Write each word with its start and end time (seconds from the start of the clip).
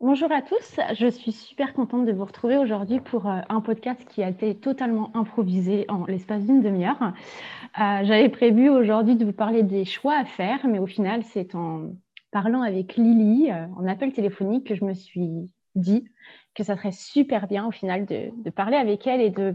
Bonjour 0.00 0.32
à 0.32 0.40
tous, 0.40 0.80
je 0.94 1.08
suis 1.08 1.30
super 1.30 1.74
contente 1.74 2.06
de 2.06 2.12
vous 2.12 2.24
retrouver 2.24 2.56
aujourd'hui 2.56 3.00
pour 3.00 3.28
euh, 3.28 3.40
un 3.50 3.60
podcast 3.60 4.02
qui 4.08 4.22
a 4.22 4.30
été 4.30 4.54
totalement 4.54 5.14
improvisé 5.14 5.84
en 5.90 6.06
l'espace 6.06 6.42
d'une 6.46 6.62
demi-heure. 6.62 7.02
Euh, 7.02 8.00
j'avais 8.04 8.30
prévu 8.30 8.70
aujourd'hui 8.70 9.16
de 9.16 9.26
vous 9.26 9.34
parler 9.34 9.62
des 9.62 9.84
choix 9.84 10.16
à 10.16 10.24
faire, 10.24 10.66
mais 10.66 10.78
au 10.78 10.86
final, 10.86 11.22
c'est 11.22 11.54
en 11.54 11.90
parlant 12.30 12.62
avec 12.62 12.96
Lily 12.96 13.50
euh, 13.50 13.66
en 13.76 13.86
appel 13.86 14.14
téléphonique 14.14 14.66
que 14.66 14.74
je 14.74 14.86
me 14.86 14.94
suis 14.94 15.52
dit 15.74 16.08
que 16.54 16.64
ça 16.64 16.76
serait 16.76 16.92
super 16.92 17.46
bien 17.46 17.66
au 17.66 17.70
final 17.70 18.06
de, 18.06 18.30
de 18.42 18.48
parler 18.48 18.78
avec 18.78 19.06
elle 19.06 19.20
et 19.20 19.28
de 19.28 19.54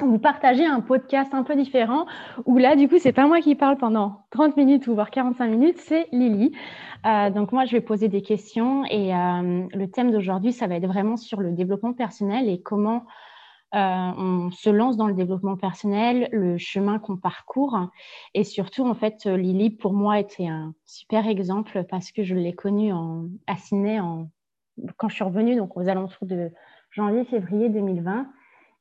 vous 0.00 0.18
partager 0.18 0.64
un 0.66 0.80
podcast 0.80 1.32
un 1.32 1.42
peu 1.42 1.56
différent 1.56 2.06
où 2.44 2.58
là, 2.58 2.76
du 2.76 2.88
coup, 2.88 2.98
c'est 2.98 3.12
pas 3.12 3.26
moi 3.26 3.40
qui 3.40 3.54
parle 3.54 3.76
pendant 3.78 4.26
30 4.30 4.56
minutes 4.56 4.86
ou 4.88 4.94
voire 4.94 5.10
45 5.10 5.48
minutes, 5.48 5.78
c'est 5.78 6.08
Lily. 6.12 6.52
Euh, 7.06 7.30
donc 7.30 7.52
moi, 7.52 7.64
je 7.64 7.72
vais 7.72 7.80
poser 7.80 8.08
des 8.08 8.22
questions 8.22 8.84
et 8.86 9.14
euh, 9.14 9.66
le 9.72 9.86
thème 9.86 10.10
d'aujourd'hui, 10.10 10.52
ça 10.52 10.66
va 10.66 10.76
être 10.76 10.86
vraiment 10.86 11.16
sur 11.16 11.40
le 11.40 11.52
développement 11.52 11.94
personnel 11.94 12.48
et 12.48 12.60
comment 12.60 13.06
euh, 13.74 13.78
on 13.78 14.50
se 14.50 14.70
lance 14.70 14.96
dans 14.96 15.06
le 15.06 15.14
développement 15.14 15.56
personnel, 15.56 16.28
le 16.30 16.58
chemin 16.58 16.98
qu'on 16.98 17.16
parcourt. 17.16 17.88
Et 18.34 18.44
surtout, 18.44 18.86
en 18.86 18.94
fait, 18.94 19.24
Lily, 19.24 19.70
pour 19.70 19.94
moi, 19.94 20.18
était 20.18 20.46
un 20.46 20.74
super 20.84 21.26
exemple 21.26 21.84
parce 21.88 22.12
que 22.12 22.22
je 22.22 22.34
l'ai 22.34 22.54
connue 22.54 22.92
en, 22.92 23.26
à 23.46 23.56
Sydney 23.56 23.98
en, 23.98 24.28
quand 24.98 25.08
je 25.08 25.14
suis 25.14 25.24
revenue, 25.24 25.56
donc 25.56 25.76
aux 25.76 25.88
alentours 25.88 26.26
de 26.26 26.50
janvier-février 26.90 27.70
2020. 27.70 28.26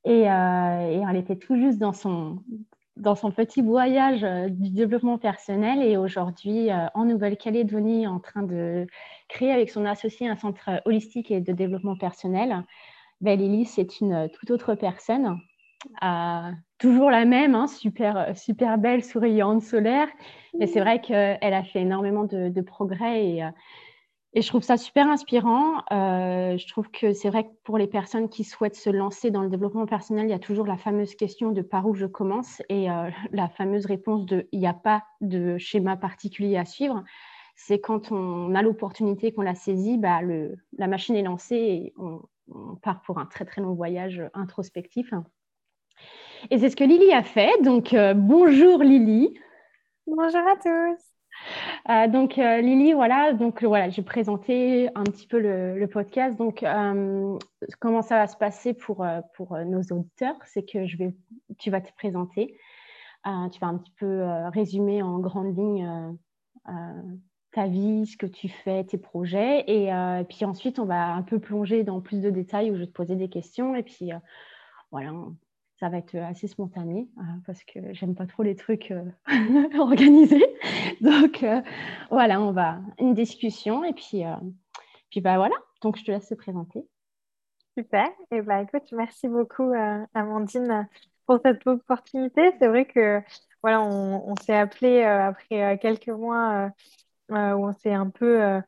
Et, 0.05 0.21
et, 0.21 1.03
elle 1.09 1.15
était 1.17 1.35
tout 1.35 1.55
juste 1.55 1.79
dans 1.79 1.93
son, 1.93 2.39
dans 2.97 3.15
son 3.15 3.31
petit 3.31 3.61
voyage 3.61 4.23
euh, 4.23 4.47
du 4.49 4.69
développement 4.69 5.17
personnel 5.17 5.83
et 5.83 5.97
aujourd'hui 5.97 6.71
euh, 6.71 6.87
en 6.93 7.05
Nouvelle-Calédonie 7.05 8.07
en 8.07 8.19
train 8.19 8.43
de 8.43 8.87
créer 9.27 9.51
avec 9.51 9.69
son 9.69 9.85
associé 9.85 10.29
un 10.29 10.37
centre 10.37 10.81
holistique 10.85 11.31
et 11.31 11.41
de 11.41 11.51
développement 11.51 11.97
personnel. 11.97 12.63
Ben, 13.21 13.37
Lily, 13.37 13.65
c'est 13.65 13.99
une 13.99 14.13
euh, 14.13 14.27
toute 14.27 14.51
autre 14.51 14.75
personne, 14.75 15.39
toujours 16.79 17.11
la 17.11 17.25
même, 17.25 17.53
hein, 17.53 17.67
super, 17.67 18.35
super 18.35 18.79
belle, 18.79 19.03
souriante, 19.03 19.61
solaire. 19.61 20.07
Mais 20.57 20.65
c'est 20.65 20.79
vrai 20.79 20.99
qu'elle 20.99 21.37
a 21.41 21.63
fait 21.63 21.81
énormément 21.81 22.23
de, 22.23 22.49
de 22.49 22.61
progrès 22.61 23.23
et, 23.23 23.43
et 24.35 24.41
je 24.41 24.47
trouve 24.49 24.63
ça 24.63 24.75
super 24.75 25.07
inspirant. 25.07 25.77
Euh, 25.93 26.57
je 26.57 26.67
trouve 26.67 26.91
que 26.91 27.13
c'est 27.13 27.29
vrai 27.29 27.45
que 27.45 27.53
pour 27.63 27.77
les 27.77 27.87
personnes 27.87 28.27
qui 28.27 28.43
souhaitent 28.43 28.75
se 28.75 28.89
lancer 28.89 29.31
dans 29.31 29.41
le 29.41 29.49
développement 29.49 29.85
personnel, 29.85 30.25
il 30.27 30.29
y 30.29 30.33
a 30.33 30.39
toujours 30.39 30.67
la 30.67 30.75
fameuse 30.75 31.15
question 31.15 31.51
de 31.51 31.61
par 31.61 31.87
où 31.87 31.95
je 31.95 32.05
commence 32.05 32.61
et 32.67 32.91
euh, 32.91 33.09
la 33.31 33.47
fameuse 33.47 33.85
réponse 33.85 34.25
de 34.25 34.47
il 34.51 34.59
n'y 34.59 34.67
a 34.67 34.73
pas 34.73 35.03
de 35.21 35.57
schéma 35.57 35.95
particulier 35.95 36.57
à 36.57 36.65
suivre. 36.65 37.01
C'est 37.55 37.79
quand 37.79 38.11
on 38.11 38.53
a 38.53 38.61
l'opportunité, 38.61 39.31
qu'on 39.31 39.41
la 39.41 39.55
saisit, 39.55 39.97
bah, 39.97 40.21
le, 40.21 40.57
la 40.77 40.87
machine 40.87 41.15
est 41.15 41.23
lancée 41.23 41.55
et 41.55 41.93
on, 41.97 42.21
part 42.83 43.01
pour 43.01 43.17
un 43.17 43.25
très 43.25 43.45
très 43.45 43.61
long 43.61 43.73
voyage 43.73 44.21
introspectif. 44.33 45.11
Et 46.51 46.59
c'est 46.59 46.69
ce 46.69 46.75
que 46.75 46.83
Lily 46.83 47.11
a 47.13 47.23
fait. 47.23 47.59
Donc 47.63 47.93
euh, 47.93 48.13
bonjour 48.13 48.83
Lily. 48.83 49.33
Bonjour 50.05 50.41
à 50.41 50.55
tous. 50.61 51.14
Euh, 51.89 52.07
donc 52.07 52.37
euh, 52.37 52.61
Lily, 52.61 52.93
voilà, 52.93 53.33
donc 53.33 53.63
voilà, 53.63 53.89
j'ai 53.89 54.01
présenté 54.01 54.89
un 54.95 55.03
petit 55.03 55.27
peu 55.27 55.39
le, 55.39 55.85
podcast. 55.87 56.37
Donc 56.37 56.63
euh, 56.63 57.37
comment 57.79 58.01
ça 58.01 58.17
va 58.17 58.27
se 58.27 58.37
passer 58.37 58.73
pour, 58.73 59.05
pour 59.35 59.57
nos 59.59 59.81
auditeurs, 59.81 60.35
c'est 60.45 60.65
que 60.65 60.85
je 60.85 60.97
vais, 60.97 61.15
tu 61.59 61.69
vas 61.69 61.81
te 61.81 61.93
présenter, 61.93 62.57
tu 63.23 63.59
vas 63.59 63.67
un 63.67 63.77
petit 63.77 63.93
peu 63.97 64.23
résumer 64.53 65.01
en 65.01 65.19
grande 65.19 65.55
ligne 65.57 66.17
ta 67.51 67.67
vie, 67.67 68.05
ce 68.05 68.17
que 68.17 68.25
tu 68.25 68.49
fais, 68.49 68.83
tes 68.83 68.97
projets, 68.97 69.63
et, 69.67 69.91
puis 70.27 70.43
ensuite 70.43 70.79
on 70.79 70.85
va 70.85 71.13
un 71.13 71.21
peu 71.21 71.39
plonger 71.39 71.83
dans 71.83 72.01
plus 72.01 72.21
de 72.21 72.29
détails 72.29 72.71
où 72.71 72.75
je 72.75 72.81
vais 72.81 72.87
te 72.87 72.91
poser 72.91 73.15
des 73.15 73.29
questions, 73.29 73.75
et 73.75 73.83
puis 73.83 74.09
voilà, 74.91 75.11
ça 75.79 75.89
va 75.89 75.97
être 75.97 76.15
assez 76.15 76.47
spontané 76.47 77.09
euh, 77.17 77.21
parce 77.45 77.63
que 77.63 77.93
j'aime 77.93 78.15
pas 78.15 78.25
trop 78.25 78.43
les 78.43 78.55
trucs 78.55 78.91
euh, 78.91 79.03
organisés. 79.79 80.45
Donc 81.01 81.43
euh, 81.43 81.61
voilà, 82.09 82.41
on 82.41 82.51
va 82.51 82.79
une 82.99 83.13
discussion 83.13 83.83
et 83.83 83.93
puis 83.93 84.23
puis 85.09 85.21
bah 85.21 85.37
voilà. 85.37 85.55
Donc 85.81 85.97
je 85.97 86.03
te 86.03 86.11
laisse 86.11 86.27
te 86.27 86.35
présenter. 86.35 86.87
Super. 87.77 88.07
Et 88.31 88.41
bah 88.41 88.61
écoute, 88.61 88.89
merci 88.93 89.27
beaucoup 89.27 89.73
Amandine 90.13 90.87
pour 91.25 91.39
cette 91.43 91.65
opportunité. 91.67 92.53
C'est 92.59 92.67
vrai 92.67 92.85
que 92.85 93.21
voilà, 93.61 93.81
on, 93.81 94.35
s'est 94.37 94.55
appelé 94.55 95.03
après 95.03 95.77
quelques 95.79 96.07
mois 96.07 96.71
où 97.29 97.35
on 97.35 97.73
s'est 97.73 97.93
un 97.93 98.09
peu 98.09 98.61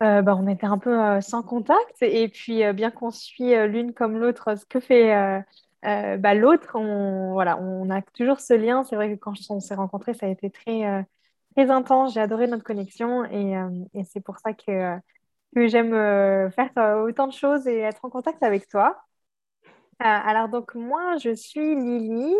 bah, 0.00 0.34
on 0.34 0.48
était 0.48 0.66
un 0.66 0.78
peu 0.78 1.20
sans 1.20 1.42
contact 1.42 2.00
et 2.00 2.28
puis 2.28 2.62
bien 2.72 2.90
qu'on 2.90 3.10
suit 3.10 3.54
l'une 3.68 3.92
comme 3.92 4.16
l'autre 4.16 4.56
ce 4.56 4.64
que 4.64 4.80
fait 4.80 5.44
euh, 5.84 6.16
bah, 6.16 6.34
l'autre, 6.34 6.72
on, 6.76 7.32
voilà, 7.32 7.58
on 7.58 7.90
a 7.90 8.02
toujours 8.02 8.40
ce 8.40 8.54
lien. 8.54 8.84
C'est 8.84 8.96
vrai 8.96 9.10
que 9.14 9.18
quand 9.18 9.34
on 9.50 9.60
s'est 9.60 9.74
rencontrés, 9.74 10.14
ça 10.14 10.26
a 10.26 10.28
été 10.28 10.50
très, 10.50 10.86
euh, 10.86 11.02
très 11.56 11.70
intense. 11.70 12.14
J'ai 12.14 12.20
adoré 12.20 12.46
notre 12.46 12.64
connexion 12.64 13.24
et, 13.26 13.56
euh, 13.56 13.68
c'est 14.04 14.20
pour 14.22 14.38
ça 14.38 14.52
que, 14.52 14.96
que 15.54 15.68
j'aime 15.68 15.92
faire 16.52 16.70
autant 17.04 17.26
de 17.26 17.32
choses 17.32 17.66
et 17.66 17.78
être 17.80 18.04
en 18.04 18.10
contact 18.10 18.42
avec 18.42 18.68
toi. 18.68 19.02
alors 19.98 20.48
donc 20.48 20.74
moi, 20.74 21.16
je 21.18 21.34
suis 21.34 21.74
Lily. 21.76 22.34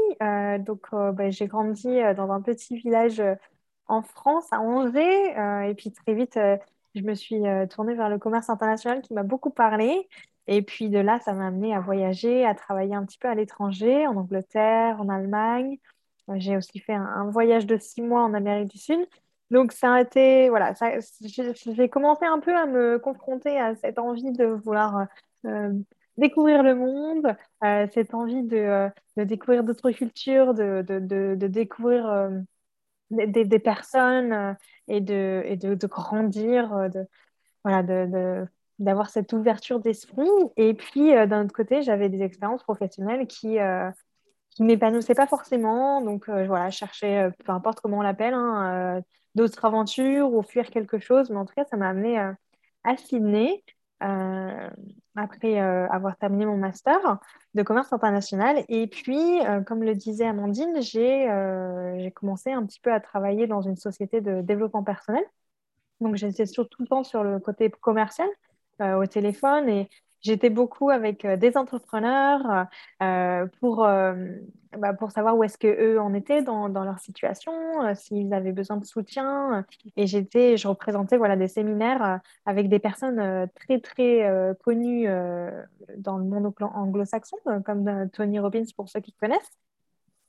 donc 0.65 0.89
bah, 0.93 1.31
j'ai 1.31 1.47
grandi 1.47 1.89
dans 2.17 2.31
un 2.33 2.41
petit 2.41 2.77
village 2.77 3.23
en 3.87 4.03
France, 4.03 4.47
à 4.53 4.61
Angers. 4.61 5.35
et 5.69 5.75
puis 5.75 5.93
très 5.93 6.15
vite, 6.15 6.39
je 6.95 7.03
me 7.03 7.15
suis 7.15 7.43
tournée 7.71 7.95
vers 7.95 8.09
le 8.09 8.19
commerce 8.19 8.51
international 8.51 9.03
qui 9.03 9.15
m'a 9.15 9.23
beaucoup 9.25 9.51
parlé. 9.51 10.09
Et 10.49 10.63
puis 10.63 10.89
de 10.89 10.99
là, 10.99 11.21
ça 11.21 11.33
m'a 11.35 11.47
amené 11.47 11.75
à 11.75 11.81
voyager, 11.81 12.45
à 12.45 12.55
travailler 12.55 12.95
un 12.95 13.05
petit 13.05 13.19
peu 13.19 13.29
à 13.29 13.35
l'étranger, 13.35 14.07
en 14.07 14.17
Angleterre, 14.17 15.01
en 15.01 15.09
Allemagne. 15.09 15.79
Euh, 16.29 16.35
j'ai 16.39 16.57
aussi 16.57 16.79
fait 16.81 16.95
un, 16.95 17.31
voyage 17.31 17.67
de 17.67 17.77
six 17.79 18.03
mois 18.03 18.23
en 18.23 18.35
Amérique 18.35 18.69
du 18.69 18.79
Sud. 18.79 19.07
Donc 19.51 19.73
ça 19.73 19.95
a 19.95 20.01
été, 20.01 20.49
voilà, 20.49 20.73
j'ai 21.21 21.89
commencé 21.91 22.25
un 22.25 22.41
peu 22.41 22.57
à 22.57 22.67
me 22.67 22.99
confronter 22.99 23.59
à 23.61 23.75
cette 23.77 23.99
envie 23.99 24.33
de 24.33 24.47
vouloir 24.47 25.07
euh, 25.47 25.73
découvrir 26.17 26.63
le 26.63 26.75
monde, 26.75 27.37
euh, 27.63 27.87
cette 27.93 28.15
envie 28.15 28.43
de, 28.45 28.89
de 29.19 29.25
découvrir 29.25 29.63
d'autres 29.63 29.91
cultures, 29.91 30.55
de, 30.55 30.83
de, 30.89 31.35
de, 31.35 31.47
découvrir 31.49 32.31
des, 33.11 33.45
des, 33.45 33.59
personnes 33.59 34.57
et, 34.89 35.03
de, 35.03 35.43
et 35.45 35.57
de, 35.57 35.87
grandir, 35.87 36.89
de, 36.91 37.07
voilà, 37.63 37.83
de, 37.83 38.47
d'avoir 38.83 39.11
cette 39.11 39.33
ouverture 39.33 39.81
d'esprit. 39.81 40.29
Et 40.57 40.75
puis, 40.75 41.17
euh, 41.17 41.27
d'un 41.27 41.45
autre 41.45 41.55
côté, 41.55 41.83
j'avais 41.83 42.09
des 42.09 42.23
expériences 42.23 42.63
professionnelles 42.63 43.27
qui 43.27 43.59
euh, 43.59 43.91
qui 44.51 44.65
m'épanouissaient 44.65 45.15
pas 45.15 45.27
forcément. 45.27 46.03
Donc, 46.03 46.29
euh, 46.29 46.47
voilà, 46.47 46.71
chercher, 46.71 47.31
peu 47.45 47.53
importe 47.53 47.81
comment 47.81 47.99
on 47.99 48.03
l'appelle, 48.03 48.35
hein, 48.35 49.01
d'autres 49.35 49.65
aventures 49.65 50.33
ou 50.35 50.43
fuir 50.43 50.69
quelque 50.71 50.99
chose. 50.99 51.31
Mais 51.31 51.39
en 51.39 51.47
tout 51.47 51.55
cas, 51.55 51.65
ça 51.65 51.77
m'a 51.77 51.89
amené 51.89 52.19
à 52.85 52.97
Sydney. 52.97 53.65
après 55.17 55.59
avoir 55.59 56.17
terminé 56.19 56.45
mon 56.47 56.57
master 56.59 57.19
de 57.55 57.63
commerce 57.63 57.93
international. 57.93 58.65
Et 58.69 58.87
puis, 58.89 59.41
comme 59.67 59.83
le 59.85 59.95
disait 59.95 60.27
Amandine, 60.27 60.83
j'ai 60.83 61.29
j'ai 61.99 62.11
commencé 62.11 62.53
un 62.53 62.67
petit 62.67 62.81
peu 62.81 62.93
à 62.93 63.01
travailler 63.01 63.47
dans 63.47 63.63
une 63.63 63.77
société 63.77 64.21
de 64.21 64.43
développement 64.43 64.83
personnel. 64.85 65.25
Donc, 66.01 66.17
j'étais 66.17 66.47
surtout 66.47 66.77
tout 66.77 66.83
le 66.83 66.89
temps 66.89 67.05
sur 67.05 67.25
le 67.25 67.39
côté 67.39 67.71
commercial. 67.71 68.29
Euh, 68.81 68.95
au 68.97 69.07
téléphone 69.07 69.69
et 69.69 69.89
j'étais 70.23 70.49
beaucoup 70.49 70.89
avec 70.91 71.25
euh, 71.25 71.37
des 71.37 71.57
entrepreneurs 71.57 72.67
euh, 73.03 73.47
pour, 73.61 73.87
bah, 74.79 74.95
pour 74.95 75.11
savoir 75.11 75.37
où 75.37 75.45
est-ce 75.45 75.59
qu'eux 75.59 76.01
en 76.01 76.15
étaient 76.15 76.43
dans, 76.43 76.69
dans 76.69 76.85
leur 76.85 76.99
situation, 76.99 77.53
s'ils 77.95 78.33
avaient 78.33 78.53
besoin 78.53 78.79
de 78.79 78.85
soutien. 78.85 79.65
Et 79.97 80.07
j'étais, 80.07 80.57
je 80.57 80.69
représentais 80.69 81.17
voilà, 81.19 81.37
des 81.37 81.49
séminaires 81.49 82.21
avec 82.47 82.69
des 82.69 82.79
personnes 82.79 83.49
très, 83.55 83.81
très 83.81 84.27
connues 84.65 85.07
dans 85.99 86.17
le 86.17 86.25
monde 86.25 86.55
anglo-saxon, 86.61 87.37
comme 87.65 88.09
Tony 88.13 88.39
Robbins 88.39 88.65
pour 88.77 88.89
ceux 88.89 89.01
qui 89.01 89.13
connaissent. 89.13 89.53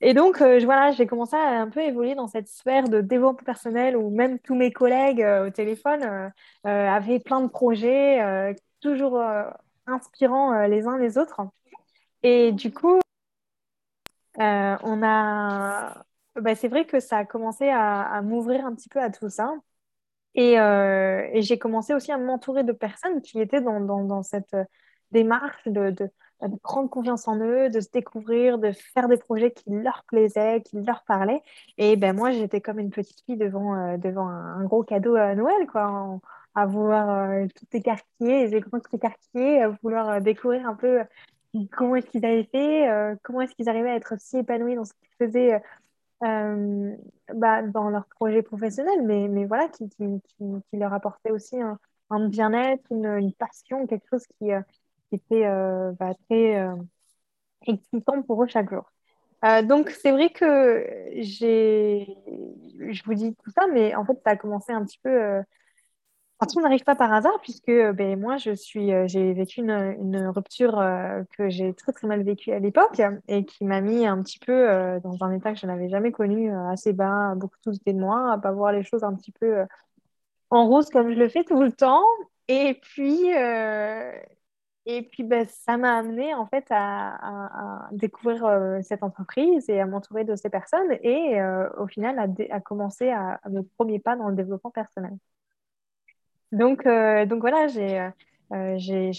Et 0.06 0.12
donc, 0.12 0.42
voilà, 0.42 0.92
j'ai 0.92 1.06
commencé 1.06 1.34
à 1.34 1.62
un 1.62 1.70
peu 1.70 1.80
évoluer 1.80 2.14
dans 2.14 2.26
cette 2.28 2.48
sphère 2.48 2.90
de 2.90 3.00
développement 3.00 3.42
personnel 3.42 3.96
où 3.96 4.10
même 4.10 4.38
tous 4.38 4.54
mes 4.54 4.70
collègues 4.70 5.24
au 5.46 5.48
téléphone 5.48 6.30
avaient 6.64 7.20
plein 7.20 7.40
de 7.40 7.48
projets, 7.48 8.54
toujours 8.80 9.18
inspirants 9.86 10.66
les 10.66 10.86
uns 10.86 10.98
les 10.98 11.16
autres. 11.16 11.40
Et 12.22 12.52
du 12.52 12.70
coup, 12.70 13.00
on 14.36 15.02
a... 15.02 16.04
Bah, 16.36 16.54
c'est 16.54 16.68
vrai 16.68 16.84
que 16.84 17.00
ça 17.00 17.18
a 17.18 17.24
commencé 17.24 17.70
à, 17.70 18.20
m'ouvrir 18.22 18.66
un 18.66 18.74
petit 18.74 18.90
peu 18.90 19.00
à 19.00 19.08
tout 19.08 19.30
ça. 19.30 19.54
Et, 20.34 20.56
j'ai 21.42 21.58
commencé 21.58 21.94
aussi 21.94 22.12
à 22.12 22.18
m'entourer 22.18 22.62
de 22.62 22.72
personnes 22.72 23.22
qui 23.22 23.40
étaient 23.40 23.62
dans, 23.62 24.22
cette 24.22 24.54
démarche 25.12 25.66
de 25.66 26.10
de 26.48 26.56
prendre 26.56 26.88
confiance 26.90 27.28
en 27.28 27.38
eux, 27.38 27.70
de 27.70 27.80
se 27.80 27.88
découvrir, 27.90 28.58
de 28.58 28.72
faire 28.72 29.08
des 29.08 29.16
projets 29.16 29.52
qui 29.52 29.70
leur 29.70 30.04
plaisaient, 30.04 30.62
qui 30.62 30.80
leur 30.80 31.04
parlaient. 31.04 31.42
Et 31.78 31.96
ben 31.96 32.14
moi, 32.14 32.30
j'étais 32.30 32.60
comme 32.60 32.78
une 32.78 32.90
petite 32.90 33.20
fille 33.24 33.36
devant, 33.36 33.74
euh, 33.74 33.96
devant 33.96 34.28
un, 34.28 34.64
gros 34.64 34.82
cadeau 34.82 35.16
à 35.16 35.34
Noël, 35.34 35.66
quoi. 35.70 36.20
à 36.54 36.66
vouloir 36.66 37.46
tout 37.54 37.66
écarquiller, 37.76 38.46
les 38.46 38.56
écrans 38.56 38.80
tout 38.80 38.98
à 39.02 39.68
vouloir 39.82 40.20
découvrir 40.20 40.68
un 40.68 40.74
peu 40.74 41.00
comment 41.72 41.96
est-ce 41.96 42.06
qu'ils 42.06 42.24
avaient 42.24 42.48
fait, 42.50 42.88
comment 43.22 43.42
est-ce 43.42 43.54
qu'ils 43.54 43.68
arrivaient 43.68 43.90
à 43.90 43.96
être 43.96 44.14
si 44.18 44.38
épanouis 44.38 44.74
dans 44.74 44.84
ce 44.84 44.92
qu'ils 44.94 45.26
faisaient 45.26 45.62
bah, 47.32 47.62
dans 47.62 47.88
leur 47.88 48.06
projet 48.06 48.42
professionnel, 48.42 49.02
mais, 49.02 49.28
mais 49.28 49.46
voilà, 49.46 49.68
qui, 49.68 49.88
qui, 49.88 50.76
leur 50.76 50.92
apportait 50.92 51.30
aussi 51.30 51.56
un, 51.60 52.28
bien-être, 52.28 52.84
une, 52.90 53.32
passion, 53.32 53.86
quelque 53.86 54.06
chose 54.08 54.26
qui 54.38 54.50
était 55.14 55.46
bah, 55.98 56.12
très 56.28 56.68
excitant 57.66 58.22
pour 58.22 58.42
eux 58.44 58.46
chaque 58.46 58.70
jour. 58.70 58.84
Euh, 59.44 59.62
donc, 59.62 59.90
c'est 59.90 60.10
vrai 60.10 60.30
que 60.30 60.86
j'ai. 61.16 62.16
Je 62.88 63.02
vous 63.04 63.14
dis 63.14 63.34
tout 63.34 63.50
ça, 63.50 63.66
mais 63.72 63.94
en 63.94 64.04
fait, 64.04 64.18
ça 64.24 64.30
a 64.30 64.36
commencé 64.36 64.72
un 64.72 64.84
petit 64.84 64.98
peu. 65.02 65.10
Euh... 65.10 65.42
tout 66.50 66.60
n'arrive 66.60 66.84
pas 66.84 66.94
par 66.94 67.12
hasard, 67.12 67.38
puisque 67.42 67.70
ben, 67.70 68.18
moi, 68.18 68.36
je 68.38 68.52
suis, 68.52 68.92
euh, 68.92 69.06
j'ai 69.06 69.32
vécu 69.34 69.60
une, 69.60 70.28
rupture 70.28 70.78
euh, 70.78 71.22
que 71.36 71.48
j'ai 71.50 71.74
très, 71.74 71.92
très 71.92 72.06
mal 72.06 72.22
vécue 72.22 72.52
à 72.52 72.58
l'époque 72.58 73.00
et 73.28 73.44
qui 73.44 73.64
m'a 73.64 73.80
mis 73.80 74.06
un 74.06 74.22
petit 74.22 74.38
peu 74.38 74.66
dans 75.02 75.22
un 75.22 75.32
état 75.32 75.52
que 75.52 75.58
je 75.58 75.66
n'avais 75.66 75.88
jamais 75.88 76.12
connu, 76.12 76.50
assez 76.70 76.92
bas, 76.92 77.34
beaucoup 77.36 77.56
douter 77.66 77.92
de 77.92 77.98
moi, 77.98 78.32
à 78.32 78.38
pas 78.38 78.52
voir 78.52 78.72
les 78.72 78.82
choses 78.82 79.04
un 79.04 79.14
petit 79.14 79.32
peu 79.32 79.64
en 80.50 80.66
rose 80.68 80.90
comme 80.90 81.12
je 81.12 81.18
le 81.18 81.28
fais 81.28 81.44
tout 81.44 81.62
le 81.62 81.72
temps. 81.72 82.04
Et 82.48 82.78
puis, 82.82 83.30
et 84.86 85.02
puis, 85.02 85.22
ben, 85.22 85.46
ça 85.48 85.78
m'a 85.78 85.96
amené 85.96 86.34
en 86.34 86.46
fait 86.46 86.66
à, 86.70 87.88
découvrir 87.92 88.44
euh, 88.44 88.80
cette 88.82 89.02
entreprise 89.02 89.68
et 89.70 89.80
à 89.80 89.86
m'entourer 89.86 90.24
de 90.24 90.36
ces 90.36 90.50
personnes 90.50 90.92
et 91.02 91.40
euh, 91.40 91.68
au 91.78 91.86
final 91.86 92.18
à, 92.50 92.60
commencer 92.60 93.08
à, 93.08 93.40
à, 93.42 93.48
mes 93.48 93.62
premiers 93.78 93.98
pas 93.98 94.16
dans 94.16 94.28
le 94.28 94.36
développement 94.36 94.70
personnel. 94.70 95.12
Donc, 96.52 96.86
euh, 96.86 97.24
donc 97.24 97.40
voilà, 97.40 97.66
j'ai, 97.68 98.10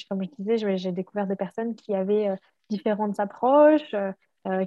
comme 0.08 0.24
je 0.24 0.30
disais, 0.38 0.78
j'ai 0.78 0.92
découvert 0.92 1.26
des 1.26 1.36
personnes 1.36 1.76
qui 1.76 1.96
avaient 1.96 2.30
différentes 2.70 3.20
approches, 3.20 3.96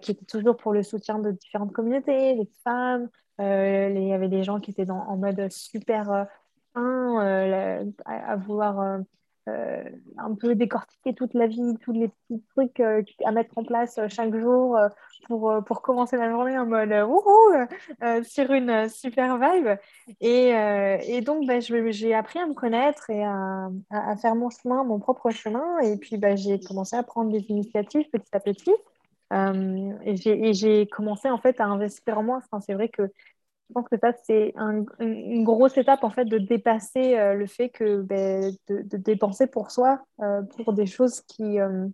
qui 0.03 0.11
étaient 0.11 0.25
toujours 0.27 0.57
pour 0.57 0.73
le 0.73 0.83
soutien 0.83 1.21
de 1.21 1.31
différentes 1.31 1.73
communautés, 1.73 2.35
des 2.35 2.51
femmes. 2.65 3.09
il 3.39 4.05
y 4.05 4.13
avait 4.13 4.29
des 4.29 4.43
gens 4.43 4.59
qui 4.59 4.73
étaient 4.73 4.85
dans, 4.85 4.99
en 4.99 5.17
mode 5.17 5.51
super 5.53 6.27
un, 6.75 7.87
à, 8.05 8.37
vouloir 8.37 9.01
euh, 9.49 9.83
un 10.19 10.35
peu 10.35 10.55
décortiquer 10.55 11.15
toute 11.15 11.35
la 11.35 11.47
vie, 11.47 11.77
tous 11.81 11.93
les 11.93 12.09
petits 12.09 12.43
trucs 12.55 12.81
euh, 12.81 13.03
à 13.25 13.33
mettre 13.33 13.57
en 13.57 13.65
place 13.65 13.99
euh, 13.99 14.07
chaque 14.09 14.35
jour 14.37 14.79
pour, 15.27 15.53
pour 15.65 15.83
commencer 15.83 16.17
la 16.17 16.31
journée 16.31 16.59
en 16.59 16.67
mode 16.67 16.91
wouhou 16.91 18.25
sur 18.25 18.53
une 18.53 18.89
super 18.89 19.39
vibe. 19.39 19.79
Et, 20.21 20.51
et 21.07 21.21
donc, 21.21 21.47
bah, 21.47 21.61
j'ai 21.61 22.15
appris 22.15 22.39
à 22.39 22.47
me 22.47 22.55
connaître 22.55 23.11
et 23.11 23.25
à, 23.25 23.69
à, 23.91 24.17
faire 24.17 24.35
mon 24.35 24.51
chemin, 24.51 24.85
mon 24.85 24.99
propre 24.99 25.31
chemin. 25.31 25.79
Et 25.81 25.97
puis, 25.97 26.17
bah, 26.17 26.37
j'ai 26.37 26.61
commencé 26.61 26.97
à 26.97 27.03
prendre 27.03 27.31
des 27.31 27.45
initiatives 27.49 28.09
petit 28.11 28.31
à 28.33 28.41
petit. 28.41 28.75
et 29.33 30.53
j'ai 30.53 30.87
commencé 30.87 31.31
en 31.31 31.39
fait 31.39 31.61
à 31.61 31.67
investir 31.67 32.19
en 32.19 32.23
moi. 32.23 32.41
C'est 32.61 32.75
vrai 32.75 32.89
que 32.89 33.11
je 33.69 33.75
pense 33.75 33.89
que 33.89 33.99
ça, 33.99 34.13
c'est 34.25 34.55
une 35.01 35.45
grosse 35.45 35.77
étape 35.77 36.03
en 36.03 36.11
fait 36.11 36.25
de 36.25 36.39
dépasser 36.39 37.19
euh, 37.19 37.35
le 37.35 37.47
fait 37.47 37.69
que 37.69 38.01
ben, 38.01 38.55
de, 38.69 38.97
dépenser 38.97 39.47
pour 39.47 39.71
soi, 39.71 40.03
euh, 40.21 40.43
pour 40.43 40.73
des 40.73 40.87
choses 40.87 41.21
qui, 41.23 41.61
euh, 41.61 41.87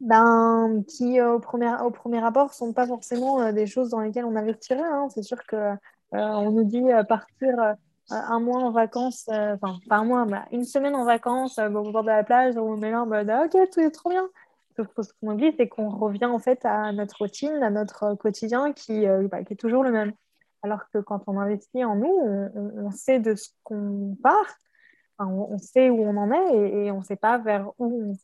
ben, 0.00 0.82
qui 0.88 1.20
au, 1.20 1.40
premier, 1.40 1.74
au 1.82 1.90
premier 1.90 2.24
abord, 2.24 2.54
sont 2.54 2.72
pas 2.72 2.86
forcément 2.86 3.52
des 3.52 3.66
choses 3.66 3.90
dans 3.90 4.00
lesquelles 4.00 4.24
on 4.24 4.36
investirait. 4.36 4.80
Hein. 4.82 5.08
C'est 5.10 5.22
sûr 5.22 5.44
que 5.46 5.74
on 6.12 6.50
nous 6.50 6.64
dit 6.64 6.84
partir 7.08 7.76
un 8.10 8.40
mois 8.40 8.62
en 8.62 8.70
vacances, 8.72 9.28
enfin 9.28 9.78
pas 9.88 9.98
un 9.98 10.04
mois, 10.04 10.24
mais 10.24 10.40
une 10.52 10.64
semaine 10.64 10.94
en 10.96 11.04
vacances 11.04 11.58
au 11.58 11.70
bord 11.92 12.02
de 12.02 12.08
la 12.08 12.24
plage, 12.24 12.56
on 12.56 12.76
met 12.76 12.90
là 12.90 13.04
mode 13.04 13.30
ok, 13.30 13.70
tout 13.70 13.80
est 13.80 13.90
trop 13.90 14.10
bien. 14.10 14.28
Ce 14.76 15.12
qu'on 15.20 15.32
oublie, 15.32 15.52
c'est 15.58 15.68
qu'on 15.68 15.90
revient 15.90 16.24
en 16.24 16.38
fait 16.38 16.64
à 16.64 16.92
notre 16.92 17.18
routine, 17.18 17.62
à 17.62 17.70
notre 17.70 18.14
quotidien 18.14 18.72
qui, 18.72 19.04
bah, 19.30 19.44
qui 19.44 19.52
est 19.52 19.56
toujours 19.56 19.84
le 19.84 19.92
même. 19.92 20.14
Alors 20.62 20.88
que 20.92 20.98
quand 20.98 21.22
on 21.26 21.38
investit 21.38 21.84
en 21.84 21.96
nous, 21.96 22.50
on, 22.54 22.90
sait 22.90 23.18
de 23.18 23.34
ce 23.34 23.48
qu'on 23.64 24.16
part, 24.22 24.58
on, 25.18 25.58
sait 25.58 25.90
où 25.90 26.02
on 26.02 26.16
en 26.16 26.30
est 26.30 26.84
et, 26.84 26.90
on 26.90 26.98
ne 26.98 27.04
sait 27.04 27.16
pas 27.16 27.38
vers 27.38 27.72
où 27.78 28.14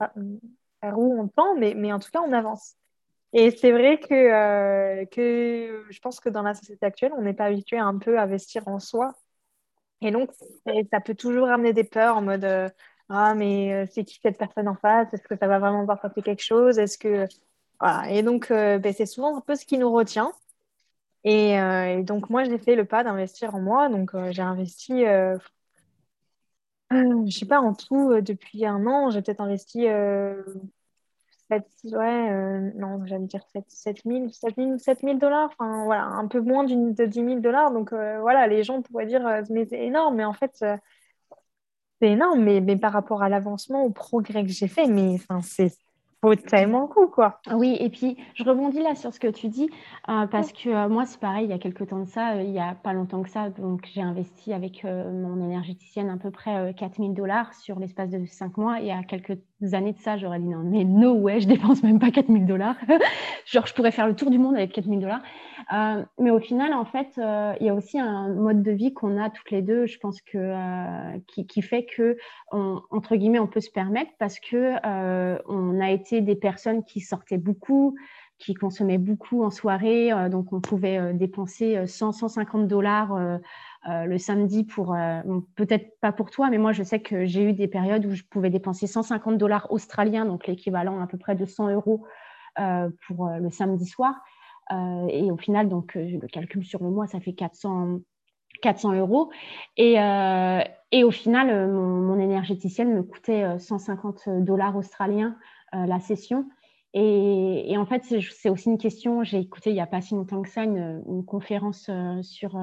on, 0.82 1.28
tend, 1.28 1.54
mais, 1.56 1.92
en 1.92 1.98
tout 1.98 2.10
cas, 2.10 2.20
on 2.20 2.32
avance. 2.32 2.76
Et 3.32 3.50
c'est 3.50 3.72
vrai 3.72 3.98
que, 3.98 4.14
euh, 4.14 5.04
que 5.06 5.84
je 5.90 6.00
pense 6.00 6.20
que 6.20 6.28
dans 6.28 6.42
la 6.42 6.54
société 6.54 6.86
actuelle, 6.86 7.12
on 7.16 7.22
n'est 7.22 7.34
pas 7.34 7.46
habitué 7.46 7.78
à 7.78 7.84
un 7.84 7.98
peu 7.98 8.18
investir 8.18 8.66
en 8.68 8.78
soi. 8.78 9.14
Et 10.00 10.10
donc, 10.10 10.30
ça 10.90 11.00
peut 11.00 11.14
toujours 11.14 11.48
amener 11.48 11.72
des 11.72 11.84
peurs 11.84 12.16
en 12.16 12.22
mode 12.22 12.44
euh, 12.44 12.68
Ah, 13.08 13.34
mais 13.34 13.72
euh, 13.74 13.86
c'est 13.90 14.04
qui 14.04 14.20
cette 14.22 14.38
personne 14.38 14.68
en 14.68 14.76
face? 14.76 15.12
Est-ce 15.12 15.22
que 15.22 15.36
ça 15.36 15.48
va 15.48 15.58
vraiment 15.58 15.88
apporter 15.88 16.22
quelque 16.22 16.42
chose? 16.42 16.78
Est-ce 16.78 16.98
que. 16.98 17.26
Et 18.08 18.22
donc, 18.22 18.48
ben, 18.48 18.92
c'est 18.92 19.06
souvent 19.06 19.36
un 19.36 19.40
peu 19.40 19.54
ce 19.54 19.66
qui 19.66 19.76
nous 19.78 19.92
retient. 19.92 20.32
Euh, 21.26 21.98
et, 21.98 22.02
donc, 22.04 22.30
moi, 22.30 22.44
j'ai 22.44 22.58
fait 22.58 22.76
le 22.76 22.84
pas 22.84 23.02
d'investir 23.04 23.54
en 23.54 23.60
moi. 23.60 23.88
Donc, 23.88 24.14
euh, 24.14 24.30
j'ai 24.32 24.42
investi, 24.42 25.04
euh, 25.06 25.36
je 26.90 27.30
sais 27.30 27.46
pas, 27.46 27.60
en 27.60 27.74
tout, 27.74 28.20
depuis 28.20 28.64
un 28.66 28.86
an, 28.86 29.10
j'ai 29.10 29.22
peut-être 29.22 29.40
investi 29.40 29.86
7, 31.48 31.64
ouais, 31.92 32.72
non, 32.74 33.04
j'allais 33.06 33.26
dire 33.26 33.42
7, 33.52 33.64
7 33.68 34.02
000, 34.04 34.28
7 34.30 35.00
000, 35.00 35.18
dollars, 35.18 35.50
enfin, 35.58 35.84
voilà, 35.84 36.04
un 36.04 36.26
peu 36.26 36.40
moins 36.40 36.64
de 36.64 37.04
10 37.06 37.14
000 37.24 37.40
dollars. 37.40 37.72
Donc, 37.72 37.92
voilà, 37.92 38.46
les 38.46 38.64
gens 38.64 38.82
pourraient 38.82 39.06
dire, 39.06 39.22
mais 39.50 39.66
c'est 39.66 39.84
énorme, 39.84 40.16
mais 40.16 40.24
en 40.24 40.32
fait, 40.32 40.64
c'est 42.00 42.10
énorme, 42.10 42.42
mais, 42.42 42.60
mais 42.60 42.76
par 42.76 42.92
rapport 42.92 43.22
à 43.22 43.28
l'avancement, 43.28 43.84
au 43.84 43.90
progrès 43.90 44.44
que 44.44 44.50
j'ai 44.50 44.68
fait, 44.68 44.86
mais 44.86 45.14
enfin, 45.14 45.40
c'est 45.42 45.72
tellement 46.34 46.86
cool, 46.86 47.10
quoi. 47.10 47.40
Oui, 47.52 47.76
et 47.78 47.90
puis 47.90 48.16
je 48.34 48.42
rebondis 48.44 48.80
là 48.80 48.94
sur 48.94 49.12
ce 49.12 49.20
que 49.20 49.28
tu 49.28 49.48
dis, 49.48 49.68
euh, 50.08 50.26
parce 50.26 50.52
que 50.52 50.68
euh, 50.68 50.88
moi, 50.88 51.06
c'est 51.06 51.20
pareil, 51.20 51.44
il 51.44 51.50
y 51.50 51.52
a 51.52 51.58
quelques 51.58 51.88
temps 51.88 52.00
de 52.00 52.08
ça, 52.08 52.34
euh, 52.34 52.42
il 52.42 52.50
n'y 52.50 52.58
a 52.58 52.74
pas 52.74 52.92
longtemps 52.92 53.22
que 53.22 53.28
ça, 53.30 53.50
donc 53.50 53.88
j'ai 53.92 54.02
investi 54.02 54.52
avec 54.52 54.84
mon 54.84 55.42
énergéticienne 55.44 56.08
à 56.08 56.16
peu 56.16 56.30
près 56.30 56.74
4000 56.74 57.14
dollars 57.14 57.54
sur 57.54 57.78
l'espace 57.78 58.10
de 58.10 58.24
5 58.26 58.56
mois, 58.56 58.80
et 58.80 58.84
il 58.84 58.88
y 58.88 58.92
a 58.92 59.02
quelques 59.02 59.38
années 59.72 59.92
de 59.92 59.98
ça, 59.98 60.16
j'aurais 60.16 60.38
dit 60.38 60.48
non, 60.48 60.62
mais 60.62 60.84
no 60.84 61.14
way, 61.14 61.40
je 61.40 61.48
dépense 61.48 61.82
même 61.82 61.98
pas 61.98 62.10
4000 62.10 62.46
dollars. 62.46 62.76
Genre, 63.46 63.66
je 63.66 63.74
pourrais 63.74 63.90
faire 63.90 64.06
le 64.06 64.14
tour 64.14 64.30
du 64.30 64.38
monde 64.38 64.54
avec 64.54 64.72
4000 64.72 65.00
dollars. 65.00 65.22
Euh, 65.72 66.04
mais 66.18 66.30
au 66.30 66.38
final, 66.38 66.72
en 66.74 66.84
fait, 66.84 67.08
euh, 67.18 67.54
il 67.60 67.66
y 67.66 67.70
a 67.70 67.74
aussi 67.74 67.98
un 67.98 68.28
mode 68.28 68.62
de 68.62 68.70
vie 68.70 68.92
qu'on 68.92 69.20
a 69.20 69.30
toutes 69.30 69.50
les 69.50 69.62
deux, 69.62 69.86
je 69.86 69.98
pense 69.98 70.20
que 70.20 70.38
euh, 70.38 71.18
qui, 71.26 71.46
qui, 71.46 71.62
fait 71.62 71.84
que 71.84 72.16
entre 72.52 73.16
guillemets, 73.16 73.38
on 73.38 73.46
peut 73.46 73.60
se 73.60 73.70
permettre 73.70 74.12
parce 74.18 74.38
que 74.38 74.74
on 75.48 75.80
a 75.80 75.90
été 75.90 76.20
des 76.20 76.36
personnes 76.36 76.84
qui 76.84 77.00
sortaient 77.00 77.38
beaucoup, 77.38 77.96
qui 78.38 78.54
consommaient 78.54 78.98
beaucoup 78.98 79.42
en 79.42 79.50
soirée, 79.50 80.10
donc 80.30 80.52
on 80.52 80.60
pouvait 80.60 81.14
dépenser 81.14 81.86
100, 81.86 82.12
150 82.12 82.68
dollars. 82.68 83.40
Le 83.88 84.18
samedi 84.18 84.64
pour 84.64 84.96
peut-être 85.54 85.98
pas 86.00 86.10
pour 86.10 86.30
toi 86.30 86.50
mais 86.50 86.58
moi 86.58 86.72
je 86.72 86.82
sais 86.82 87.00
que 87.00 87.24
j'ai 87.24 87.42
eu 87.44 87.52
des 87.52 87.68
périodes 87.68 88.04
où 88.04 88.10
je 88.12 88.24
pouvais 88.24 88.50
dépenser 88.50 88.88
150 88.88 89.38
dollars 89.38 89.68
australiens 89.70 90.24
donc 90.24 90.48
l'équivalent 90.48 91.00
à 91.00 91.06
peu 91.06 91.18
près 91.18 91.36
de 91.36 91.44
100 91.44 91.70
euros 91.70 92.04
pour 93.06 93.28
le 93.28 93.50
samedi 93.50 93.86
soir 93.86 94.14
euh, 94.72 95.06
et 95.08 95.30
au 95.30 95.36
final, 95.36 95.68
donc, 95.68 95.96
euh, 95.96 96.18
le 96.20 96.28
calcule 96.28 96.64
sur 96.64 96.82
le 96.82 96.90
mois, 96.90 97.06
ça 97.06 97.20
fait 97.20 97.32
400, 97.32 98.00
400 98.62 98.94
euros. 98.94 99.30
Et, 99.76 100.00
euh, 100.00 100.60
et 100.92 101.04
au 101.04 101.10
final, 101.10 101.70
mon, 101.70 102.18
énergéticienne 102.18 102.94
me 102.94 103.02
coûtait 103.02 103.58
150 103.58 104.28
dollars 104.40 104.76
australiens 104.76 105.36
la 105.72 106.00
session. 106.00 106.48
Et, 106.94 107.76
en 107.76 107.84
fait, 107.84 108.02
c'est 108.04 108.48
aussi 108.48 108.70
une 108.70 108.78
question, 108.78 109.22
j'ai 109.22 109.38
écouté 109.38 109.70
il 109.70 109.74
n'y 109.74 109.80
a 109.80 109.86
pas 109.86 110.00
si 110.00 110.14
longtemps 110.14 110.40
que 110.40 110.48
ça 110.48 110.64
une 110.64 111.24
conférence 111.26 111.90
sur, 112.22 112.58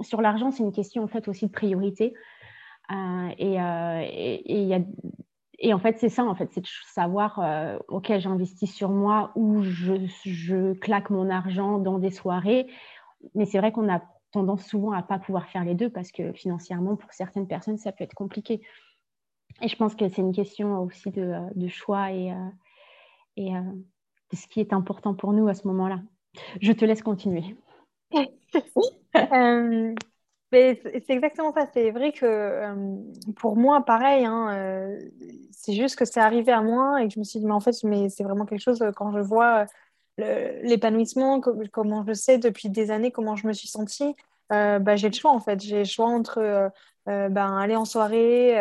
sur 0.00 0.20
l'argent, 0.20 0.50
c'est 0.50 0.62
une 0.62 0.72
question 0.72 1.02
en 1.02 1.08
fait 1.08 1.28
aussi 1.28 1.46
de 1.46 1.52
priorité. 1.52 2.14
y 2.90 3.58
a 3.58 4.80
et 5.58 5.74
en 5.74 5.78
fait, 5.78 5.98
c'est 5.98 6.08
ça, 6.08 6.24
en 6.24 6.34
fait, 6.34 6.50
c'est 6.52 6.60
de 6.60 6.68
savoir, 6.86 7.40
euh, 7.40 7.78
OK, 7.88 8.12
j'investis 8.18 8.72
sur 8.72 8.90
moi 8.90 9.32
ou 9.34 9.62
je, 9.62 10.72
claque 10.74 11.10
mon 11.10 11.30
argent 11.30 11.78
dans 11.78 11.98
des 11.98 12.10
soirées. 12.10 12.68
Mais 13.34 13.44
c'est 13.44 13.58
vrai 13.58 13.72
qu'on 13.72 13.92
a 13.92 14.00
tendance 14.30 14.64
souvent 14.64 14.92
à 14.92 14.98
ne 14.98 15.06
pas 15.06 15.18
pouvoir 15.18 15.48
faire 15.48 15.64
les 15.64 15.74
deux 15.74 15.90
parce 15.90 16.12
que 16.12 16.32
financièrement, 16.32 16.94
pour 16.94 17.12
certaines 17.12 17.48
personnes, 17.48 17.76
ça 17.76 17.90
peut 17.90 18.04
être 18.04 18.14
compliqué. 18.14 18.60
Et 19.60 19.66
je 19.66 19.74
pense 19.74 19.96
que 19.96 20.08
c'est 20.08 20.22
une 20.22 20.34
question 20.34 20.80
aussi 20.80 21.10
de, 21.10 21.68
choix 21.68 22.12
et, 22.12 22.30
euh, 22.30 22.48
et 23.36 23.56
euh, 23.56 23.60
de 24.30 24.36
ce 24.36 24.46
qui 24.46 24.60
est 24.60 24.72
important 24.72 25.14
pour 25.14 25.32
nous 25.32 25.48
à 25.48 25.54
ce 25.54 25.66
moment-là. 25.66 26.00
Je 26.60 26.70
te 26.70 26.84
laisse 26.84 27.02
continuer. 27.02 27.56
c'est 30.52 31.10
exactement 31.10 31.52
ça. 31.52 31.66
C'est 31.74 31.90
vrai 31.90 32.12
que 32.12 32.24
euh, 32.24 32.74
pour 33.36 33.56
moi, 33.56 33.84
pareil, 33.84 34.24
hein, 34.24 34.48
euh, 34.52 34.98
c'est 35.52 35.74
juste 35.74 35.96
que 35.96 36.04
c'est 36.04 36.20
arrivé 36.20 36.52
à 36.52 36.62
moi 36.62 37.02
et 37.02 37.08
que 37.08 37.14
je 37.14 37.18
me 37.18 37.24
suis 37.24 37.40
dit, 37.40 37.46
mais 37.46 37.52
en 37.52 37.60
fait, 37.60 37.72
c'est 37.72 38.22
vraiment 38.22 38.46
quelque 38.46 38.62
chose 38.62 38.80
euh, 38.82 38.92
quand 38.92 39.12
je 39.12 39.20
vois 39.20 39.66
l'épanouissement, 40.64 41.40
comment 41.70 42.04
je 42.04 42.12
sais 42.12 42.38
depuis 42.38 42.70
des 42.70 42.90
années 42.90 43.12
comment 43.12 43.36
je 43.36 43.46
me 43.46 43.52
suis 43.52 43.68
sentie, 43.68 44.16
bah, 44.50 44.96
j'ai 44.96 45.08
le 45.10 45.14
choix 45.14 45.30
en 45.30 45.38
fait. 45.38 45.60
J'ai 45.60 45.78
le 45.78 45.84
choix 45.84 46.06
entre 46.06 46.72
ben, 47.06 47.56
aller 47.56 47.76
en 47.76 47.84
soirée, 47.84 48.54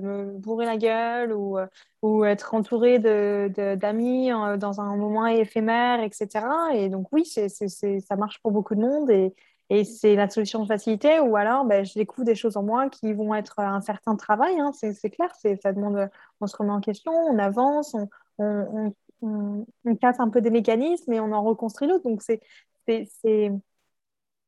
me 0.00 0.38
bourrer 0.38 0.64
la 0.64 0.78
gueule 0.78 1.34
ou, 1.34 1.58
ou 2.00 2.24
être 2.24 2.54
entouré 2.54 2.98
d'amis 2.98 3.50
de, 3.50 3.74
d'amis 3.74 4.30
dans 4.58 4.80
un 4.80 4.96
moment 4.96 5.26
éphémère, 5.26 6.00
etc. 6.00 6.46
Et 6.72 6.88
donc 6.88 7.08
oui, 7.12 7.26
c'est, 7.26 7.48
ça 7.50 8.16
marche 8.16 8.40
pour 8.40 8.52
beaucoup 8.52 8.74
de 8.74 8.80
monde 8.80 9.10
et, 9.10 9.34
et 9.70 9.84
c'est 9.84 10.14
la 10.14 10.28
solution 10.28 10.62
de 10.62 10.66
facilité. 10.66 11.20
Ou 11.20 11.36
alors, 11.36 11.64
ben, 11.64 11.84
je 11.84 11.94
découvre 11.94 12.24
des 12.24 12.34
choses 12.34 12.56
en 12.56 12.62
moi 12.62 12.88
qui 12.88 13.12
vont 13.12 13.34
être 13.34 13.58
un 13.58 13.80
certain 13.80 14.16
travail, 14.16 14.58
hein, 14.60 14.72
c'est 14.72 15.10
clair, 15.10 15.34
ça 15.34 15.72
demande, 15.72 16.10
on 16.40 16.46
se 16.46 16.56
remet 16.56 16.72
en 16.72 16.80
question, 16.80 17.12
on 17.12 17.38
avance, 17.38 17.94
on, 17.94 18.08
on, 18.38 18.94
on, 19.22 19.66
on 19.84 19.96
casse 19.96 20.20
un 20.20 20.28
peu 20.28 20.40
des 20.40 20.50
mécanismes 20.50 21.12
et 21.12 21.20
on 21.20 21.32
en 21.32 21.42
reconstruit 21.42 21.88
d'autres. 21.88 22.04
Donc 22.04 22.22
c'est 22.22 22.40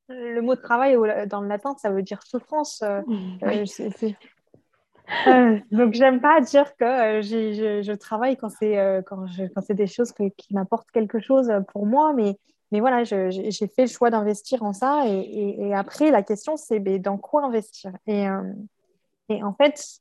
le 0.08 0.40
mot 0.40 0.56
travail 0.56 0.96
dans 1.28 1.40
le 1.40 1.48
latin, 1.48 1.74
ça 1.78 1.90
veut 1.90 2.02
dire 2.02 2.22
souffrance. 2.22 2.82
Euh, 2.82 3.02
euh, 3.42 3.64
euh, 5.28 5.58
donc 5.70 5.94
j'aime 5.94 6.20
pas 6.20 6.40
dire 6.40 6.76
que 6.76 7.20
je, 7.22 7.94
travaille 7.94 8.36
quand 8.36 8.48
c'est 8.48 9.02
quand, 9.06 9.26
quand 9.54 9.62
c'est 9.62 9.74
des 9.74 9.86
choses 9.86 10.12
qui 10.12 10.54
m'apportent 10.54 10.90
quelque 10.90 11.20
chose 11.20 11.52
pour 11.72 11.86
moi, 11.86 12.12
mais 12.12 12.38
mais 12.72 12.80
voilà, 12.80 13.04
j'ai 13.04 13.66
fait 13.68 13.82
le 13.82 13.86
choix 13.86 14.10
d'investir 14.10 14.62
en 14.62 14.72
ça. 14.72 15.04
Et, 15.06 15.72
après, 15.74 16.10
la 16.10 16.22
question, 16.22 16.56
c'est 16.56 16.80
ben, 16.80 17.00
dans 17.00 17.18
quoi 17.18 17.44
investir? 17.44 17.92
Et, 18.06 18.26
et 19.28 19.42
en 19.42 19.54
fait, 19.54 20.00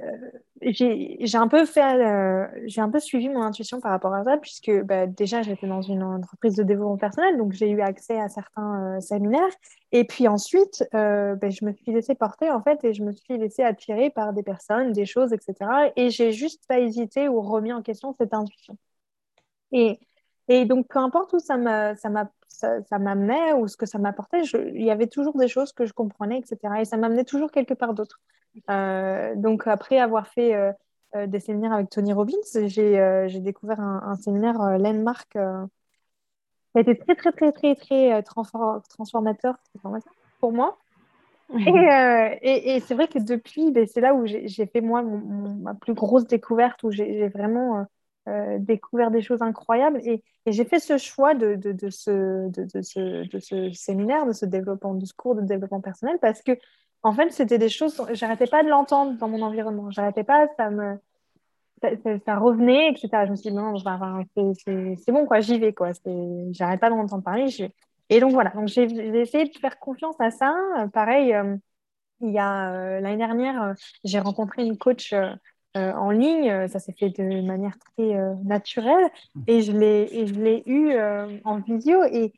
euh, 0.00 0.30
j'ai 0.60 1.38
un 1.38 1.48
peu 1.48 1.64
euh, 1.78 2.46
un 2.76 2.90
peu 2.90 3.00
suivi 3.00 3.28
mon 3.30 3.42
intuition 3.42 3.80
par 3.80 3.92
rapport 3.92 4.12
à 4.14 4.24
ça, 4.24 4.36
puisque 4.36 4.70
bah, 4.82 5.06
déjà 5.06 5.42
j'étais 5.42 5.66
dans 5.66 5.80
une 5.80 6.02
entreprise 6.02 6.54
de 6.56 6.62
développement 6.62 6.98
personnel, 6.98 7.38
donc 7.38 7.52
j'ai 7.52 7.70
eu 7.70 7.80
accès 7.80 8.20
à 8.20 8.28
certains 8.28 8.96
euh, 8.96 9.00
séminaires. 9.00 9.42
Et 9.92 10.04
puis 10.04 10.28
ensuite, 10.28 10.84
bah, 10.92 11.50
je 11.50 11.64
me 11.64 11.72
suis 11.72 11.92
laissée 11.92 12.14
porter 12.14 12.50
en 12.50 12.62
fait, 12.62 12.84
et 12.84 12.92
je 12.94 13.02
me 13.02 13.12
suis 13.12 13.38
laissée 13.38 13.62
attirer 13.62 14.10
par 14.10 14.32
des 14.34 14.42
personnes, 14.42 14.92
des 14.92 15.06
choses, 15.06 15.32
etc. 15.32 15.54
Et 15.96 16.10
j'ai 16.10 16.32
juste 16.32 16.66
pas 16.68 16.78
hésité 16.80 17.28
ou 17.28 17.40
remis 17.40 17.72
en 17.72 17.82
question 17.82 18.12
cette 18.12 18.34
intuition. 18.34 18.76
Et, 19.72 19.98
et 20.48 20.64
donc, 20.64 20.86
peu 20.88 20.98
importe 20.98 21.32
où 21.32 21.38
ça 21.38 21.56
m'amenait 21.56 21.96
ça, 22.48 22.80
ça, 22.82 23.56
ou 23.56 23.68
ce 23.68 23.76
que 23.76 23.86
ça 23.86 23.98
m'apportait, 23.98 24.42
il 24.42 24.82
y 24.82 24.90
avait 24.90 25.08
toujours 25.08 25.36
des 25.36 25.48
choses 25.48 25.72
que 25.72 25.86
je 25.86 25.92
comprenais, 25.92 26.38
etc. 26.38 26.74
Et 26.80 26.84
ça 26.84 26.96
m'amenait 26.96 27.24
toujours 27.24 27.50
quelque 27.50 27.74
part 27.74 27.94
d'autre. 27.94 28.20
Euh, 28.70 29.34
donc, 29.34 29.66
après 29.66 29.98
avoir 29.98 30.28
fait 30.28 30.54
euh, 30.54 30.72
euh, 31.16 31.26
des 31.26 31.40
séminaires 31.40 31.72
avec 31.72 31.90
Tony 31.90 32.12
Robbins, 32.12 32.36
j'ai 32.66 33.40
découvert 33.40 33.80
un, 33.80 34.14
séminaire 34.16 34.78
Landmark 34.78 35.32
qui 35.32 35.38
a 35.38 36.80
été 36.80 36.96
très, 36.96 37.16
très, 37.16 37.32
très, 37.32 37.52
très, 37.52 37.74
très 37.74 38.22
transformateur 38.22 39.56
pour 40.40 40.52
moi. 40.52 40.78
Et, 41.58 42.76
et, 42.76 42.80
c'est 42.80 42.94
vrai 42.94 43.08
que 43.08 43.18
depuis, 43.18 43.70
ben, 43.70 43.86
c'est 43.86 44.00
là 44.00 44.14
où 44.14 44.26
j'ai 44.26 44.66
fait 44.66 44.80
moi 44.80 45.02
ma 45.02 45.74
plus 45.74 45.94
grosse 45.94 46.26
découverte, 46.26 46.82
où 46.82 46.90
j'ai 46.90 47.28
vraiment 47.28 47.86
découvert 48.58 49.10
des 49.10 49.22
choses 49.22 49.42
incroyables. 49.42 50.00
Et, 50.04 50.22
j'ai 50.46 50.64
fait 50.64 50.78
ce 50.78 50.96
choix 50.96 51.34
de, 51.34 51.56
de, 51.56 51.72
de, 51.72 51.90
ce, 51.90 52.48
de, 52.50 52.64
de 52.64 53.72
séminaire, 53.72 54.26
de 54.26 54.32
ce 54.32 54.46
de 54.46 55.12
cours 55.16 55.34
de 55.34 55.42
développement 55.42 55.80
personnel, 55.80 56.18
parce 56.20 56.42
que 56.42 56.52
en 57.06 57.12
fait, 57.12 57.30
c'était 57.30 57.58
des 57.58 57.68
choses, 57.68 58.02
j'arrêtais 58.14 58.48
pas 58.48 58.64
de 58.64 58.68
l'entendre 58.68 59.16
dans 59.18 59.28
mon 59.28 59.40
environnement. 59.42 59.90
J'arrêtais 59.92 60.24
pas, 60.24 60.48
ça 60.56 60.70
me, 60.70 60.98
revenait, 61.82 62.90
etc. 62.90 63.26
Je 63.26 63.30
me 63.30 63.36
suis 63.36 63.50
dit, 63.50 63.56
non, 63.56 63.76
c'est 63.76 65.12
bon, 65.12 65.24
quoi, 65.26 65.40
j'y 65.40 65.58
vais, 65.60 65.72
quoi. 65.72 65.92
J'arrête 66.50 66.80
pas 66.80 66.90
d'en 66.90 66.98
entendre 66.98 67.22
parler. 67.22 67.46
Et 68.08 68.20
donc, 68.20 68.32
voilà. 68.32 68.50
Donc, 68.50 68.66
j'ai 68.66 68.84
essayé 69.20 69.44
de 69.44 69.56
faire 69.58 69.78
confiance 69.78 70.16
à 70.18 70.30
ça. 70.32 70.52
Pareil, 70.92 71.32
euh, 71.32 71.56
il 72.20 72.30
y 72.30 72.38
a 72.38 72.72
euh, 72.72 73.00
l'année 73.00 73.18
dernière, 73.18 73.62
euh, 73.62 73.74
j'ai 74.04 74.18
rencontré 74.18 74.64
une 74.64 74.78
coach 74.78 75.14
en 75.76 76.10
ligne. 76.10 76.68
Ça 76.68 76.78
s'est 76.78 76.92
fait 76.92 77.10
de 77.10 77.46
manière 77.46 77.78
très 77.78 78.16
naturelle. 78.44 79.10
Et 79.46 79.62
je 79.62 79.72
l'ai 79.72 80.62
eu 80.66 80.98
en 81.44 81.60
vidéo. 81.60 82.02
Et 82.04 82.32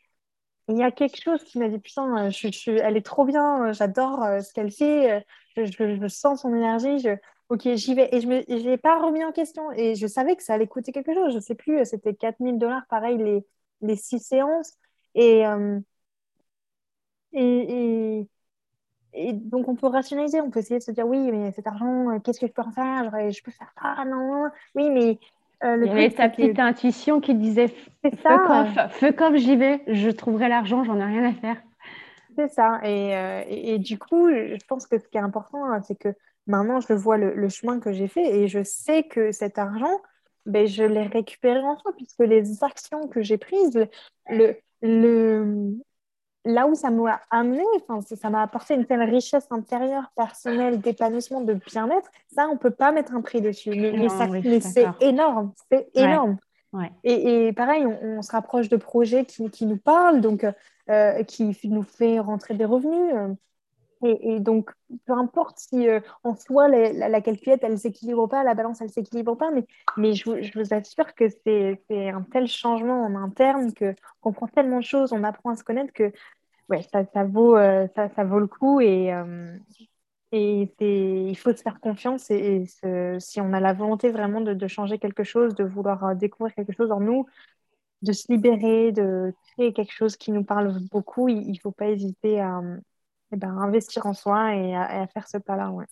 il 0.69 0.77
y 0.77 0.83
a 0.83 0.91
quelque 0.91 1.21
chose 1.23 1.43
qui 1.45 1.59
m'a 1.59 1.69
dit, 1.69 1.79
putain, 1.79 2.27
euh, 2.27 2.31
je, 2.31 2.71
elle 2.71 2.97
est 2.97 3.07
trop 3.07 3.25
bien, 3.25 3.69
euh, 3.69 3.73
j'adore 3.73 4.23
euh, 4.23 4.41
ce 4.41 4.53
qu'elle 4.53 4.71
fait, 4.71 5.25
je, 5.57 6.09
sens 6.09 6.43
son 6.43 6.55
énergie, 6.55 7.07
ok, 7.49 7.75
j'y 7.75 7.95
vais. 7.95 8.09
Et 8.13 8.21
je 8.21 8.29
n'ai 8.69 8.79
pas 8.79 9.01
remis 9.01 9.25
en 9.25 9.33
question. 9.33 9.73
Et 9.73 9.95
je 9.95 10.07
savais 10.07 10.37
que 10.37 10.43
ça 10.43 10.55
allait 10.55 10.67
coûter 10.67 10.93
quelque 10.93 11.15
chose. 11.15 11.33
Je 11.33 11.37
ne 11.37 11.41
sais 11.41 11.55
plus, 11.55 11.85
c'était 11.85 12.15
4000 12.15 12.59
dollars, 12.59 12.83
pareil, 12.89 13.19
les, 13.19 13.47
les 13.83 13.97
six 13.97 14.21
séances. 14.21 14.75
Et, 15.15 15.43
et, 17.33 18.21
et, 18.21 18.29
donc, 19.33 19.69
on 19.69 19.75
peut 19.75 19.87
rationaliser, 19.87 20.41
on 20.41 20.51
peut 20.51 20.61
essayer 20.61 20.79
de 20.79 20.85
se 20.85 20.91
dire, 20.91 21.07
oui, 21.07 21.31
mais 21.33 21.53
cet 21.53 21.67
argent, 21.67 22.19
qu'est-ce 22.21 22.41
que 22.41 22.47
je 22.47 22.53
peux 22.53 22.63
en 22.63 22.73
faire? 22.73 23.11
Je 23.31 23.43
peux 23.43 23.51
faire 23.51 23.73
ça, 23.81 24.05
non, 24.05 24.45
oui, 24.75 24.91
mais 24.91 25.19
euh, 25.65 25.77
Il 25.85 25.89
y 25.89 25.91
avait 25.91 26.11
ta 26.11 26.29
petite 26.29 26.59
intuition 26.59 27.21
qui 27.21 27.35
disait 27.35 27.69
feu 28.91 29.13
comme 29.13 29.37
j'y 29.37 29.57
vais, 29.57 29.83
je 29.89 30.11
trouverai 30.11 30.49
l'argent, 30.49 30.85
j'en 30.85 30.99
ai 30.99 31.05
rien 31.05 31.25
à 31.25 31.33
faire. 31.33 31.57
C'est 32.37 32.49
ça. 32.49 32.81
Euh, 32.85 33.43
et, 33.49 33.75
et, 33.75 33.79
du 33.79 33.99
coup, 33.99 34.31
je 34.31 34.65
pense 34.69 34.87
que 34.87 34.99
ce 34.99 35.09
qui 35.09 35.19
est 35.19 35.21
important, 35.21 35.65
hein, 35.65 35.83
c'est 35.83 35.99
que 35.99 36.15
maintenant, 36.47 36.81
je 36.81 36.93
vois 36.93 37.17
le, 37.19 37.49
chemin 37.49 37.81
que 37.81 37.93
j'ai 37.93 38.07
fait 38.07 38.25
et 38.25 38.47
je 38.47 38.63
sais 38.63 39.03
que 39.03 39.33
cet 39.33 39.59
argent, 39.59 40.01
ben, 40.47 40.67
je 40.67 40.85
l'ai 40.85 41.03
récupéré 41.03 41.61
en 41.61 41.77
soi, 41.77 41.93
puisque 41.97 42.21
les 42.21 42.63
actions 42.63 43.09
que 43.09 43.23
j'ai 43.23 43.39
prises, 43.39 43.87
le, 44.31 44.57
le, 44.81 45.75
là 46.49 46.67
où 46.67 46.75
ça 46.75 46.91
m'a 46.91 47.21
amené, 47.31 47.63
ça 48.03 48.31
m'a 48.31 48.43
apporté 48.43 48.75
une 48.75 48.87
telle 48.87 49.03
richesse 49.03 49.47
intérieure, 49.51 50.11
personnelle, 50.17 50.81
d'épanouissement, 50.81 51.43
de 51.43 51.55
bien-être, 51.55 52.11
ça, 52.35 52.49
on 52.49 52.55
ne 52.55 52.59
peut 52.59 52.71
pas 52.71 52.91
mettre 52.91 53.15
un 53.15 53.21
prix 53.21 53.43
dessus. 53.43 53.71
Mais, 53.71 54.09
c'est 54.61 54.87
énorme, 55.01 55.53
c'est 55.71 55.89
énorme. 55.95 56.39
Et, 57.05 57.53
pareil, 57.53 57.87
on, 57.87 58.23
se 58.23 58.33
rapproche 58.33 58.71
de 58.71 58.77
projets 58.77 59.27
qui, 59.27 59.51
qui 59.51 59.67
nous 59.67 59.77
parlent, 59.77 60.23
donc 60.23 60.47
euh, 60.91 61.23
qui 61.25 61.55
nous 61.65 61.83
fait 61.83 62.19
rentrer 62.19 62.55
des 62.55 62.65
revenus. 62.65 63.15
Euh. 63.15 63.35
et, 64.03 64.41
donc, 64.41 64.71
peu 65.05 65.13
importe 65.13 65.59
si 65.59 65.87
euh, 65.87 66.01
en 66.25 66.35
soi 66.35 66.69
la, 66.69 67.09
la, 67.11 67.21
calculette, 67.21 67.61
elle 67.63 67.73
ne 67.73 67.77
s'équilibre 67.77 68.27
pas, 68.27 68.43
la 68.43 68.55
balance, 68.55 68.81
elle 68.81 68.87
ne 68.87 68.93
s'équilibre 68.93 69.37
pas, 69.37 69.51
mais, 69.51 69.67
mais 69.99 70.15
je, 70.15 70.41
je 70.41 70.59
vous 70.59 70.73
assure 70.73 71.15
que 71.15 71.29
c'est 71.29 71.83
un 71.91 72.23
tel 72.23 72.47
changement 72.47 73.03
en 73.03 73.17
interne 73.17 73.75
qu'on 73.75 73.95
comprend 74.23 74.47
tellement 74.47 74.79
de 74.79 74.85
choses, 74.85 75.13
on 75.13 75.25
apprend 75.25 75.51
à 75.51 75.57
se 75.57 75.65
connaître 75.65 75.93
que 75.93 76.11
ouais, 76.69 76.83
ça, 76.93 77.05
ça 77.13 77.25
vaut, 77.25 77.57
euh, 77.57 77.87
ça, 77.95 78.09
ça, 78.11 78.25
vaut 78.25 78.41
le 78.41 78.47
coup 78.47 78.81
et, 78.81 79.13
euh, 79.13 79.57
et 80.33 80.71
il 81.31 81.37
faut 81.37 81.53
se 81.53 81.63
faire 81.63 81.81
confiance. 81.81 82.31
Et, 82.31 82.65
si 83.19 83.41
on 83.41 83.53
a 83.53 83.61
la 83.61 83.73
volonté 83.73 84.11
vraiment 84.11 84.41
de, 84.41 84.55
de, 84.55 84.67
changer 84.67 84.99
quelque 84.99 85.25
chose, 85.25 85.55
de 85.55 85.65
vouloir 85.65 86.05
euh, 86.05 86.15
découvrir 86.15 86.55
quelque 86.55 86.75
chose 86.75 86.93
en 86.93 87.01
nous, 87.01 87.27
de 88.03 88.13
se 88.13 88.31
libérer, 88.31 88.93
de 88.93 89.35
créer 89.53 89.73
quelque 89.73 89.93
chose 89.93 90.17
qui 90.17 90.31
nous 90.33 90.45
parle 90.45 90.79
beaucoup, 90.91 91.29
il 91.29 91.51
ne 91.51 91.59
faut 91.59 91.73
pas 91.73 91.89
hésiter 91.89 92.41
à, 92.41 92.63
eh 93.33 93.37
ben, 93.37 93.57
investir 93.59 94.07
en 94.07 94.15
soi 94.15 94.55
et 94.55 94.75
à, 94.75 95.07
faire 95.09 95.27
ce 95.29 95.39
pas-là. 95.39 95.71
Ouais. 95.71 95.87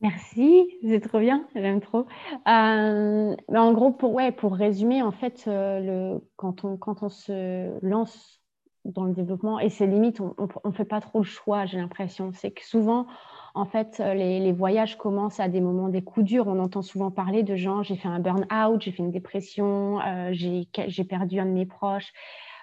Merci, 0.00 0.78
c'est 0.82 1.00
trop 1.00 1.18
bien, 1.18 1.48
j'aime 1.56 1.80
trop. 1.80 2.06
Euh, 2.46 3.36
en 3.48 3.72
gros, 3.72 3.90
pour, 3.90 4.14
ouais, 4.14 4.30
pour 4.30 4.54
résumer, 4.54 5.02
en 5.02 5.10
fait, 5.10 5.44
le, 5.46 6.20
quand, 6.36 6.64
on, 6.64 6.76
quand 6.76 7.02
on 7.02 7.08
se 7.08 7.84
lance 7.84 8.37
dans 8.88 9.04
le 9.04 9.12
développement 9.12 9.60
et 9.60 9.68
c'est 9.68 9.86
limite, 9.86 10.20
on 10.20 10.34
ne 10.64 10.72
fait 10.72 10.84
pas 10.84 11.00
trop 11.00 11.18
le 11.18 11.24
choix, 11.24 11.66
j'ai 11.66 11.78
l'impression. 11.78 12.32
C'est 12.32 12.50
que 12.50 12.64
souvent, 12.64 13.06
en 13.54 13.64
fait, 13.64 13.98
les, 13.98 14.52
voyages 14.52 14.96
commencent 14.96 15.40
à 15.40 15.48
des 15.48 15.60
moments, 15.60 15.88
des 15.88 16.02
coups 16.02 16.26
durs. 16.26 16.46
On 16.46 16.58
entend 16.58 16.82
souvent 16.82 17.10
parler 17.10 17.42
de 17.42 17.56
gens, 17.56 17.82
j'ai 17.82 17.96
fait 17.96 18.08
un 18.08 18.18
burn-out, 18.20 18.80
j'ai 18.80 18.92
fait 18.92 19.02
une 19.02 19.10
dépression, 19.10 20.00
euh, 20.00 20.30
j'ai 20.32 21.04
perdu 21.04 21.38
un 21.38 21.46
de 21.46 21.50
mes 21.50 21.66
proches, 21.66 22.12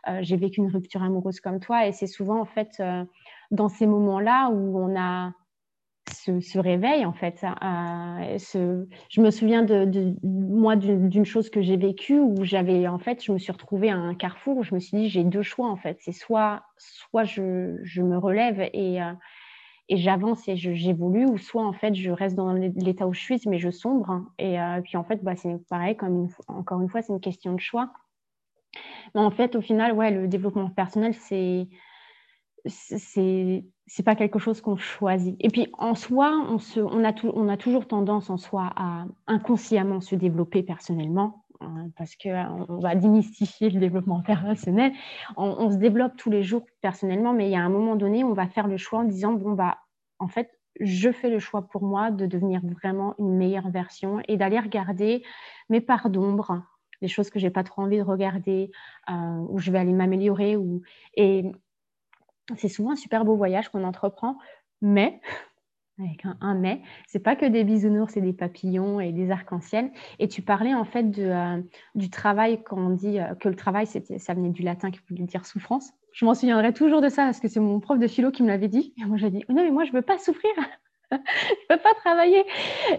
euh, 0.08 0.20
j'ai 0.22 0.38
vécu 0.38 0.62
une 0.62 0.72
rupture 0.72 1.04
amoureuse 1.04 1.40
comme 1.40 1.60
toi. 1.60 1.88
Et 1.88 1.92
c'est 1.92 2.08
souvent, 2.08 2.40
en 2.40 2.46
fait, 2.46 2.78
euh, 2.80 3.04
dans 3.52 3.70
ces 3.70 3.88
moments-là 3.88 4.50
où 4.50 4.80
on 4.80 5.00
a 5.00 5.32
se, 6.08 6.60
réveille 6.60 7.06
en 7.06 7.14
fait. 7.14 7.46
ce, 8.38 8.88
je 9.10 9.22
me 9.22 9.32
souviens 9.32 9.64
de, 9.64 10.16
moi 10.24 10.76
d'une 10.76 11.26
chose 11.26 11.50
que 11.50 11.62
j'ai 11.62 11.78
vécue 11.78 12.20
où 12.20 12.44
j'avais 12.44 12.88
en 12.88 13.00
fait, 13.00 13.24
je 13.24 13.32
me 13.32 13.38
suis 13.38 13.52
retrouvée 13.52 13.90
à 13.90 13.96
un 13.96 14.16
carrefour 14.16 14.58
où 14.58 14.64
je 14.64 14.74
me 14.76 14.80
suis 14.80 14.98
dit 14.98 15.10
j'ai 15.10 15.24
deux 15.24 15.42
choix 15.42 15.70
en 15.70 15.78
fait. 15.78 15.98
C'est 16.02 16.12
soit 16.12 16.64
soit 16.78 17.24
je, 17.24 18.02
me 18.02 18.18
relève 18.18 18.62
et 18.74 19.02
euh, 19.02 19.14
et 19.88 19.98
j'avance 19.98 20.48
et 20.48 20.56
j'évolue 20.56 21.26
ou 21.26 21.38
soit 21.38 21.66
en 21.66 21.74
fait 21.74 21.94
je 21.94 22.10
reste 22.10 22.36
dans 22.36 22.54
l'état 22.54 23.08
où 23.08 23.14
je 23.14 23.20
suis 23.20 23.42
mais 23.46 23.60
je 23.60 23.70
sombre 23.70 24.26
et 24.40 24.60
euh, 24.60 24.82
puis 24.82 24.98
en 24.98 25.04
fait 25.04 25.24
bah, 25.24 25.36
c'est 25.36 25.56
pareil 25.70 25.96
comme 25.96 26.28
encore 26.48 26.82
une 26.82 26.90
fois 26.90 27.04
c'est 27.04 27.14
une 27.14 27.20
question 27.20 27.54
de 27.54 27.60
choix 27.60 27.92
mais 29.14 29.22
en 29.22 29.30
fait 29.30 29.56
au 29.56 29.62
final 29.62 29.94
ouais 29.94 30.10
le 30.10 30.28
développement 30.28 30.70
personnel 30.70 31.14
c'est 31.14 31.68
c'est 32.66 33.64
c'est 33.88 34.04
pas 34.04 34.16
quelque 34.16 34.40
chose 34.40 34.62
qu'on 34.62 34.78
choisit. 34.78 35.36
Et 35.40 35.50
puis 35.50 35.68
en 35.78 35.96
soi, 35.96 36.32
on, 36.50 36.58
se, 36.58 36.80
on, 36.80 37.04
a 37.04 37.14
on 37.24 37.50
a 37.50 37.58
toujours 37.58 37.88
tendance 37.88 38.30
en 38.30 38.38
soi 38.38 38.72
à 38.76 39.06
inconsciemment 39.28 40.02
se 40.02 40.16
développer 40.16 40.64
personnellement, 40.64 41.46
hein, 41.62 41.90
parce 41.98 42.16
qu'on 42.16 42.30
euh, 42.30 42.80
va 42.80 42.96
démystifier 42.96 43.70
le 43.70 43.80
développement 43.80 44.22
personnel. 44.22 44.92
On, 45.38 45.70
se 45.70 45.78
développe 45.78 46.18
tous 46.18 46.32
les 46.32 46.44
jours 46.44 46.66
personnellement, 46.82 47.34
mais 47.34 47.48
il 47.48 47.52
y 47.52 47.56
a 47.56 47.62
un 47.62 47.70
moment 47.70 47.96
donné, 47.96 48.24
on 48.24 48.34
va 48.34 48.48
faire 48.48 48.68
le 48.68 48.78
choix 48.78 49.00
en 49.00 49.04
disant 49.04 49.34
bon 49.34 49.52
bah 49.52 49.78
en 50.20 50.28
fait, 50.28 50.50
je 50.80 51.12
fais 51.12 51.30
le 51.30 51.40
choix 51.40 51.62
pour 51.62 51.84
moi 51.84 52.12
de 52.12 52.26
devenir 52.26 52.62
vraiment 52.62 53.16
une 53.20 53.38
meilleure 53.38 53.70
version 53.70 54.22
et 54.28 54.36
d'aller 54.36 54.60
regarder 54.60 55.24
mes 55.70 55.80
parts 55.80 56.10
d'ombre, 56.10 56.64
les 57.02 57.08
choses 57.08 57.30
que 57.30 57.40
j'ai 57.40 57.50
pas 57.50 57.64
trop 57.64 57.84
envie 57.84 57.98
de 57.98 58.04
regarder, 58.04 58.72
euh, 59.10 59.46
où 59.50 59.60
je 59.60 59.72
vais 59.72 59.80
aller 59.80 59.94
m'améliorer. 59.94 60.58
Ou... 60.58 60.82
Et 61.16 61.46
c'est 62.58 62.70
souvent 62.70 62.92
un 62.92 62.96
super 62.96 63.26
beau 63.26 63.36
voyage 63.36 63.70
qu'on 63.70 63.84
entreprend, 63.84 64.38
mais 64.82 65.20
avec 66.00 66.26
un, 66.26 66.38
un 66.42 66.56
mais, 66.56 66.82
c'est 67.08 67.20
pas 67.20 67.36
que 67.36 67.46
des 67.46 67.64
bisounours, 67.64 68.14
c'est 68.14 68.22
des 68.22 68.34
papillons 68.34 69.00
et 69.00 69.12
des 69.12 69.32
arcs-en-ciel. 69.32 69.92
Et 70.20 70.28
tu 70.28 70.42
parlais 70.42 70.74
en 70.74 70.84
fait 70.84 71.18
euh, 71.18 71.62
du 71.96 72.10
travail, 72.10 72.62
quand 72.64 72.78
on 72.78 72.90
dit 72.90 73.20
euh, 73.20 73.34
que 73.36 73.48
le 73.48 73.56
travail, 73.56 73.88
ça 73.88 74.34
venait 74.34 74.50
du 74.50 74.62
latin 74.62 74.92
qui 74.92 75.00
voulait 75.10 75.24
dire 75.24 75.46
souffrance. 75.46 75.94
Je 76.12 76.26
m'en 76.26 76.34
souviendrai 76.34 76.74
toujours 76.74 77.02
de 77.02 77.10
ça 77.10 77.26
parce 77.26 77.40
que 77.40 77.48
c'est 77.48 77.60
mon 77.60 77.80
prof 77.80 78.00
de 78.00 78.08
philo 78.08 78.32
qui 78.32 78.44
me 78.44 78.48
l'avait 78.48 78.68
dit. 78.68 78.94
Et 78.98 79.06
moi, 79.06 79.18
j'ai 79.18 79.30
dit, 79.30 79.44
non, 79.50 79.64
mais 79.64 79.72
moi, 79.72 79.86
je 79.86 79.92
veux 79.92 80.02
pas 80.02 80.18
souffrir. 80.18 80.52
je 81.12 81.18
veux 81.70 81.82
pas 81.82 81.94
travailler. 81.96 82.44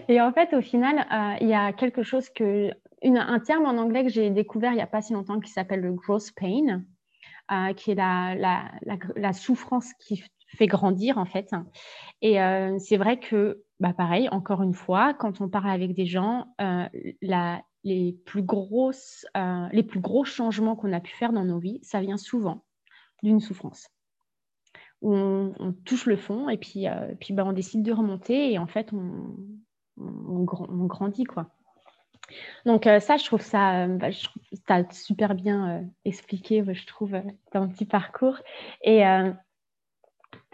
Et 0.07 0.21
en 0.21 0.31
fait, 0.31 0.53
au 0.53 0.61
final, 0.61 1.05
euh, 1.11 1.37
il 1.41 1.47
y 1.47 1.53
a 1.53 1.73
quelque 1.73 2.03
chose 2.03 2.29
que, 2.29 2.71
un 3.03 3.39
terme 3.39 3.65
en 3.65 3.77
anglais 3.81 4.03
que 4.03 4.09
j'ai 4.09 4.29
découvert 4.31 4.71
il 4.71 4.77
y 4.77 4.81
a 4.81 4.87
pas 4.87 5.01
si 5.01 5.13
longtemps 5.13 5.39
qui 5.39 5.51
s'appelle 5.51 5.81
le 5.81 5.93
growth 5.93 6.31
pain. 6.35 6.81
Qui 7.75 7.91
est 7.91 7.95
la, 7.95 8.35
la, 8.35 8.71
la, 9.15 9.33
souffrance 9.33 9.93
qui 9.99 10.23
fait 10.47 10.67
grandir 10.67 11.17
en 11.17 11.25
fait. 11.25 11.51
Et 12.21 12.41
euh, 12.41 12.77
c'est 12.79 12.97
vrai 12.97 13.19
que, 13.19 13.63
bah, 13.79 13.93
pareil, 13.93 14.29
encore 14.29 14.61
une 14.63 14.73
fois, 14.73 15.13
quand 15.13 15.41
on 15.41 15.49
parle 15.49 15.69
avec 15.69 15.93
des 15.93 16.05
gens, 16.05 16.47
euh, 16.61 16.87
les, 17.83 18.13
plus 18.25 18.43
grosses, 18.43 19.25
euh, 19.35 19.67
les 19.71 19.83
plus 19.83 19.99
gros 19.99 20.25
changements 20.25 20.75
qu'on 20.75 20.93
a 20.93 20.99
pu 20.99 21.15
faire 21.15 21.33
dans 21.33 21.45
nos 21.45 21.59
vies, 21.59 21.79
ça 21.83 22.01
vient 22.01 22.17
souvent 22.17 22.63
d'une 23.23 23.39
souffrance. 23.39 23.87
On, 25.01 25.53
touche 25.85 26.07
le 26.07 26.17
fond 26.17 26.49
et 26.49 26.57
puis, 26.57 26.87
puis 27.19 27.33
bah, 27.33 27.43
on 27.45 27.53
décide 27.53 27.83
de 27.83 27.91
remonter 27.91 28.51
et 28.51 28.57
en 28.57 28.67
fait, 28.67 28.93
on, 28.93 29.37
on, 29.97 30.43
grandit. 30.43 31.23
quoi. 31.23 31.51
Donc 32.65 32.83
ça, 32.83 33.17
je 33.17 33.25
trouve 33.25 33.41
ça, 33.41 33.87
bah, 33.87 34.09
tu 34.11 34.59
as 34.67 34.91
super 34.91 35.35
bien 35.35 35.85
expliqué, 36.05 36.63
je 36.73 36.85
trouve, 36.85 37.15
ton 37.51 37.67
petit 37.69 37.85
parcours. 37.85 38.37
Et 38.81 39.03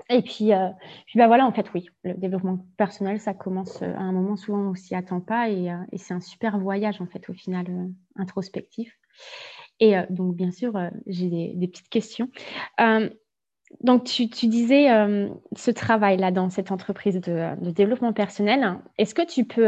et 0.10 0.22
puis, 0.22 0.54
euh, 0.54 0.70
puis 1.06 1.18
bah 1.18 1.28
voilà, 1.28 1.46
en 1.46 1.52
fait, 1.52 1.72
oui, 1.74 1.90
le 2.04 2.14
développement 2.14 2.66
personnel, 2.78 3.20
ça 3.20 3.34
commence 3.34 3.82
euh, 3.82 3.94
à 3.96 4.02
un 4.02 4.12
moment 4.12 4.36
souvent 4.36 4.72
on 4.72 4.76
s'y 4.76 4.96
attend 4.96 5.22
pas 5.22 5.50
et, 5.50 5.72
euh, 5.72 5.78
c'est 5.96 6.14
un 6.14 6.20
super 6.20 6.60
voyage, 6.60 7.02
en 7.02 7.06
fait, 7.06 7.30
au 7.30 7.34
final, 7.34 7.66
introspectif. 8.16 8.98
Et 9.80 9.96
donc, 10.10 10.36
bien 10.36 10.52
sûr, 10.52 10.80
j'ai 11.08 11.30
des, 11.30 11.54
des, 11.56 11.68
petites 11.68 11.90
questions. 11.90 12.30
donc, 13.82 14.04
tu, 14.06 14.30
tu 14.30 14.48
disais 14.48 14.88
ce 15.56 15.72
travail-là 15.72 16.32
dans 16.32 16.50
cette 16.50 16.72
entreprise 16.72 17.20
de, 17.20 17.60
de 17.62 17.72
développement 17.72 18.14
personnel. 18.14 18.80
Est-ce 18.98 19.16
que 19.16 19.26
tu 19.26 19.46
peux 19.46 19.68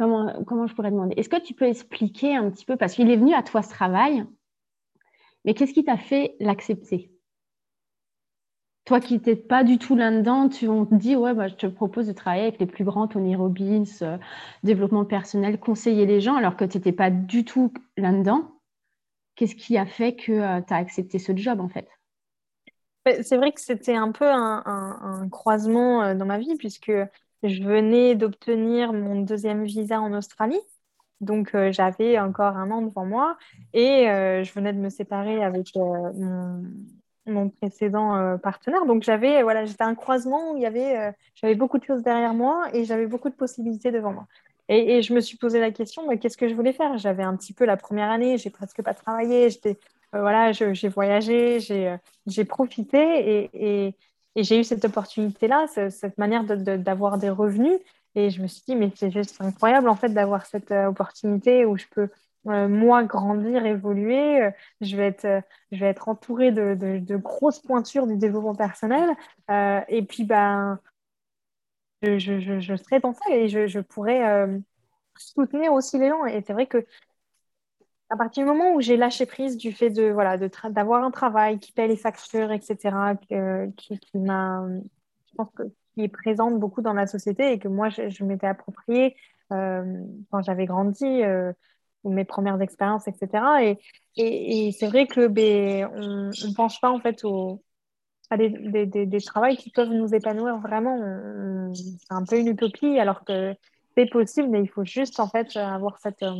comment, 0.00 0.66
je 0.66 0.74
pourrais 0.74 0.90
demander? 0.90 1.14
Est-ce 1.16 1.28
que 1.28 1.40
tu 1.40 1.54
peux 1.54 1.66
expliquer 1.66 2.36
un 2.36 2.50
petit 2.50 2.64
peu, 2.64 2.76
parce 2.76 2.94
qu'il 2.94 3.10
est 3.10 3.16
venu 3.16 3.34
à 3.34 3.42
toi 3.42 3.62
ce 3.62 3.68
travail, 3.68 4.24
mais 5.44 5.54
qu'est-ce 5.54 5.74
qui 5.74 5.84
t'a 5.84 5.96
fait 5.96 6.36
l'accepter? 6.40 7.10
Toi 8.86 9.00
qui 9.00 9.14
n'étais 9.14 9.36
pas 9.36 9.62
du 9.62 9.78
tout 9.78 9.94
là-dedans, 9.94 10.48
tu 10.48 10.66
on 10.68 10.86
te 10.86 10.94
dit 10.94 11.14
ouais, 11.14 11.34
bah, 11.34 11.48
je 11.48 11.54
te 11.54 11.66
propose 11.66 12.06
de 12.06 12.12
travailler 12.12 12.44
avec 12.44 12.58
les 12.58 12.66
plus 12.66 12.84
grands, 12.84 13.08
Tony 13.08 13.36
Robbins, 13.36 13.84
euh, 14.02 14.18
développement 14.62 15.04
personnel, 15.04 15.60
conseiller 15.60 16.06
les 16.06 16.20
gens, 16.20 16.34
alors 16.34 16.56
que 16.56 16.64
tu 16.64 16.78
n'étais 16.78 16.92
pas 16.92 17.10
du 17.10 17.44
tout 17.44 17.72
là-dedans. 17.96 18.50
Qu'est-ce 19.36 19.54
qui 19.54 19.76
a 19.76 19.86
fait 19.86 20.16
que 20.16 20.32
euh, 20.32 20.60
tu 20.66 20.72
as 20.72 20.78
accepté 20.78 21.18
ce 21.18 21.36
job 21.36 21.60
en 21.60 21.68
fait? 21.68 21.88
C'est 23.22 23.36
vrai 23.36 23.52
que 23.52 23.60
c'était 23.60 23.96
un 23.96 24.12
peu 24.12 24.26
un, 24.28 25.28
croisement 25.30 26.02
euh, 26.02 26.14
dans 26.14 26.26
ma 26.26 26.38
vie, 26.38 26.56
puisque 26.56 26.92
je 27.42 27.62
venais 27.62 28.14
d'obtenir 28.14 28.92
mon 28.92 29.22
deuxième 29.22 29.64
visa 29.64 30.00
en 30.00 30.12
Australie. 30.12 30.60
Donc, 31.20 31.54
j'avais 31.70 32.18
encore 32.18 32.56
un 32.56 32.70
an 32.70 32.82
devant 32.82 33.04
moi 33.04 33.36
et 33.74 34.06
je 34.06 34.52
venais 34.52 34.72
de 34.72 34.78
me 34.78 34.88
séparer 34.88 35.44
avec 35.44 35.74
mon, 35.76 36.62
mon 37.30 37.48
précédent 37.48 38.16
euh, 38.16 38.36
partenaire. 38.36 38.86
Donc 38.86 39.02
j'avais 39.02 39.42
voilà, 39.42 39.64
j'étais 39.64 39.84
un 39.84 39.94
croisement 39.94 40.52
où 40.52 40.56
il 40.56 40.62
y 40.62 40.66
avait 40.66 40.98
euh, 40.98 41.12
j'avais 41.34 41.54
beaucoup 41.54 41.78
de 41.78 41.84
choses 41.84 42.02
derrière 42.02 42.34
moi 42.34 42.68
et 42.74 42.84
j'avais 42.84 43.06
beaucoup 43.06 43.30
de 43.30 43.34
possibilités 43.34 43.90
devant 43.90 44.12
moi. 44.12 44.26
Et, 44.72 45.02
je 45.02 45.12
me 45.12 45.20
suis 45.20 45.36
posé 45.36 45.58
la 45.58 45.72
question, 45.72 46.06
qu'est-ce 46.16 46.36
que 46.36 46.48
je 46.48 46.54
voulais 46.54 46.72
faire? 46.72 46.96
J'avais 46.96 47.24
un 47.24 47.34
petit 47.34 47.52
peu 47.52 47.64
la 47.64 47.76
première 47.76 48.08
année, 48.08 48.38
j'ai 48.38 48.50
presque 48.50 48.82
pas 48.82 48.94
travaillé, 48.94 49.50
j'étais 49.50 49.76
euh, 50.14 50.20
voilà, 50.20 50.52
j'ai 50.52 50.88
voyagé, 50.88 51.58
j'ai 52.26 52.44
profité 52.44 53.50
et, 53.52 53.96
j'ai 54.36 54.60
eu 54.60 54.64
cette 54.64 54.84
opportunité-là, 54.84 55.66
cette 55.68 56.18
manière 56.18 56.44
d'avoir 56.44 57.18
des 57.18 57.30
revenus. 57.30 57.78
Et 58.14 58.30
je 58.30 58.42
me 58.42 58.48
suis 58.48 58.62
dit, 58.66 58.76
mais 58.76 58.90
c'est 58.96 59.10
juste 59.10 59.40
incroyable 59.40 59.88
en 59.88 59.94
fait 59.94 60.08
d'avoir 60.08 60.46
cette 60.46 60.72
opportunité 60.72 61.64
où 61.64 61.76
je 61.76 61.86
peux 61.90 62.08
euh, 62.46 62.68
moi 62.68 63.04
grandir, 63.04 63.66
évoluer, 63.66 64.42
euh, 64.42 64.50
je, 64.80 64.96
vais 64.96 65.08
être, 65.08 65.24
euh, 65.26 65.40
je 65.72 65.78
vais 65.80 65.88
être 65.88 66.08
entourée 66.08 66.52
de, 66.52 66.74
de, 66.74 67.16
grosses 67.16 67.58
pointures 67.60 68.06
du 68.06 68.16
développement 68.16 68.54
personnel. 68.54 69.10
et 69.88 70.02
puis, 70.02 70.24
ben, 70.24 70.80
je, 72.02 72.18
je, 72.18 72.60
je, 72.60 72.76
serai 72.76 73.00
dans 73.00 73.12
ça 73.12 73.30
et 73.30 73.48
je, 73.48 73.66
je 73.66 73.80
pourrais 73.80 74.48
soutenir 75.16 75.72
aussi 75.72 75.98
les 75.98 76.08
gens. 76.08 76.24
Et 76.26 76.42
c'est 76.46 76.52
vrai 76.54 76.66
que 76.66 76.86
à 78.10 78.16
partir 78.16 78.44
du 78.44 78.50
moment 78.50 78.74
où 78.74 78.80
j'ai 78.80 78.96
lâché 78.96 79.24
prise 79.26 79.56
du 79.56 79.72
fait 79.72 79.90
de 79.90 80.10
voilà 80.10 80.36
d'avoir 80.36 81.04
un 81.04 81.10
travail 81.10 81.58
qui 81.58 81.72
paie 81.72 81.88
les 81.88 81.96
factures, 81.96 82.52
etc., 82.52 83.14
qui, 83.76 84.18
m'a, 84.18 84.66
je 85.28 85.34
pense 85.36 85.48
qui 85.94 86.02
est 86.02 86.08
présente 86.08 86.58
beaucoup 86.58 86.82
dans 86.82 86.92
la 86.92 87.06
société 87.06 87.52
et 87.52 87.58
que 87.58 87.68
moi 87.68 87.88
je, 87.88 88.24
m'étais 88.24 88.48
approprié 88.48 89.16
quand 89.48 90.42
j'avais 90.42 90.66
grandi 90.66 91.22
mes 92.04 92.24
premières 92.24 92.60
expériences, 92.60 93.06
etc. 93.08 93.28
Et, 93.62 93.78
et, 94.16 94.68
et 94.68 94.72
c'est 94.72 94.86
vrai 94.86 95.06
que 95.06 95.26
ben, 95.26 95.88
on 95.94 96.30
ne 96.30 96.54
pense 96.54 96.80
pas 96.80 96.90
en 96.90 97.00
fait 97.00 97.24
au, 97.24 97.62
à 98.30 98.36
des, 98.36 98.48
des, 98.48 98.86
des, 98.86 99.06
des 99.06 99.20
travails 99.20 99.56
qui 99.56 99.70
peuvent 99.70 99.90
nous 99.90 100.14
épanouir 100.14 100.58
vraiment. 100.58 101.72
C'est 101.74 102.12
un 102.12 102.24
peu 102.24 102.38
une 102.38 102.48
utopie 102.48 102.98
alors 102.98 103.24
que 103.24 103.54
c'est 103.96 104.06
possible, 104.06 104.48
mais 104.48 104.62
il 104.62 104.68
faut 104.68 104.84
juste 104.84 105.20
en 105.20 105.28
fait 105.28 105.56
avoir 105.56 105.98
cette, 105.98 106.22
euh, 106.22 106.34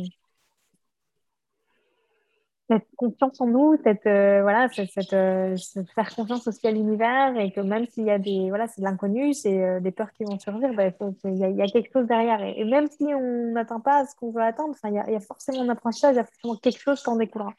cette 2.71 2.87
confiance 2.95 3.41
en 3.41 3.47
nous, 3.47 3.75
cette, 3.83 4.05
euh, 4.05 4.41
voilà, 4.43 4.69
cette, 4.69 5.13
euh, 5.13 5.57
faire 5.93 6.15
confiance 6.15 6.47
aussi 6.47 6.65
à 6.65 6.71
l'univers 6.71 7.37
et 7.37 7.51
que 7.51 7.59
même 7.59 7.85
s'il 7.87 8.05
y 8.05 8.11
a 8.11 8.17
des, 8.17 8.47
voilà, 8.47 8.67
c'est 8.67 8.79
de 8.79 8.85
l'inconnu, 8.85 9.33
c'est 9.33 9.61
euh, 9.61 9.79
des 9.81 9.91
peurs 9.91 10.11
qui 10.13 10.23
vont 10.23 10.39
survivre, 10.39 10.73
bah, 10.73 10.87
il 11.25 11.35
y, 11.35 11.57
y, 11.57 11.61
a 11.61 11.67
quelque 11.67 11.91
chose 11.91 12.07
derrière. 12.07 12.41
Et, 12.41 12.63
même 12.63 12.87
si 12.87 13.03
on 13.03 13.51
n'atteint 13.51 13.81
pas 13.81 14.05
ce 14.05 14.15
qu'on 14.15 14.31
veut 14.31 14.41
atteindre, 14.41 14.73
il 14.85 14.93
y, 14.93 15.15
a 15.15 15.19
forcément 15.19 15.61
un 15.61 15.69
apprentissage, 15.69 16.13
il 16.13 16.17
y 16.17 16.19
a 16.19 16.23
forcément 16.23 16.55
quelque 16.55 16.79
chose 16.79 17.03
qui 17.03 17.09
en 17.09 17.17
découlera. 17.17 17.53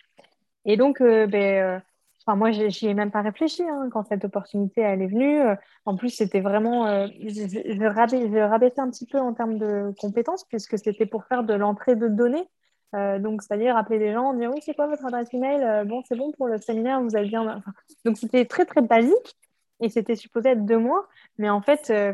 Et 0.65 0.79
donc, 0.79 1.03
ben, 1.03 1.83
enfin, 2.25 2.37
moi, 2.37 2.51
j'y 2.53 2.87
ai 2.87 2.95
même 2.95 3.11
pas 3.11 3.21
réfléchi 3.21 3.63
hein, 3.65 3.89
quand 3.93 4.05
cette 4.05 4.25
opportunité 4.25 4.81
elle 4.81 5.03
est 5.03 5.09
venue. 5.09 5.41
En 5.85 5.97
plus, 5.97 6.11
c'était 6.11 6.41
vraiment, 6.41 6.87
je, 7.09 7.29
je, 7.29 8.43
rabaissais 8.49 8.81
un 8.81 8.89
petit 8.91 9.07
peu 9.07 9.19
en 9.19 9.35
termes 9.35 9.59
de 9.59 9.93
compétences 10.01 10.45
puisque 10.45 10.79
c'était 10.79 11.07
pour 11.07 11.25
faire 11.25 11.43
de 11.43 11.55
l'entrée 11.55 11.97
de 11.97 12.09
données. 12.09 12.49
Euh, 12.95 13.19
donc, 13.19 13.43
c'est-à-dire 13.43 13.77
appeler 13.77 13.99
des 13.99 14.13
gens, 14.13 14.35
dire 14.35 14.51
oui, 14.53 14.61
c'est 14.63 14.75
quoi 14.75 14.87
votre 14.87 15.05
adresse 15.07 15.33
email 15.33 15.63
euh, 15.63 15.85
Bon, 15.85 16.03
c'est 16.07 16.17
bon 16.17 16.31
pour 16.33 16.47
le 16.47 16.59
séminaire, 16.59 17.01
vous 17.01 17.17
avez 17.17 17.29
bien. 17.29 17.63
donc, 18.05 18.19
c'était 18.19 18.45
très, 18.45 18.65
très 18.65 18.83
basique 18.83 19.37
et 19.81 19.89
c'était 19.89 20.17
supposé 20.17 20.51
être 20.51 20.67
deux 20.67 20.79
mois. 20.79 21.09
Mais 21.39 21.49
en 21.49 21.63
fait, 21.63 21.91
euh, 21.91 22.13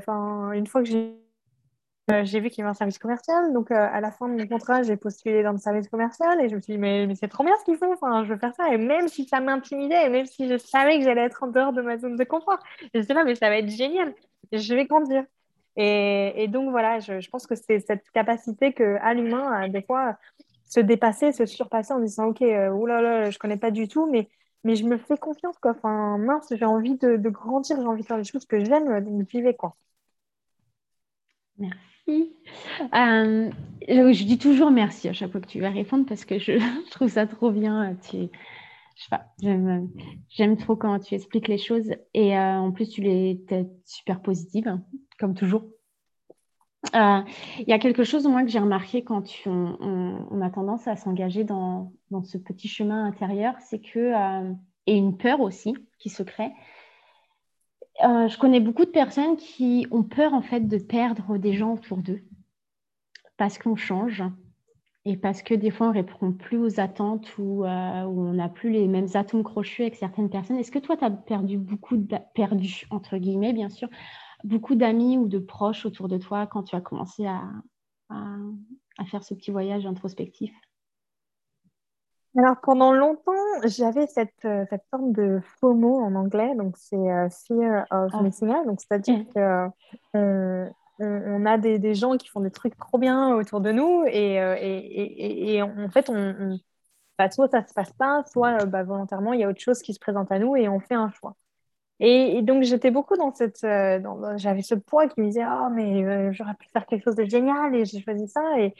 une 0.53 0.67
fois 0.67 0.83
que 0.83 0.89
j'ai. 0.89 2.41
vu 2.41 2.49
qu'il 2.49 2.59
y 2.59 2.63
avait 2.63 2.71
un 2.71 2.75
service 2.75 2.99
commercial, 2.99 3.53
donc 3.53 3.71
à 3.71 4.01
la 4.01 4.13
fin 4.13 4.29
de 4.29 4.35
mon 4.35 4.47
contrat, 4.47 4.83
j'ai 4.83 4.97
postulé 4.97 5.43
dans 5.43 5.53
le 5.53 5.59
service 5.59 5.89
commercial 5.89 6.41
et 6.41 6.49
je 6.49 6.57
me 6.57 6.61
suis 6.61 6.75
dit, 6.75 6.79
mais, 6.79 7.07
mais 7.07 7.17
c'est 7.17 7.29
trop 7.29 7.45
bien 7.45 7.55
ce 7.59 7.65
qu'ils 7.65 7.77
font, 7.77 7.93
enfin, 7.93 8.25
je 8.25 8.33
veux 8.33 8.39
faire 8.39 8.55
ça. 8.55 8.73
Et 8.73 8.79
même 8.79 9.09
si 9.09 9.27
ça 9.27 9.41
m'intimidait, 9.41 10.07
et 10.07 10.09
même 10.09 10.27
si 10.27 10.49
je 10.49 10.57
savais 10.57 10.99
que 10.99 11.05
j'allais 11.05 11.23
être 11.25 11.43
en 11.43 11.49
dehors 11.49 11.73
de 11.73 11.83
ma 11.83 11.99
zone 11.99 12.17
de 12.17 12.25
confort, 12.25 12.61
je 12.95 13.03
sais 13.03 13.15
là, 13.15 13.25
mais 13.25 13.35
ça 13.35 13.49
va 13.51 13.59
être 13.59 13.69
génial, 13.69 14.15
je 14.53 14.75
vais 14.75 14.87
grandir. 14.87 15.25
Et, 15.77 16.43
et 16.43 16.49
donc 16.49 16.71
voilà, 16.71 16.99
je, 16.99 17.21
je 17.21 17.31
pense 17.31 17.47
que 17.47 17.55
c'est 17.55 17.79
cette 17.81 18.11
capacité 18.11 18.73
que 18.73 18.97
à 19.01 19.15
l'humain, 19.15 19.69
des 19.69 19.83
fois, 19.83 20.17
se 20.69 20.81
dépasser, 20.81 21.33
se 21.33 21.47
surpasser 21.47 21.93
en 21.93 22.01
disant 22.01 22.27
ok, 22.29 22.43
euh, 22.43 22.71
oulala, 22.71 23.31
je 23.31 23.39
connais 23.39 23.57
pas 23.57 23.71
du 23.71 23.89
tout, 23.89 24.09
mais, 24.11 24.29
je 24.65 24.85
me 24.85 24.99
fais 24.99 25.17
confiance 25.17 25.57
quoi. 25.59 25.73
Enfin 25.73 26.19
mince, 26.19 26.53
j'ai 26.55 26.65
envie 26.65 26.97
de, 26.97 27.17
grandir, 27.31 27.77
j'ai 27.81 27.87
envie 27.87 28.03
de 28.03 28.07
faire 28.07 28.19
des 28.19 28.25
choses 28.25 28.45
que 28.45 28.63
j'aime, 28.63 29.01
donc 29.05 29.27
vivre 29.29 29.53
quoi. 29.53 29.77
Merci. 31.57 32.35
Euh, 32.95 33.51
je, 33.89 34.25
dis 34.25 34.39
toujours 34.39 34.71
merci 34.71 35.09
à 35.09 35.13
chaque 35.13 35.33
fois 35.33 35.41
que 35.41 35.47
tu 35.47 35.61
vas 35.61 35.71
répondre 35.71 36.07
parce 36.07 36.25
que 36.25 36.39
je, 36.39 36.53
trouve 36.91 37.09
ça 37.09 37.27
trop 37.27 37.51
bien. 37.51 37.97
Tu, 38.09 38.29
j'aime, 39.41 39.91
j'aime 40.29 40.57
trop 40.57 40.77
quand 40.77 40.99
tu 40.99 41.15
expliques 41.15 41.49
les 41.49 41.59
choses 41.59 41.91
et 42.15 42.37
euh, 42.37 42.57
en 42.59 42.73
plus 42.73 42.89
tu 42.89 43.07
es 43.07 43.41
super 43.85 44.21
positive, 44.21 44.79
comme 45.19 45.35
toujours. 45.35 45.65
Euh, 46.95 47.21
il 47.59 47.69
y 47.69 47.73
a 47.73 47.79
quelque 47.79 48.05
chose, 48.05 48.27
moi, 48.27 48.43
que 48.43 48.51
j'ai 48.51 48.61
remarqué 48.61 49.03
quand 49.03 49.25
on, 49.47 50.41
a 50.41 50.51
tendance 50.51 50.87
à 50.87 50.97
s'engager 50.97 51.45
dans, 51.45 51.93
ce 52.25 52.39
petit 52.39 52.69
chemin 52.69 53.05
intérieur, 53.05 53.55
c'est 53.61 53.81
que, 53.81 53.99
euh, 53.99 54.53
et 54.87 54.97
une 54.97 55.17
peur 55.17 55.41
aussi 55.41 55.75
qui 55.99 56.09
se 56.09 56.23
crée, 56.23 56.53
je 58.01 58.39
connais 58.39 58.61
beaucoup 58.61 58.85
de 58.85 58.91
personnes 58.91 59.37
qui 59.37 59.89
ont 59.91 60.05
peur 60.05 60.33
en 60.33 60.41
fait 60.41 60.61
de 60.61 60.79
perdre 60.79 61.37
des 61.37 61.55
gens 61.55 61.75
autour 61.75 61.99
d'eux 61.99 62.23
parce 63.37 63.59
qu'on 63.59 63.75
change 63.75 64.23
et 65.05 65.17
parce 65.17 65.43
que 65.43 65.53
des 65.53 65.71
fois 65.71 65.89
on 65.89 65.91
ne 65.91 65.95
répond 65.95 66.33
plus 66.33 66.59
aux 66.59 66.79
attentes 66.79 67.37
ou, 67.39 67.65
on 67.65 68.33
n'a 68.35 68.49
plus 68.49 68.71
les 68.71 68.87
mêmes 68.87 69.09
atomes 69.15 69.43
crochus 69.43 69.83
avec 69.83 69.97
certaines 69.97 70.31
personnes. 70.31 70.59
Est-ce 70.59 70.71
que 70.71 70.79
toi, 70.79 70.97
tu 70.97 71.05
as 71.05 71.11
perdu 71.11 71.59
beaucoup, 71.59 71.99
perdu 72.35 72.87
entre 72.91 73.17
guillemets 73.17 73.53
bien 73.53 73.69
sûr, 73.69 73.89
beaucoup 74.45 74.75
d'amis 74.75 75.19
ou 75.19 75.29
de 75.29 75.39
proches 75.39 75.87
autour 75.87 76.09
de 76.09 76.19
toi 76.19 76.47
quand 76.47 76.63
tu 76.65 76.77
as 76.77 76.81
commencé 76.81 77.27
à, 77.27 77.43
à 78.11 79.05
faire 79.05 79.23
ce 79.23 79.35
petit 79.35 79.51
voyage 79.51 79.87
introspectif? 79.87 80.53
Alors 82.37 82.57
pendant 82.61 82.93
longtemps, 82.93 83.33
j'avais 83.65 84.07
cette, 84.07 84.45
euh, 84.45 84.65
cette 84.71 84.85
forme 84.91 85.13
de 85.13 85.41
FOMO 85.61 85.97
en 85.97 86.15
anglais, 86.15 86.55
donc 86.55 86.77
c'est 86.77 86.97
euh, 86.97 87.29
Fear 87.31 87.87
of 87.91 88.13
ah. 88.13 88.23
Missing 88.23 88.51
Out, 88.51 88.67
donc 88.67 88.81
c'est-à-dire 88.81 89.25
qu'on 89.35 89.73
que 90.13 90.71
on, 91.01 91.47
a 91.47 91.59
des, 91.59 91.79
des, 91.79 91.95
gens 91.95 92.17
qui 92.17 92.29
font 92.29 92.41
des 92.41 92.51
trucs 92.51 92.77
trop 92.77 92.99
bien 92.99 93.35
autour 93.35 93.61
de 93.61 93.71
nous 93.71 94.05
et, 94.07 94.41
euh, 94.41 94.57
et, 94.61 95.55
et, 95.55 95.63
en 95.63 95.89
fait, 95.91 96.11
on, 96.11 96.59
bah, 97.17 97.31
soit 97.31 97.49
ça 97.49 97.65
se 97.67 97.73
passe 97.73 97.93
pas, 97.93 98.25
soit 98.25 98.67
bah, 98.67 98.83
volontairement, 98.83 99.33
il 99.33 99.41
y 99.41 99.45
a 99.45 99.49
autre 99.49 99.61
chose 99.61 99.81
qui 99.81 99.95
se 99.95 100.01
présente 100.01 100.31
à 100.33 100.39
nous 100.39 100.57
et 100.57 100.69
on 100.69 100.81
fait 100.81 100.95
un 100.95 101.11
choix. 101.11 101.37
Et, 102.01 102.43
donc 102.43 102.63
j'étais 102.63 102.91
beaucoup 102.91 103.17
dans 103.17 103.35
cette, 103.35 103.61
j'avais 104.37 104.63
ce 104.63 104.75
poids 104.75 105.09
qui 105.09 105.21
me 105.21 105.27
disait, 105.27 105.43
ah 105.43 105.69
mais 105.73 106.33
j'aurais 106.33 106.55
pu 106.55 106.69
faire 106.73 106.87
quelque 106.87 107.05
chose 107.05 107.17
de 107.17 107.25
génial 107.25 107.75
et 107.75 107.85
j'ai 107.85 108.01
choisi 108.01 108.29
ça 108.29 108.61
et 108.61 108.75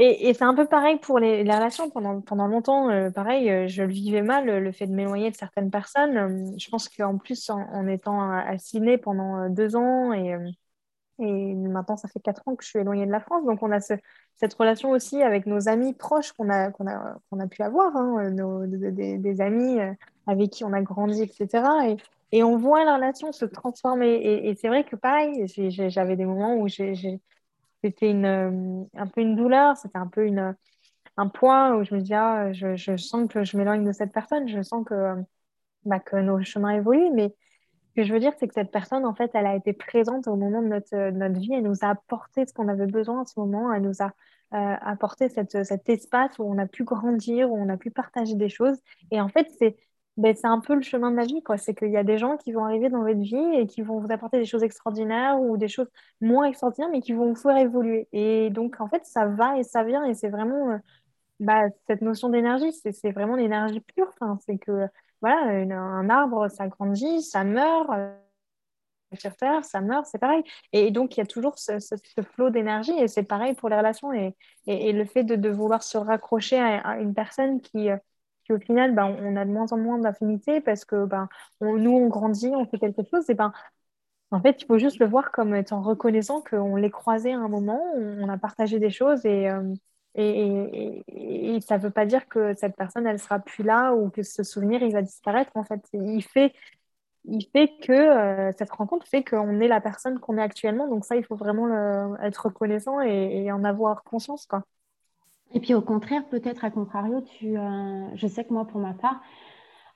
et, 0.00 0.32
c'est 0.32 0.44
un 0.44 0.54
peu 0.54 0.66
pareil 0.66 0.98
pour 0.98 1.18
les, 1.18 1.42
relations. 1.42 1.90
Pendant, 1.90 2.20
pendant 2.20 2.46
longtemps, 2.46 2.88
euh, 2.88 3.10
pareil, 3.10 3.50
euh, 3.50 3.66
je 3.66 3.82
le 3.82 3.92
vivais 3.92 4.22
mal, 4.22 4.46
le 4.46 4.72
fait 4.72 4.86
de 4.86 4.92
m'éloigner 4.92 5.30
de 5.30 5.36
certaines 5.36 5.70
personnes. 5.70 6.16
Euh, 6.16 6.56
je 6.56 6.70
pense 6.70 6.88
qu'en 6.88 7.18
plus, 7.18 7.50
en, 7.50 7.86
étant 7.88 8.30
assigné 8.30 8.96
pendant 8.98 9.48
deux 9.48 9.74
ans, 9.74 10.12
et, 10.12 10.36
et 11.18 11.54
maintenant, 11.54 11.96
ça 11.96 12.06
fait 12.08 12.20
quatre 12.20 12.46
ans 12.46 12.54
que 12.54 12.62
je 12.64 12.68
suis 12.68 12.78
éloignée 12.78 13.06
de 13.06 13.10
la 13.10 13.20
France. 13.20 13.44
Donc, 13.44 13.62
on 13.62 13.72
a 13.72 13.80
cette 13.80 14.54
relation 14.54 14.90
aussi 14.90 15.22
avec 15.22 15.46
nos 15.46 15.68
amis 15.68 15.94
proches 15.94 16.32
qu'on 16.32 16.48
a, 16.48 16.70
qu'on 16.70 16.86
a, 16.86 17.16
qu'on 17.30 17.40
a 17.40 17.48
pu 17.48 17.62
avoir, 17.62 17.96
hein, 17.96 18.30
nos, 18.30 18.66
des, 18.66 19.40
amis 19.40 19.78
avec 20.28 20.50
qui 20.50 20.64
on 20.64 20.72
a 20.72 20.82
grandi, 20.82 21.22
etc. 21.22 21.64
Et, 22.32 22.42
on 22.42 22.56
voit 22.56 22.84
la 22.84 22.96
relation 22.96 23.32
se 23.32 23.44
transformer. 23.44 24.14
Et, 24.48 24.54
c'est 24.54 24.68
vrai 24.68 24.84
que, 24.84 24.96
pareil, 24.96 25.46
j'avais 25.88 26.16
des 26.16 26.26
moments 26.26 26.56
où 26.56 26.68
c'était 26.68 27.20
euh, 28.02 28.84
un 28.94 29.06
peu 29.06 29.20
une 29.20 29.36
douleur, 29.36 29.76
c'était 29.76 29.98
un 29.98 30.06
peu 30.06 30.26
une, 30.26 30.54
un 31.16 31.28
poids 31.28 31.76
où 31.76 31.84
je 31.84 31.94
me 31.94 32.00
disais, 32.00 32.14
ah, 32.14 32.52
je, 32.52 32.96
sens 32.96 33.28
que 33.28 33.44
je 33.44 33.56
m'éloigne 33.56 33.84
de 33.84 33.92
cette 33.92 34.12
personne, 34.12 34.48
je 34.48 34.62
sens 34.62 34.84
que, 34.86 35.14
bah, 35.84 36.00
que 36.00 36.16
nos 36.16 36.40
chemins 36.42 36.70
évoluent, 36.70 37.10
mais 37.12 37.34
ce 37.88 37.94
que 38.02 38.04
je 38.04 38.12
veux 38.12 38.20
dire, 38.20 38.32
c'est 38.38 38.46
que 38.46 38.54
cette 38.54 38.70
personne, 38.70 39.04
en 39.04 39.14
fait, 39.14 39.30
elle 39.34 39.46
a 39.46 39.56
été 39.56 39.72
présente 39.72 40.28
au 40.28 40.36
moment 40.36 40.62
de 40.62 40.68
notre, 40.68 41.10
notre 41.10 41.40
vie, 41.40 41.54
elle 41.54 41.64
nous 41.64 41.82
a 41.82 41.90
apporté 41.90 42.46
ce 42.46 42.52
qu'on 42.52 42.68
avait 42.68 42.86
besoin 42.86 43.22
à 43.22 43.24
ce 43.24 43.38
moment, 43.40 43.72
elle 43.72 43.82
nous 43.82 44.00
a 44.00 44.12
euh, 44.54 44.76
apporté 44.80 45.28
cette, 45.28 45.64
cet 45.64 45.88
espace 45.88 46.38
où 46.38 46.44
on 46.44 46.56
a 46.58 46.66
pu 46.66 46.84
grandir, 46.84 47.50
où 47.50 47.58
on 47.58 47.68
a 47.68 47.76
pu 47.76 47.90
partager 47.90 48.34
des 48.34 48.48
choses. 48.48 48.78
Et 49.10 49.20
en 49.20 49.28
fait, 49.28 49.48
c'est 49.58 49.76
ben, 50.18 50.34
c'est 50.36 50.48
un 50.48 50.58
peu 50.60 50.74
le 50.74 50.82
chemin 50.82 51.12
de 51.12 51.16
la 51.16 51.24
vie. 51.24 51.42
C'est 51.58 51.74
qu'il 51.74 51.90
y 51.92 51.96
a 51.96 52.02
des 52.04 52.18
gens 52.18 52.36
qui 52.36 52.52
vont 52.52 52.64
arriver 52.64 52.88
dans 52.90 53.02
votre 53.02 53.20
vie 53.20 53.36
et 53.54 53.66
qui 53.66 53.82
vont 53.82 54.00
vous 54.00 54.12
apporter 54.12 54.38
des 54.38 54.46
choses 54.46 54.64
extraordinaires 54.64 55.40
ou 55.40 55.56
des 55.56 55.68
choses 55.68 55.88
moins 56.20 56.44
extraordinaires, 56.44 56.90
mais 56.90 57.00
qui 57.00 57.12
vont 57.12 57.28
vous 57.28 57.36
faire 57.36 57.56
évoluer. 57.56 58.08
Et 58.12 58.50
donc, 58.50 58.80
en 58.80 58.88
fait, 58.88 59.06
ça 59.06 59.26
va 59.26 59.58
et 59.58 59.62
ça 59.62 59.84
vient. 59.84 60.04
Et 60.04 60.14
c'est 60.14 60.28
vraiment 60.28 60.72
euh, 60.72 60.78
bah, 61.40 61.68
cette 61.86 62.02
notion 62.02 62.28
d'énergie, 62.30 62.72
c'est 62.72 63.12
vraiment 63.12 63.36
l'énergie 63.36 63.80
pure. 63.80 64.08
Enfin, 64.08 64.38
c'est 64.44 64.58
que, 64.58 64.88
voilà, 65.22 65.38
un 65.76 66.10
arbre, 66.10 66.48
ça 66.48 66.68
grandit, 66.68 67.22
ça 67.22 67.44
meurt. 67.44 67.88
Euh, 67.90 68.12
sur 69.18 69.36
Terre, 69.36 69.64
ça 69.64 69.80
meurt, 69.80 70.06
c'est 70.06 70.18
pareil. 70.18 70.42
Et, 70.72 70.90
donc, 70.90 71.16
il 71.16 71.20
y 71.20 71.22
a 71.22 71.26
toujours 71.26 71.58
ce, 71.58 71.78
ce, 71.78 71.94
flot 72.34 72.50
d'énergie 72.50 72.92
et 72.98 73.08
c'est 73.08 73.22
pareil 73.22 73.54
pour 73.54 73.68
les 73.68 73.76
relations. 73.76 74.12
Et, 74.12 74.34
et, 74.66 74.92
le 74.92 75.04
fait 75.04 75.24
de, 75.24 75.36
de, 75.36 75.48
vouloir 75.48 75.82
se 75.82 75.96
raccrocher 75.96 76.58
à 76.58 76.98
une 77.00 77.14
personne 77.14 77.60
qui, 77.60 77.90
euh, 77.90 77.96
au 78.52 78.58
final, 78.58 78.94
ben, 78.94 79.16
on 79.20 79.36
a 79.36 79.44
de 79.44 79.50
moins 79.50 79.72
en 79.72 79.76
moins 79.78 79.98
d'affinité 79.98 80.60
parce 80.60 80.84
que 80.84 81.04
ben, 81.04 81.28
nous, 81.60 81.92
on 81.92 82.08
grandit, 82.08 82.48
on 82.54 82.66
fait 82.66 82.78
quelque 82.78 83.02
chose. 83.10 83.28
Et 83.30 83.34
ben, 83.34 83.52
en 84.30 84.40
fait, 84.42 84.62
il 84.62 84.66
faut 84.66 84.78
juste 84.78 84.98
le 84.98 85.06
voir 85.06 85.32
comme 85.32 85.54
étant 85.54 85.80
reconnaissant 85.82 86.42
qu'on 86.42 86.76
l'ait 86.76 86.90
croisé 86.90 87.32
à 87.32 87.38
un 87.38 87.48
moment, 87.48 87.82
on 87.94 88.28
a 88.28 88.36
partagé 88.38 88.78
des 88.78 88.90
choses 88.90 89.24
et, 89.24 89.48
euh, 89.48 89.74
et, 90.14 91.60
ça 91.60 91.78
ne 91.78 91.82
veut 91.82 91.90
pas 91.90 92.06
dire 92.06 92.28
que 92.28 92.54
cette 92.54 92.76
personne, 92.76 93.06
elle 93.06 93.18
sera 93.18 93.38
plus 93.38 93.64
là 93.64 93.94
ou 93.94 94.10
que 94.10 94.22
ce 94.22 94.42
souvenir, 94.42 94.82
il 94.82 94.92
va 94.92 95.02
disparaître. 95.02 95.50
En 95.54 95.64
fait, 95.64 95.80
il 95.92 96.22
fait, 96.22 96.52
il 97.24 97.46
fait 97.52 97.70
que 97.82 97.92
euh, 97.92 98.52
cette 98.58 98.70
rencontre 98.70 99.06
fait 99.06 99.24
qu'on 99.24 99.60
est 99.60 99.68
la 99.68 99.80
personne 99.80 100.18
qu'on 100.20 100.38
est 100.38 100.42
actuellement. 100.42 100.88
Donc 100.88 101.04
ça, 101.04 101.16
il 101.16 101.24
faut 101.24 101.36
vraiment 101.36 102.16
être 102.22 102.46
reconnaissant 102.46 103.00
et, 103.00 103.50
en 103.52 103.64
avoir 103.64 104.02
conscience, 104.04 104.46
quoi. 104.46 104.64
Et 105.54 105.60
puis 105.60 105.74
au 105.74 105.80
contraire, 105.80 106.26
peut-être 106.28 106.64
à 106.64 106.70
contrario, 106.70 107.20
tu, 107.22 107.56
euh, 107.56 108.14
je 108.14 108.26
sais 108.26 108.44
que 108.44 108.52
moi, 108.52 108.66
pour 108.66 108.80
ma 108.80 108.92
part, 108.92 109.20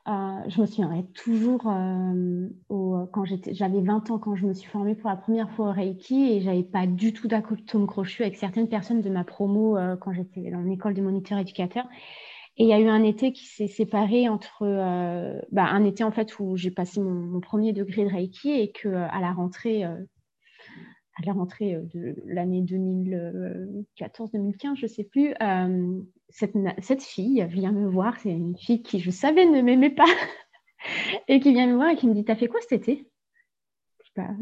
euh, 0.08 0.40
je 0.48 0.60
me 0.60 0.66
souviendrai 0.66 1.04
toujours 1.14 1.66
euh, 1.66 2.48
au, 2.68 3.06
quand 3.12 3.24
j'avais 3.24 3.80
20 3.80 4.10
ans 4.10 4.18
quand 4.18 4.34
je 4.34 4.46
me 4.46 4.52
suis 4.52 4.68
formée 4.68 4.96
pour 4.96 5.10
la 5.10 5.16
première 5.16 5.50
fois 5.52 5.68
au 5.68 5.72
Reiki 5.72 6.32
et 6.32 6.40
j'avais 6.40 6.64
pas 6.64 6.86
du 6.86 7.12
tout 7.12 7.28
d'acotome 7.28 7.86
crochu 7.86 8.22
avec 8.22 8.36
certaines 8.36 8.68
personnes 8.68 9.00
de 9.00 9.10
ma 9.10 9.22
promo 9.22 9.76
quand 10.00 10.12
j'étais 10.12 10.50
dans 10.50 10.62
l'école 10.62 10.94
de 10.94 11.02
moniteur 11.02 11.38
éducateur. 11.38 11.84
Et 12.56 12.64
il 12.64 12.68
y 12.68 12.72
a 12.72 12.80
eu 12.80 12.88
un 12.88 13.02
été 13.04 13.32
qui 13.32 13.46
s'est 13.46 13.68
séparé 13.68 14.28
entre 14.28 14.64
bah, 15.52 15.66
un 15.66 15.84
été 15.84 16.02
en 16.02 16.10
fait 16.10 16.36
où 16.40 16.56
j'ai 16.56 16.72
passé 16.72 17.00
mon, 17.00 17.12
mon, 17.12 17.40
premier 17.40 17.72
degré 17.72 18.04
de 18.04 18.10
Reiki 18.10 18.50
et 18.50 18.72
que 18.72 18.88
à 18.88 19.20
la 19.20 19.32
rentrée 19.32 19.84
à 21.16 21.26
la 21.26 21.32
rentrée 21.32 21.74
euh, 21.74 21.82
de 21.94 22.14
l'année 22.26 22.62
2014-2015, 22.62 24.76
je 24.76 24.82
ne 24.82 24.88
sais 24.88 25.04
plus, 25.04 25.34
euh, 25.42 26.00
cette, 26.28 26.54
cette, 26.80 27.02
fille 27.02 27.44
vient 27.48 27.72
me 27.72 27.88
voir. 27.88 28.18
C'est 28.20 28.30
une 28.30 28.56
fille 28.56 28.82
qui, 28.82 29.00
je 29.00 29.10
savais, 29.10 29.46
ne 29.46 29.62
m'aimait 29.62 29.90
pas 29.90 30.04
et 31.28 31.40
qui 31.40 31.52
vient 31.52 31.66
me 31.66 31.74
voir 31.74 31.90
et 31.90 31.96
qui 31.96 32.06
me 32.06 32.14
dit 32.14 32.24
T'as 32.24 32.36
fait 32.36 32.48
quoi 32.48 32.60
cet 32.60 32.72
été? 32.72 33.08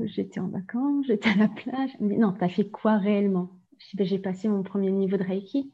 J'étais 0.05 0.41
en 0.41 0.49
vacances, 0.49 1.07
j'étais 1.07 1.29
à 1.29 1.37
la 1.37 1.49
plage. 1.49 1.91
Elle 1.99 2.07
me 2.07 2.13
dit 2.13 2.19
Non, 2.19 2.33
t'as 2.33 2.49
fait 2.49 2.69
quoi 2.69 2.97
réellement? 2.97 3.51
Bah, 3.95 4.05
J'ai 4.05 4.19
passé 4.19 4.49
mon 4.49 4.63
premier 4.63 4.91
niveau 4.91 5.17
de 5.17 5.23
Reiki. 5.23 5.73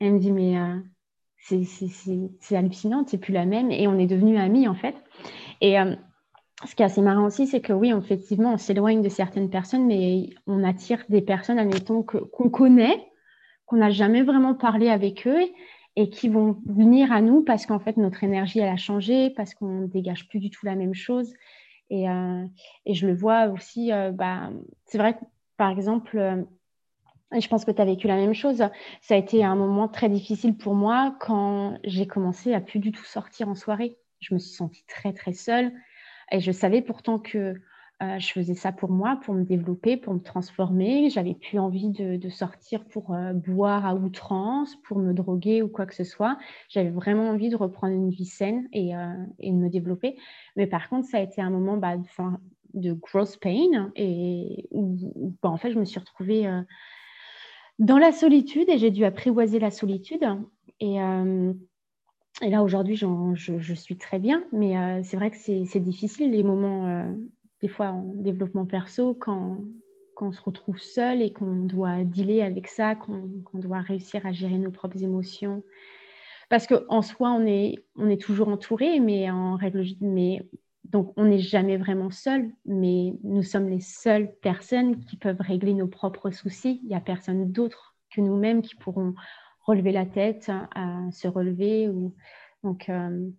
Elle 0.00 0.14
me 0.14 0.18
dit 0.18 0.32
Mais 0.32 0.58
euh, 0.58 0.78
c'est 1.38 2.56
hallucinant, 2.56 3.04
c'est 3.06 3.18
plus 3.18 3.32
la 3.32 3.44
même. 3.44 3.70
Et 3.70 3.86
on 3.88 3.98
est 3.98 4.06
devenus 4.06 4.38
amis 4.38 4.68
en 4.68 4.74
fait. 4.74 4.96
Et 5.60 5.76
ce 6.64 6.74
qui 6.74 6.82
est 6.82 6.86
assez 6.86 7.02
marrant 7.02 7.26
aussi, 7.26 7.46
c'est 7.46 7.60
que 7.60 7.72
oui, 7.72 7.92
effectivement, 7.92 8.54
on 8.54 8.58
s'éloigne 8.58 9.02
de 9.02 9.08
certaines 9.08 9.50
personnes, 9.50 9.86
mais 9.86 10.30
on 10.46 10.64
attire 10.64 11.04
des 11.08 11.20
personnes, 11.20 11.58
admettons, 11.58 12.02
qu'on 12.02 12.48
connaît, 12.48 13.06
qu'on 13.66 13.76
n'a 13.76 13.90
jamais 13.90 14.22
vraiment 14.22 14.54
parlé 14.54 14.88
avec 14.88 15.26
eux 15.26 15.42
et 15.96 16.08
qui 16.08 16.28
vont 16.28 16.58
venir 16.66 17.12
à 17.12 17.20
nous 17.20 17.42
parce 17.42 17.66
qu'en 17.66 17.78
fait, 17.78 17.96
notre 17.98 18.24
énergie, 18.24 18.60
elle 18.60 18.68
a 18.68 18.76
changé, 18.76 19.30
parce 19.30 19.54
qu'on 19.54 19.80
ne 19.80 19.86
dégage 19.86 20.28
plus 20.28 20.38
du 20.38 20.50
tout 20.50 20.64
la 20.64 20.76
même 20.76 20.94
chose. 20.94 21.32
Et, 21.90 22.08
euh, 22.08 22.44
et 22.86 22.94
je 22.94 23.06
le 23.06 23.14
vois 23.14 23.46
aussi, 23.48 23.92
euh, 23.92 24.10
bah, 24.10 24.50
c'est 24.86 24.98
vrai 24.98 25.14
que, 25.14 25.24
par 25.56 25.70
exemple, 25.70 26.18
euh, 26.18 26.42
je 27.38 27.48
pense 27.48 27.64
que 27.64 27.70
tu 27.70 27.80
as 27.80 27.84
vécu 27.84 28.06
la 28.06 28.16
même 28.16 28.34
chose, 28.34 28.64
ça 29.00 29.14
a 29.14 29.16
été 29.16 29.44
un 29.44 29.56
moment 29.56 29.88
très 29.88 30.08
difficile 30.08 30.56
pour 30.56 30.74
moi 30.74 31.16
quand 31.20 31.78
j'ai 31.84 32.06
commencé 32.06 32.54
à 32.54 32.60
plus 32.60 32.78
du 32.78 32.92
tout 32.92 33.04
sortir 33.04 33.48
en 33.48 33.54
soirée. 33.54 33.98
Je 34.20 34.34
me 34.34 34.38
suis 34.38 34.54
sentie 34.54 34.84
très, 34.86 35.12
très 35.12 35.32
seule. 35.32 35.72
Et 36.32 36.40
je 36.40 36.52
savais 36.52 36.82
pourtant 36.82 37.18
que 37.18 37.54
euh, 38.02 38.18
je 38.18 38.30
faisais 38.30 38.54
ça 38.54 38.72
pour 38.72 38.90
moi, 38.90 39.18
pour 39.24 39.32
me 39.32 39.42
développer, 39.42 39.96
pour 39.96 40.12
me 40.12 40.20
transformer. 40.20 41.08
J'avais 41.08 41.34
plus 41.34 41.58
envie 41.58 41.88
de, 41.88 42.28
sortir 42.28 42.84
pour 42.84 43.14
euh, 43.14 43.32
boire 43.32 43.86
à 43.86 43.94
outrance, 43.94 44.76
pour 44.82 44.98
me 44.98 45.14
droguer 45.14 45.62
ou 45.62 45.68
quoi 45.68 45.86
que 45.86 45.94
ce 45.94 46.04
soit. 46.04 46.36
J'avais 46.68 46.90
vraiment 46.90 47.30
envie 47.30 47.48
de 47.48 47.56
reprendre 47.56 47.94
une 47.94 48.10
vie 48.10 48.26
saine 48.26 48.68
et, 48.72 48.94
euh, 48.94 49.14
de 49.42 49.50
me 49.50 49.70
développer. 49.70 50.18
Mais 50.56 50.66
par 50.66 50.90
contre, 50.90 51.08
ça 51.08 51.18
a 51.18 51.20
été 51.20 51.40
un 51.40 51.48
moment 51.48 51.78
bah, 51.78 51.96
de, 52.74 52.92
gross 52.92 53.38
pain 53.38 53.90
et 53.96 54.68
où, 54.72 54.96
bah, 55.42 55.48
en 55.48 55.56
fait, 55.56 55.70
je 55.70 55.78
me 55.78 55.86
suis 55.86 55.98
retrouvée 55.98 56.46
dans 57.78 57.98
la 57.98 58.12
solitude 58.12 58.68
et 58.68 58.76
j'ai 58.76 58.90
dû 58.90 59.06
apprivoiser 59.06 59.58
la 59.58 59.70
solitude. 59.70 60.26
Et 60.80 60.98
et 62.42 62.50
là, 62.50 62.62
aujourd'hui, 62.62 62.96
je, 62.96 63.74
suis 63.74 63.96
très 63.96 64.18
bien, 64.18 64.44
mais 64.52 64.76
euh, 64.76 65.00
c'est 65.02 65.16
vrai 65.16 65.30
que 65.30 65.36
c'est 65.36 65.80
difficile 65.80 66.32
les 66.32 66.42
moments, 66.42 66.86
euh, 66.86 67.12
des 67.62 67.68
fois 67.68 67.86
en 67.88 68.02
développement 68.14 68.66
perso, 68.66 69.14
quand, 69.14 69.58
on 70.20 70.32
se 70.32 70.40
retrouve 70.40 70.78
seul 70.78 71.20
et 71.20 71.30
qu'on 71.30 71.56
doit 71.64 72.02
dealer 72.04 72.40
avec 72.40 72.68
ça, 72.68 72.94
qu'on 72.94 73.42
doit 73.52 73.80
réussir 73.80 74.24
à 74.24 74.32
gérer 74.32 74.56
nos 74.56 74.70
propres 74.70 75.02
émotions. 75.02 75.62
Parce 76.48 76.66
qu'en 76.66 77.02
soi, 77.02 77.32
on 77.32 77.44
est, 77.44 77.84
on 77.96 78.08
est 78.08 78.20
toujours 78.20 78.48
entouré, 78.48 78.98
mais 79.00 79.30
en 79.30 79.56
règle 79.56 79.84
mais 80.00 80.42
donc 80.84 81.12
on 81.16 81.24
n'est 81.24 81.38
jamais 81.38 81.76
vraiment 81.76 82.10
seul, 82.10 82.50
mais 82.64 83.14
nous 83.24 83.42
sommes 83.42 83.68
les 83.68 83.80
seules 83.80 84.32
personnes 84.40 85.04
qui 85.04 85.16
peuvent 85.16 85.40
régler 85.40 85.74
nos 85.74 85.88
propres 85.88 86.30
soucis. 86.30 86.80
Il 86.82 86.88
n'y 86.88 86.94
a 86.94 87.00
personne 87.00 87.50
d'autre 87.50 87.96
que 88.10 88.20
nous-mêmes 88.20 88.62
qui 88.62 88.76
pourront 88.76 89.14
relever 89.66 89.92
la 89.92 90.06
tête, 90.06 90.50
à 90.74 91.10
se 91.12 91.28
relever. 91.28 91.88
Ou... 91.88 92.14
Donc, 92.62 92.88
euh, 92.88 93.30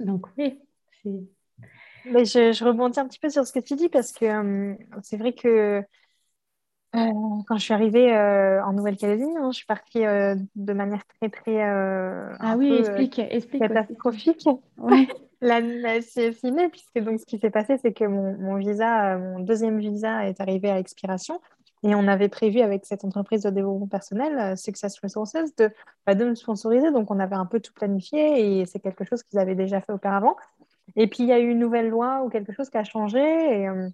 donc 0.00 0.26
oui, 0.38 0.58
Mais 2.06 2.24
je, 2.24 2.52
je, 2.52 2.64
rebondis 2.64 2.98
un 2.98 3.06
petit 3.06 3.18
peu 3.18 3.28
sur 3.28 3.46
ce 3.46 3.52
que 3.52 3.60
tu 3.60 3.76
dis 3.76 3.88
parce 3.88 4.12
que 4.12 4.24
euh, 4.24 4.74
c'est 5.02 5.16
vrai 5.16 5.32
que 5.32 5.82
euh, 6.96 7.10
quand 7.46 7.56
je 7.56 7.62
suis 7.62 7.74
arrivée 7.74 8.12
euh, 8.12 8.64
en 8.64 8.72
Nouvelle-Calédonie, 8.72 9.36
hein, 9.36 9.50
je 9.52 9.58
suis 9.58 9.66
partie 9.66 10.00
de 10.00 10.72
manière 10.72 11.04
très, 11.06 11.28
très 11.28 11.62
ah 11.62 12.56
oui, 12.56 12.70
peu 12.70 12.78
explique, 12.78 13.18
explique 13.18 13.62
catastrophique. 13.62 14.48
Ouais. 14.78 15.06
La, 15.42 15.60
la 15.60 16.00
puisque 16.68 16.98
donc 16.98 17.18
ce 17.18 17.24
qui 17.24 17.38
s'est 17.38 17.48
passé, 17.48 17.78
c'est 17.80 17.94
que 17.94 18.04
mon, 18.04 18.36
mon, 18.36 18.56
visa, 18.56 19.16
mon 19.16 19.38
deuxième 19.38 19.78
visa 19.78 20.28
est 20.28 20.38
arrivé 20.38 20.68
à 20.68 20.78
expiration. 20.78 21.40
Et 21.82 21.94
on 21.94 22.06
avait 22.08 22.28
prévu 22.28 22.60
avec 22.60 22.84
cette 22.84 23.04
entreprise 23.04 23.42
de 23.42 23.50
développement 23.50 23.86
personnel, 23.86 24.56
Success 24.58 24.98
Resources, 25.00 25.32
de, 25.56 25.70
bah, 26.06 26.14
de 26.14 26.24
me 26.26 26.34
sponsoriser. 26.34 26.90
Donc, 26.92 27.10
on 27.10 27.18
avait 27.18 27.36
un 27.36 27.46
peu 27.46 27.60
tout 27.60 27.72
planifié 27.72 28.60
et 28.60 28.66
c'est 28.66 28.80
quelque 28.80 29.04
chose 29.04 29.22
qu'ils 29.22 29.38
avaient 29.38 29.54
déjà 29.54 29.80
fait 29.80 29.92
auparavant. 29.92 30.36
Et 30.96 31.06
puis, 31.06 31.22
il 31.22 31.26
y 31.26 31.32
a 31.32 31.38
eu 31.38 31.48
une 31.50 31.58
nouvelle 31.58 31.88
loi 31.88 32.22
ou 32.22 32.28
quelque 32.28 32.52
chose 32.52 32.68
qui 32.70 32.76
a 32.76 32.84
changé 32.84 33.20
et 33.20 33.68
euh, 33.68 33.88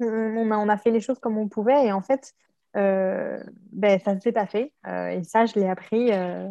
on, 0.00 0.50
a, 0.50 0.56
on, 0.58 0.68
a, 0.68 0.76
fait 0.76 0.90
les 0.90 1.00
choses 1.00 1.18
comme 1.18 1.38
on 1.38 1.48
pouvait. 1.48 1.86
Et 1.86 1.92
en 1.92 2.02
fait, 2.02 2.34
euh, 2.76 3.42
ben, 3.72 3.98
ça 4.00 4.14
ne 4.14 4.20
s'est 4.20 4.32
pas 4.32 4.46
fait. 4.46 4.72
Euh, 4.86 5.08
et 5.08 5.24
ça, 5.24 5.46
je 5.46 5.54
l'ai 5.54 5.68
appris 5.68 6.12
euh, 6.12 6.48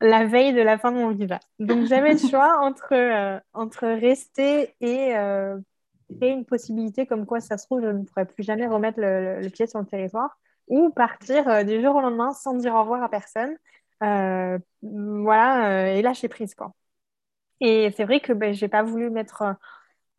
la 0.00 0.26
veille 0.26 0.52
de 0.52 0.62
la 0.62 0.78
fin 0.78 0.92
de 0.92 0.96
mon 0.96 1.10
visa. 1.10 1.40
Donc, 1.58 1.86
j'avais 1.86 2.12
le 2.12 2.18
choix 2.30 2.58
entre, 2.60 2.92
euh, 2.92 3.40
entre 3.52 3.86
rester 3.86 4.74
et 4.80 5.16
euh, 5.16 5.58
créer 6.16 6.30
une 6.30 6.44
possibilité 6.44 7.06
comme 7.06 7.26
quoi, 7.26 7.40
ça 7.40 7.58
se 7.58 7.66
trouve, 7.66 7.82
je 7.82 7.88
ne 7.88 8.04
pourrais 8.04 8.26
plus 8.26 8.42
jamais 8.42 8.66
remettre 8.66 9.00
le, 9.00 9.40
le 9.40 9.50
pied 9.50 9.66
sur 9.66 9.78
le 9.80 9.86
territoire 9.86 10.38
ou 10.68 10.90
partir 10.90 11.64
du 11.64 11.80
jour 11.82 11.96
au 11.96 12.00
lendemain 12.00 12.32
sans 12.32 12.54
dire 12.54 12.74
au 12.74 12.80
revoir 12.80 13.02
à 13.02 13.08
personne. 13.08 13.56
voilà, 14.82 15.92
et 15.94 16.02
lâcher 16.02 16.28
prise, 16.28 16.54
quoi. 16.54 16.72
Et 17.60 17.90
c'est 17.96 18.04
vrai 18.04 18.20
que 18.20 18.32
ben, 18.32 18.54
je 18.54 18.64
n'ai 18.64 18.68
pas 18.68 18.82
voulu 18.82 19.10
mettre, 19.10 19.42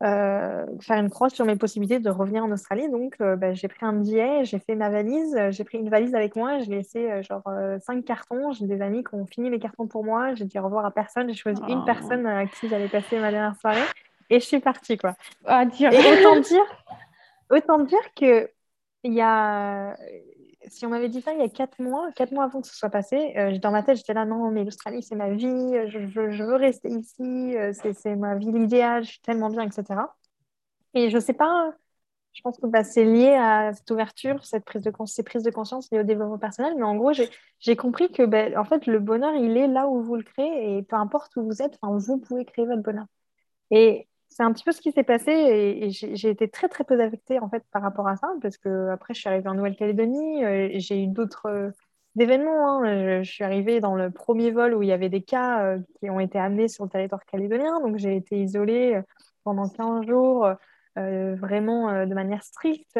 euh, 0.03 0.65
faire 0.81 0.97
une 0.97 1.09
croix 1.09 1.29
sur 1.29 1.45
mes 1.45 1.55
possibilités 1.55 1.99
de 1.99 2.09
revenir 2.09 2.43
en 2.43 2.51
Australie. 2.51 2.89
Donc, 2.89 3.15
euh, 3.21 3.35
ben, 3.35 3.55
j'ai 3.55 3.67
pris 3.67 3.85
un 3.85 3.93
billet, 3.93 4.43
j'ai 4.43 4.59
fait 4.59 4.75
ma 4.75 4.89
valise, 4.89 5.37
j'ai 5.51 5.63
pris 5.63 5.77
une 5.77 5.89
valise 5.89 6.15
avec 6.15 6.35
moi, 6.35 6.59
j'ai 6.59 6.71
laissé 6.71 7.09
euh, 7.11 7.21
genre 7.23 7.43
cinq 7.81 8.03
cartons. 8.05 8.51
J'ai 8.51 8.65
des 8.67 8.81
amis 8.81 9.03
qui 9.03 9.15
ont 9.15 9.25
fini 9.25 9.49
mes 9.49 9.59
cartons 9.59 9.87
pour 9.87 10.03
moi. 10.03 10.33
J'ai 10.35 10.45
dit 10.45 10.59
au 10.59 10.63
revoir 10.63 10.85
à 10.85 10.91
personne. 10.91 11.29
J'ai 11.29 11.35
choisi 11.35 11.61
une 11.67 11.79
Oh. 11.81 11.85
personne 11.85 12.25
à 12.25 12.45
qui 12.47 12.67
j'allais 12.69 12.89
passer 12.89 13.19
ma 13.19 13.31
dernière 13.31 13.55
soirée 13.55 13.83
et 14.29 14.39
je 14.39 14.45
suis 14.45 14.59
partie, 14.59 14.97
quoi. 14.97 15.15
Ah. 15.45 15.63
Et 15.79 15.87
autant 15.87 16.39
dire, 16.41 16.65
autant 17.49 17.79
dire 17.79 18.13
que 18.15 18.49
il 19.03 19.13
y 19.13 19.21
a 19.21 19.95
si 20.67 20.85
on 20.85 20.89
m'avait 20.89 21.09
dit 21.09 21.21
ça 21.21 21.33
il 21.33 21.39
y 21.39 21.43
a 21.43 21.49
quatre 21.49 21.81
mois, 21.81 22.11
quatre 22.15 22.31
mois 22.31 22.45
avant 22.45 22.61
que 22.61 22.67
ce 22.67 22.75
soit 22.75 22.89
passé, 22.89 23.33
euh, 23.37 23.57
dans 23.59 23.71
ma 23.71 23.83
tête, 23.83 23.97
j'étais 23.97 24.13
là, 24.13 24.25
non, 24.25 24.51
mais 24.51 24.63
l'Australie, 24.63 25.03
c'est 25.03 25.15
ma 25.15 25.29
vie, 25.29 25.73
je, 25.87 26.05
je, 26.05 26.31
je, 26.31 26.43
veux 26.43 26.55
rester 26.55 26.89
ici, 26.89 27.57
euh, 27.57 27.71
c'est 27.73 28.15
ma 28.15 28.35
vie 28.35 28.47
idéale, 28.47 29.03
je 29.03 29.11
suis 29.11 29.21
tellement 29.21 29.49
bien, 29.49 29.63
etc. 29.63 30.01
Et 30.93 31.09
je 31.09 31.19
sais 31.19 31.33
pas, 31.33 31.73
je 32.33 32.41
pense 32.41 32.57
que 32.57 32.67
bah, 32.67 32.83
c'est 32.83 33.05
lié 33.05 33.33
à 33.33 33.73
cette 33.73 33.89
ouverture, 33.91 34.43
cette 34.45 34.65
prise 34.65 34.83
de, 34.83 34.91
ces 35.05 35.23
prises 35.23 35.43
de 35.43 35.51
conscience 35.51 35.89
liées 35.91 36.01
au 36.01 36.03
développement 36.03 36.37
personnel, 36.37 36.73
mais 36.77 36.83
en 36.83 36.95
gros, 36.95 37.13
j'ai 37.13 37.75
compris 37.75 38.11
que 38.11 38.23
bah, 38.23 38.59
en 38.59 38.65
fait, 38.65 38.85
le 38.85 38.99
bonheur, 38.99 39.35
il 39.35 39.57
est 39.57 39.67
là 39.67 39.87
où 39.87 40.01
vous 40.03 40.15
le 40.15 40.23
créez, 40.23 40.77
et 40.77 40.83
peu 40.83 40.95
importe 40.95 41.35
où 41.37 41.43
vous 41.43 41.61
êtes, 41.61 41.79
vous 41.81 42.17
pouvez 42.19 42.45
créer 42.45 42.65
votre 42.65 42.83
bonheur. 42.83 43.05
Et 43.71 44.08
c'est 44.29 44.43
un 44.43 44.53
petit 44.53 44.63
peu 44.63 44.71
ce 44.71 44.81
qui 44.81 44.91
s'est 44.91 45.03
passé 45.03 45.31
et, 45.31 45.89
j'ai 45.91 46.29
été 46.29 46.47
très 46.49 46.69
très 46.69 46.83
peu 46.83 46.99
affectée 47.01 47.39
en 47.39 47.49
fait 47.49 47.63
par 47.71 47.81
rapport 47.81 48.07
à 48.07 48.15
ça 48.15 48.29
parce 48.41 48.57
que 48.57 48.89
après 48.89 49.13
je 49.13 49.19
suis 49.19 49.29
arrivée 49.29 49.49
en 49.49 49.55
Nouvelle-Calédonie 49.55 50.45
euh, 50.45 50.69
j'ai 50.75 51.03
eu 51.03 51.07
d'autres 51.07 51.47
euh, 51.47 51.71
événements. 52.17 52.83
Hein. 52.83 52.85
Je, 52.85 53.23
je, 53.23 53.31
suis 53.31 53.43
arrivée 53.43 53.79
dans 53.79 53.95
le 53.95 54.11
premier 54.11 54.51
vol 54.51 54.73
où 54.73 54.83
il 54.83 54.89
y 54.89 54.91
avait 54.91 55.09
des 55.09 55.21
cas 55.21 55.63
euh, 55.63 55.79
qui 55.99 56.09
ont 56.09 56.19
été 56.19 56.39
amenés 56.39 56.67
sur 56.67 56.83
le 56.83 56.89
territoire 56.89 57.25
calédonien, 57.25 57.79
donc 57.81 57.97
j'ai 57.97 58.15
été 58.15 58.41
isolée 58.41 58.95
euh, 58.95 59.01
pendant 59.43 59.69
15 59.69 60.05
jours 60.05 60.47
euh, 60.97 61.35
vraiment 61.35 62.05
de 62.05 62.13
manière 62.13 62.43
stricte 62.43 62.99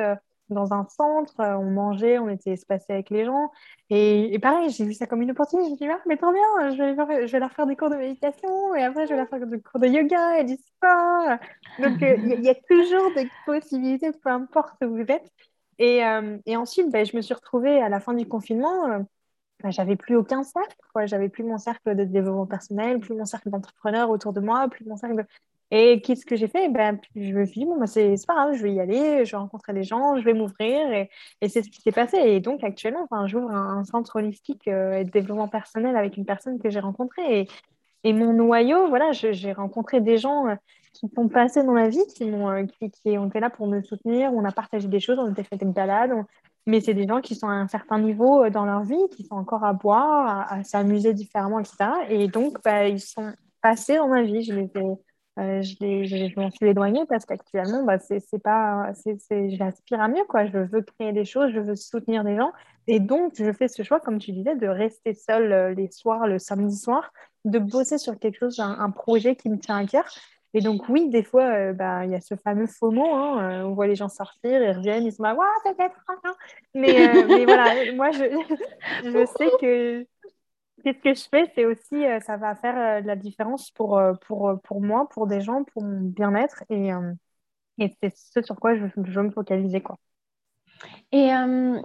dans 0.50 0.74
un 0.74 0.86
centre, 0.90 1.36
on 1.40 1.72
mangeait, 1.72 2.20
on 2.20 2.30
était 2.30 2.52
espacés 2.52 2.94
avec 2.94 3.10
les 3.10 3.26
gens. 3.26 3.52
Et, 3.90 4.38
pareil, 4.40 4.70
j'ai 4.70 4.86
vu 4.86 4.94
ça 4.94 5.08
comme 5.08 5.22
une 5.22 5.32
opportunité. 5.32 5.68
Je 5.68 5.72
me 5.72 5.78
suis 5.78 5.86
dit, 5.86 5.92
ah, 5.92 6.02
mais 6.08 6.18
trop 6.18 6.32
bien, 6.32 6.72
je 6.72 7.32
vais, 7.32 7.40
leur 7.40 7.52
faire 7.52 7.68
des 7.68 7.76
cours 7.76 7.90
de 7.90 7.96
méditation 7.96 8.76
et 8.76 8.84
après, 8.84 9.06
je 9.06 9.12
vais 9.12 9.18
leur 9.18 9.30
faire 9.30 9.46
des 9.46 9.62
cours 9.62 9.80
de 9.80 9.88
yoga 9.88 10.40
et 10.40 10.44
du 10.44 10.56
sport. 10.56 11.38
Donc, 11.80 11.98
il 12.02 12.08
euh, 12.08 12.36
y, 12.36 12.46
y, 12.46 12.50
a 12.50 12.56
toujours 12.56 13.14
des 13.16 13.30
possibilités, 13.46 14.12
peu 14.12 14.30
importe 14.30 14.84
où 14.84 14.96
vous 14.96 15.06
êtes. 15.08 15.32
Et, 15.80 16.06
euh, 16.06 16.38
ensuite, 16.48 16.92
ben, 16.92 17.06
je 17.06 17.16
me 17.16 17.22
suis 17.22 17.34
retrouvée 17.34 17.82
à 17.82 17.90
la 17.90 18.00
fin 18.00 18.14
du 18.14 18.28
confinement. 18.28 18.86
Euh, 18.90 19.00
ben, 19.64 19.72
j'avais 19.72 19.96
plus 19.96 20.16
aucun 20.16 20.44
cercle. 20.44 20.76
J'avais 21.06 21.30
plus 21.30 21.44
mon 21.44 21.58
cercle 21.58 21.96
de 21.96 22.04
développement 22.04 22.46
personnel, 22.46 23.00
plus 23.00 23.16
mon 23.16 23.26
cercle 23.26 23.50
d'entrepreneurs 23.50 24.10
autour 24.10 24.34
de 24.34 24.42
moi, 24.42 24.68
plus 24.68 24.86
mon 24.86 24.98
cercle 24.98 25.16
de... 25.16 25.26
Et 25.72 26.02
qu'est-ce 26.02 26.26
que 26.26 26.36
j'ai 26.36 26.48
fait? 26.48 26.68
Ben, 26.70 27.00
Je 27.16 27.32
me 27.34 27.46
suis 27.46 27.62
dit, 27.62 27.66
bon, 27.66 27.78
ben, 27.78 27.86
c'est 27.86 28.16
pas 28.28 28.34
grave, 28.34 28.56
je 28.56 28.64
vais 28.64 28.74
y 28.74 28.80
aller, 28.80 29.24
je 29.26 29.32
vais 29.32 29.38
rencontrer 29.38 29.74
des 29.74 29.84
gens, 29.84 30.18
je 30.18 30.24
vais 30.24 30.34
m'ouvrir. 30.34 30.92
Et, 30.92 31.10
et 31.42 31.50
c'est 31.50 31.62
ce 31.62 31.70
qui 31.70 31.82
s'est 31.82 31.92
passé. 31.92 32.18
Et 32.18 32.40
donc, 32.40 32.64
actuellement, 32.64 33.04
enfin, 33.04 33.28
j'ouvre 33.28 33.52
un, 33.52 33.84
centre 33.86 34.16
holistique 34.18 34.68
euh, 34.68 35.04
de 35.04 35.10
développement 35.10 35.48
personnel 35.48 35.96
avec 35.96 36.18
une 36.18 36.26
personne 36.26 36.60
que 36.60 36.70
j'ai 36.70 36.80
rencontrée. 36.80 37.42
Et, 37.42 37.48
et 38.04 38.14
mon 38.14 38.34
noyau, 38.34 38.88
voilà, 38.90 39.12
j'ai 39.12 39.54
rencontré 39.54 40.02
des 40.02 40.18
gens 40.18 40.48
euh, 40.48 40.56
qui 40.94 41.08
sont 41.16 41.28
passés 41.28 41.64
dans 41.64 41.74
la 41.74 41.88
vie, 41.90 42.06
qui, 42.16 42.24
ont, 42.24 42.50
euh, 42.50 42.66
qui, 42.66 42.90
qui, 42.90 43.18
ont 43.20 43.28
été 43.28 43.40
là 43.40 43.52
pour 43.52 43.68
me 43.68 43.82
soutenir. 43.84 44.34
On 44.34 44.46
a 44.46 44.52
partagé 44.52 44.88
des 44.88 45.00
choses, 45.00 45.20
on 45.20 45.32
a 45.32 45.44
fait 45.44 45.58
des 45.58 45.66
balades. 45.66 46.14
Mais 46.66 46.82
c'est 46.82 46.94
des 46.94 47.08
gens 47.08 47.22
qui 47.22 47.36
sont 47.36 47.48
à 47.48 47.54
un 47.54 47.68
certain 47.68 48.00
niveau 48.00 48.50
dans 48.50 48.66
leur 48.66 48.84
vie, 48.84 49.08
qui 49.12 49.24
sont 49.24 49.36
encore 49.36 49.64
à 49.64 49.74
boire, 49.74 50.52
à, 50.52 50.64
s'amuser 50.64 51.14
différemment, 51.14 51.60
etc. 51.60 51.92
Et 52.10 52.28
donc, 52.28 52.58
bah, 52.64 52.88
ils 52.88 53.00
sont 53.00 53.34
passés 53.62 53.98
dans 53.98 54.08
ma 54.08 54.24
vie. 54.24 54.44
Je 54.44 54.54
les 54.54 54.70
ai 54.76 54.98
euh, 55.39 55.62
je, 55.62 56.04
je, 56.06 56.39
m'en 56.39 56.52
suis 56.52 56.67
éloignée 56.67 57.06
parce 57.08 57.25
qu'actuellement, 57.25 57.84
bah, 57.84 57.97
c'est, 57.99 58.19
j'aspire 59.49 60.02
à 60.02 60.08
mieux, 60.08 60.23
quoi. 60.28 60.45
Je 60.45 60.58
veux 60.58 60.82
créer 60.82 61.13
des 61.13 61.25
choses, 61.25 61.52
je 61.54 61.60
veux 61.60 61.75
soutenir 61.75 62.23
des 62.23 62.36
gens. 62.36 62.52
Et 62.88 62.99
donc, 62.99 63.34
je 63.38 63.52
fais 63.54 63.67
ce 63.67 63.84
choix, 63.84 63.99
comme 63.99 64.19
tu 64.19 64.32
disais, 64.32 64.56
de 64.56 64.67
rester 64.67 65.13
seule 65.13 65.52
euh, 65.52 65.73
les 65.73 65.89
soirs, 65.91 66.28
le 66.28 66.39
samedi 66.39 66.75
soir, 66.75 67.13
de 67.45 67.60
bosser 67.60 67.97
sur 67.97 68.17
quelque 68.19 68.39
chose, 68.39 68.60
un, 68.60 68.89
projet 68.89 69.36
qui 69.36 69.49
me 69.49 69.58
tient 69.58 69.78
à 69.78 69.86
cœur. 69.86 70.06
Et 70.54 70.62
donc, 70.62 70.89
oui, 70.89 71.10
des 71.10 71.23
fois, 71.23 71.43
euh, 71.43 71.73
bah, 71.73 72.06
il 72.06 72.12
y 72.12 72.15
a 72.15 72.21
ce 72.21 72.36
fameux 72.36 72.65
FOMO, 72.65 73.06
hein, 73.06 73.63
on 73.65 73.73
voit 73.73 73.86
les 73.86 73.95
gens 73.95 74.10
sortir, 74.10 74.62
ils 74.62 74.71
reviennent, 74.71 75.06
ils 75.06 75.12
se 75.12 75.17
disent, 75.17 75.19
waouh, 75.19 75.38
peut-être, 75.63 75.95
mais, 76.73 77.08
euh, 77.08 77.25
mais 77.28 77.45
voilà, 77.45 77.93
moi, 77.93 78.12
je, 78.12 78.23
je 79.04 79.25
sais 79.38 79.49
que 79.62 80.06
Qu'est-ce 80.84 81.00
que 81.00 81.13
je 81.13 81.28
fais, 81.30 81.52
c'est 81.56 81.65
aussi, 81.65 82.06
euh, 82.06 82.20
ça 82.22 82.38
va 82.38 82.56
faire 82.56 82.78
euh, 82.78 83.02
de 83.02 83.08
la 83.08 83.15
différence 83.15 83.72
pour, 83.72 83.98
euh, 83.98 84.13
pour, 84.28 84.60
pour 84.63 84.82
moi, 84.82 85.08
pour 85.10 85.28
des 85.28 85.42
gens, 85.42 85.63
pour 85.63 85.84
mon 85.84 86.02
bien-être. 86.02 86.63
Et, 86.70 86.89
et 87.78 87.96
c'est 88.02 88.15
ce 88.15 88.42
sur 88.42 88.56
quoi 88.56 88.76
je, 88.76 88.86
veux 88.96 89.24
me 89.24 89.32
focaliser. 89.32 89.82
Quoi. 89.82 89.98
Et 91.12 91.30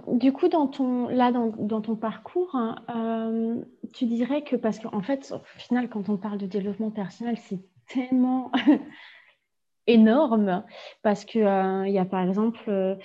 du 0.07 0.31
coup, 0.31 0.47
dans 0.47 0.67
ton, 0.67 1.09
là, 1.09 1.31
dans, 1.31 1.47
dans 1.47 1.81
ton 1.81 1.95
parcours, 1.95 2.55
hein, 2.55 3.61
tu 3.93 4.05
dirais 4.05 4.43
que, 4.43 4.55
parce 4.55 4.79
qu'en 4.79 5.01
fait, 5.01 5.33
au 5.33 5.59
final, 5.59 5.89
quand 5.89 6.09
on 6.09 6.17
parle 6.17 6.37
de 6.37 6.45
développement 6.45 6.91
personnel, 6.91 7.37
c'est 7.37 7.59
tellement 7.87 8.51
énorme, 9.87 10.63
parce 11.01 11.25
qu'il 11.25 11.41
y 11.41 11.97
a 11.99 12.05
par 12.05 12.21
exemple 12.21 12.97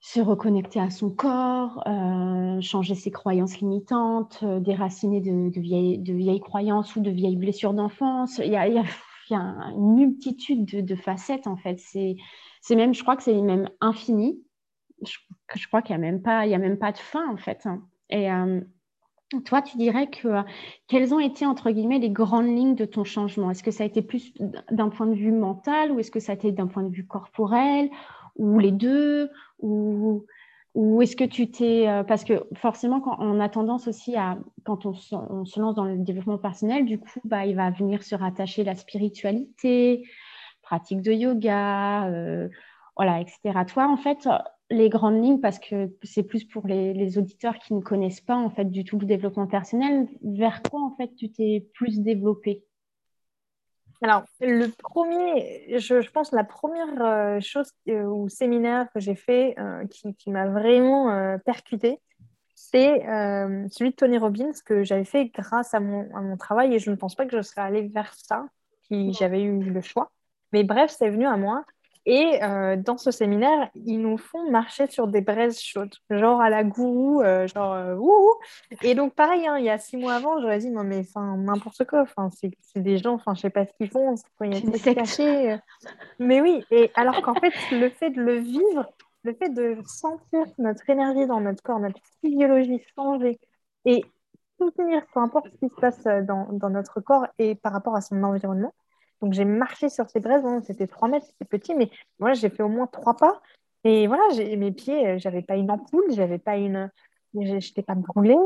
se 0.00 0.20
reconnecter 0.20 0.80
à 0.80 0.88
son 0.88 1.10
corps, 1.10 1.82
euh, 1.86 2.60
changer 2.62 2.94
ses 2.94 3.10
croyances 3.10 3.58
limitantes, 3.58 4.40
euh, 4.42 4.58
déraciner 4.58 5.20
de, 5.20 5.60
vieilles, 5.60 6.40
croyances 6.40 6.96
ou 6.96 7.00
de 7.00 7.10
vieilles 7.10 7.36
blessures 7.36 7.74
d'enfance. 7.74 8.38
Il 8.38 8.50
y 8.50 8.56
a, 8.56 8.66
il 8.66 8.74
y 8.74 8.78
a, 8.78 8.84
une 9.76 9.94
multitude 9.94 10.64
de, 10.64 10.96
facettes 10.96 11.46
en 11.46 11.56
fait. 11.56 11.78
C'est, 11.78 12.16
même, 12.74 12.94
je 12.94 13.02
crois 13.02 13.16
que 13.16 13.22
c'est 13.22 13.40
même 13.40 13.68
infini. 13.80 14.42
Je, 15.02 15.66
crois 15.68 15.82
qu'il 15.82 15.96
n'y 15.96 16.02
a 16.02 16.10
même 16.10 16.22
pas, 16.22 16.46
il 16.46 16.50
y 16.50 16.54
a 16.54 16.58
même 16.58 16.78
pas 16.78 16.92
de 16.92 16.98
fin 16.98 17.30
en 17.30 17.36
fait. 17.36 17.66
Et 18.08 18.30
euh, 18.30 18.60
toi, 19.44 19.62
tu 19.62 19.76
dirais 19.76 20.08
que 20.08 20.28
quelles 20.88 21.14
ont 21.14 21.20
été 21.20 21.46
entre 21.46 21.70
guillemets 21.70 21.98
les 21.98 22.10
grandes 22.10 22.48
lignes 22.48 22.74
de 22.74 22.86
ton 22.86 23.04
changement? 23.04 23.50
Est-ce 23.50 23.62
que 23.62 23.70
ça 23.70 23.84
a 23.84 23.86
été 23.86 24.02
plus 24.02 24.32
d'un 24.70 24.88
point 24.88 25.06
de 25.06 25.14
vue 25.14 25.32
mental 25.32 25.92
ou 25.92 26.00
est-ce 26.00 26.10
que 26.10 26.20
ça 26.20 26.32
a 26.32 26.34
été 26.34 26.52
d'un 26.52 26.66
point 26.66 26.82
de 26.82 26.90
vue 26.90 27.06
corporel? 27.06 27.90
Ou 28.36 28.58
les 28.58 28.72
deux 28.72 29.30
ou, 29.58 30.24
est-ce 31.02 31.16
que 31.16 31.24
tu 31.24 31.50
t'es 31.50 31.86
parce 32.06 32.24
que 32.24 32.44
forcément 32.54 33.02
on 33.18 33.40
a 33.40 33.48
tendance 33.48 33.88
aussi 33.88 34.16
à 34.16 34.38
quand 34.64 34.86
on 34.86 34.94
se, 34.94 35.60
lance 35.60 35.74
dans 35.74 35.84
le 35.84 35.98
développement 35.98 36.38
personnel 36.38 36.84
du 36.84 36.98
coup 36.98 37.20
bah 37.24 37.44
il 37.44 37.56
va 37.56 37.70
venir 37.70 38.02
se 38.02 38.14
rattacher 38.14 38.62
la 38.62 38.76
spiritualité 38.76 40.04
pratique 40.62 41.02
de 41.02 41.12
yoga 41.12 42.06
euh, 42.08 42.48
voilà 42.96 43.20
etc 43.20 43.64
toi 43.66 43.88
en 43.88 43.96
fait 43.96 44.28
les 44.70 44.88
grandes 44.88 45.22
lignes 45.22 45.40
parce 45.40 45.58
que 45.58 45.90
c'est 46.04 46.22
plus 46.22 46.44
pour 46.44 46.68
les, 46.68 46.94
les, 46.94 47.18
auditeurs 47.18 47.58
qui 47.58 47.74
ne 47.74 47.80
connaissent 47.80 48.20
pas 48.20 48.36
en 48.36 48.50
fait 48.50 48.66
du 48.66 48.84
tout 48.84 48.98
le 49.00 49.06
développement 49.06 49.48
personnel 49.48 50.06
vers 50.22 50.62
quoi 50.62 50.80
en 50.80 50.94
fait 50.94 51.12
tu 51.16 51.32
t'es 51.32 51.66
plus 51.74 52.00
développé 52.00 52.62
alors, 54.02 54.24
le 54.40 54.68
premier, 54.68 55.78
je, 55.78 56.00
je 56.00 56.10
pense 56.10 56.32
la 56.32 56.44
première 56.44 57.02
euh, 57.02 57.40
chose 57.40 57.70
euh, 57.88 58.04
ou 58.04 58.28
séminaire 58.28 58.86
que 58.94 59.00
j'ai 59.00 59.14
fait 59.14 59.54
euh, 59.58 59.86
qui, 59.88 60.14
qui 60.14 60.30
m'a 60.30 60.48
vraiment 60.48 61.10
euh, 61.10 61.36
percuté, 61.38 62.00
c'est 62.54 63.00
celui 63.70 63.90
de 63.90 63.96
Tony 63.96 64.18
Robbins 64.18 64.52
que 64.66 64.84
j'avais 64.84 65.04
fait 65.04 65.26
grâce 65.26 65.72
à 65.74 65.80
mon, 65.80 66.14
à 66.14 66.20
mon 66.20 66.36
travail 66.36 66.74
et 66.74 66.78
je 66.78 66.90
ne 66.90 66.96
pense 66.96 67.14
pas 67.14 67.26
que 67.26 67.36
je 67.36 67.42
serais 67.42 67.62
allée 67.62 67.88
vers 67.88 68.12
ça 68.14 68.46
si 68.86 69.12
j'avais 69.14 69.42
eu 69.42 69.62
le 69.62 69.80
choix. 69.80 70.12
Mais 70.52 70.62
bref, 70.62 70.94
c'est 70.96 71.08
venu 71.10 71.26
à 71.26 71.36
moi. 71.38 71.64
Et 72.12 72.42
euh, 72.42 72.74
dans 72.74 72.98
ce 72.98 73.12
séminaire, 73.12 73.70
ils 73.76 74.00
nous 74.00 74.18
font 74.18 74.50
marcher 74.50 74.88
sur 74.88 75.06
des 75.06 75.20
braises 75.20 75.60
chaudes, 75.60 75.94
genre 76.10 76.40
à 76.40 76.50
la 76.50 76.64
gourou, 76.64 77.22
euh, 77.22 77.46
genre 77.46 77.72
euh, 77.72 77.94
wouhou. 77.94 78.34
Et 78.82 78.96
donc, 78.96 79.14
pareil, 79.14 79.46
hein, 79.46 79.58
il 79.58 79.64
y 79.64 79.70
a 79.70 79.78
six 79.78 79.96
mois 79.96 80.14
avant, 80.14 80.40
j'aurais 80.40 80.58
dit 80.58 80.70
non, 80.70 80.82
mais 80.82 81.04
n'importe 81.14 81.84
quoi, 81.84 82.04
c'est 82.32 82.82
des 82.82 82.98
gens, 82.98 83.14
enfin, 83.14 83.36
je 83.36 83.42
sais 83.42 83.50
pas 83.50 83.64
ce 83.64 83.70
qu'ils 83.74 83.90
font, 83.90 84.16
a 84.40 84.48
des 84.48 84.80
cachés. 84.80 85.56
Mais 86.18 86.40
oui, 86.40 86.64
et 86.72 86.90
alors 86.96 87.22
qu'en 87.22 87.34
fait, 87.34 87.52
le 87.70 87.88
fait 87.90 88.10
de 88.10 88.20
le 88.20 88.38
vivre, 88.38 88.92
le 89.22 89.32
fait 89.32 89.50
de 89.50 89.78
sentir 89.86 90.46
notre 90.58 90.90
énergie 90.90 91.28
dans 91.28 91.40
notre 91.40 91.62
corps, 91.62 91.78
notre 91.78 92.00
physiologie 92.20 92.82
changer 92.96 93.38
et 93.84 94.04
soutenir, 94.58 95.06
peu 95.14 95.20
importe 95.20 95.46
ce 95.46 95.58
qui 95.64 95.72
se 95.72 95.80
passe 95.80 96.02
dans, 96.26 96.48
dans 96.50 96.70
notre 96.70 97.00
corps 97.00 97.28
et 97.38 97.54
par 97.54 97.72
rapport 97.72 97.94
à 97.94 98.00
son 98.00 98.20
environnement, 98.24 98.74
donc 99.20 99.32
j'ai 99.32 99.44
marché 99.44 99.88
sur 99.88 100.08
ces 100.10 100.20
braises, 100.20 100.42
c'était 100.66 100.86
3 100.86 101.08
mètres, 101.08 101.26
c'était 101.26 101.44
petit, 101.44 101.74
mais 101.74 101.90
moi 102.18 102.32
j'ai 102.32 102.48
fait 102.48 102.62
au 102.62 102.68
moins 102.68 102.86
trois 102.86 103.16
pas. 103.16 103.40
Et 103.84 104.06
voilà, 104.06 104.22
mes 104.56 104.72
pieds, 104.72 105.06
euh, 105.06 105.18
j'avais 105.18 105.42
pas 105.42 105.56
une 105.56 105.70
ampoule, 105.70 106.04
j'avais 106.10 106.38
pas 106.38 106.56
une. 106.56 106.90
J'étais 107.32 107.82
pas 107.82 107.94
brûlée. 107.94 108.36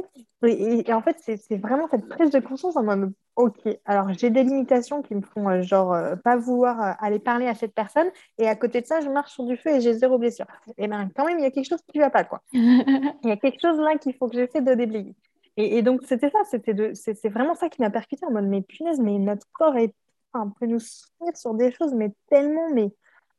Et, 0.47 0.89
et, 0.89 0.93
en 0.93 1.01
fait, 1.01 1.17
c'est 1.19 1.57
vraiment 1.57 1.89
cette 1.89 2.07
prise 2.07 2.31
de 2.31 2.39
conscience 2.39 2.77
en 2.77 2.83
mode 2.83 3.15
Ok, 3.35 3.67
alors 3.87 4.13
j'ai 4.13 4.29
des 4.29 4.45
limitations 4.45 5.01
qui 5.01 5.15
me 5.15 5.23
font 5.23 5.49
euh, 5.49 5.63
genre 5.63 5.95
euh, 5.95 6.17
pas 6.17 6.37
vouloir 6.37 6.97
aller 7.03 7.19
parler 7.19 7.47
à 7.47 7.55
cette 7.55 7.75
personne. 7.75 8.09
Et 8.39 8.47
à 8.47 8.55
côté 8.55 8.83
de 8.83 8.87
ça, 8.87 9.01
je 9.01 9.09
marche 9.09 9.33
sur 9.33 9.45
du 9.45 9.57
feu 9.57 9.71
et 9.71 9.81
j'ai 9.81 9.95
zéro 9.95 10.19
blessure. 10.19 10.47
Et 10.77 10.87
bien, 10.87 11.09
quand 11.17 11.25
même, 11.25 11.39
il 11.39 11.43
y 11.43 11.47
a 11.47 11.51
quelque 11.51 11.69
chose 11.69 11.81
qui 11.91 11.99
va 11.99 12.11
pas, 12.11 12.25
quoi. 12.25 12.43
Il 12.53 13.19
y 13.25 13.31
a 13.33 13.37
quelque 13.39 13.61
chose 13.61 13.79
là 13.79 13.97
qu'il 13.97 14.15
faut 14.15 14.29
que 14.29 14.37
j'essaie 14.37 14.61
de 14.61 14.75
déblayer. 14.75 15.15
Et, 15.57 15.79
et 15.79 15.83
donc, 15.83 16.03
c'était 16.05 16.31
ça, 16.31 16.39
c'était 16.45 16.95
c'est 16.95 17.29
vraiment 17.29 17.55
ça 17.55 17.69
qui 17.71 17.81
m'a 17.81 17.91
percuté 17.91 18.27
en 18.27 18.31
mode, 18.33 18.47
mais 18.47 18.61
punaise, 18.61 19.01
mais 19.01 19.19
notre 19.19 19.47
corps 19.53 19.77
est 19.77 19.95
on 20.43 20.51
peut 20.51 20.67
nous 20.67 20.81
soutenir 20.81 21.37
sur 21.37 21.55
des 21.55 21.73
choses, 21.73 21.95
mais 21.95 22.13
tellement 22.29 22.71
mais 22.73 22.95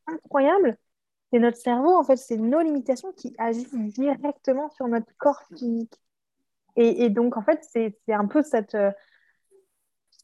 incroyables. 0.08 0.77
C'est 1.31 1.39
notre 1.39 1.58
cerveau, 1.58 1.95
en 1.95 2.03
fait, 2.03 2.17
c'est 2.17 2.38
nos 2.38 2.62
limitations 2.62 3.12
qui 3.13 3.34
agissent 3.38 3.73
directement 3.73 4.69
sur 4.69 4.88
notre 4.88 5.12
corps 5.17 5.43
physique. 5.49 5.93
Et, 6.77 7.10
donc, 7.10 7.38
en 7.38 7.41
fait, 7.41 7.63
c'est 7.63 7.95
un 8.10 8.27
peu 8.27 8.43
cette, 8.43 8.75
euh, 8.75 8.91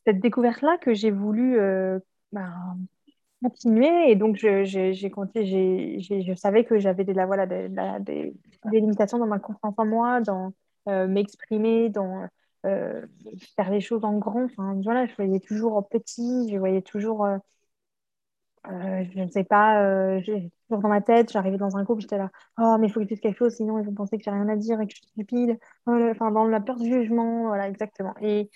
cette 0.05 0.19
découverte-là 0.19 0.77
que 0.77 0.93
j'ai 0.93 1.11
voulu 1.11 1.57
euh, 1.57 1.97
ben, 2.33 2.77
continuer. 3.41 4.11
Et 4.11 4.15
donc, 4.15 4.35
j'ai 4.35 4.65
je 4.65 6.33
savais 6.35 6.65
que 6.65 6.77
j'avais 6.77 7.05
des, 7.05 7.13
voilà, 7.13 7.45
des, 7.45 7.69
des, 8.01 8.33
limitations 8.65 9.17
dans 9.17 9.27
ma 9.27 9.39
confiance 9.39 9.75
en 9.77 9.85
moi, 9.85 10.19
dans 10.19 10.51
euh, 10.89 11.07
m'exprimer, 11.07 11.89
dans 11.89 12.27
euh, 12.65 13.05
faire 13.55 13.71
les 13.71 13.81
choses 13.81 14.03
en 14.05 14.17
grand. 14.17 14.45
Enfin, 14.45 14.79
voilà, 14.83 15.05
je 15.05 15.15
voyais 15.15 15.39
toujours 15.39 15.75
en 15.75 15.83
petit, 15.83 16.49
je 16.51 16.57
voyais 16.57 16.81
toujours, 16.81 17.25
euh, 17.25 17.37
euh, 18.67 19.03
je 19.13 19.19
ne 19.19 19.29
sais 19.29 19.43
pas, 19.43 20.21
toujours 20.21 20.81
dans 20.81 20.89
ma 20.89 21.01
tête, 21.01 21.31
j'arrivais 21.31 21.57
dans 21.57 21.77
un 21.77 21.83
groupe, 21.83 21.99
j'étais 22.01 22.17
là, 22.17 22.29
oh, 22.59 22.77
mais 22.79 22.87
il 22.87 22.93
faut 22.93 22.99
que 22.99 23.05
je 23.05 23.09
dise 23.09 23.19
quelque 23.19 23.37
chose, 23.37 23.55
sinon 23.55 23.79
ils 23.79 23.85
vont 23.85 23.93
penser 23.93 24.17
que 24.17 24.23
j'ai 24.23 24.31
rien 24.31 24.47
à 24.49 24.55
dire 24.55 24.79
et 24.81 24.87
que 24.87 24.93
je 24.93 24.97
suis 24.97 25.07
stupide. 25.07 25.57
Enfin, 25.87 26.31
dans 26.31 26.45
la 26.45 26.61
peur 26.61 26.77
du 26.77 26.91
jugement, 26.91 27.47
voilà, 27.47 27.67
exactement. 27.67 28.13
Et 28.21 28.49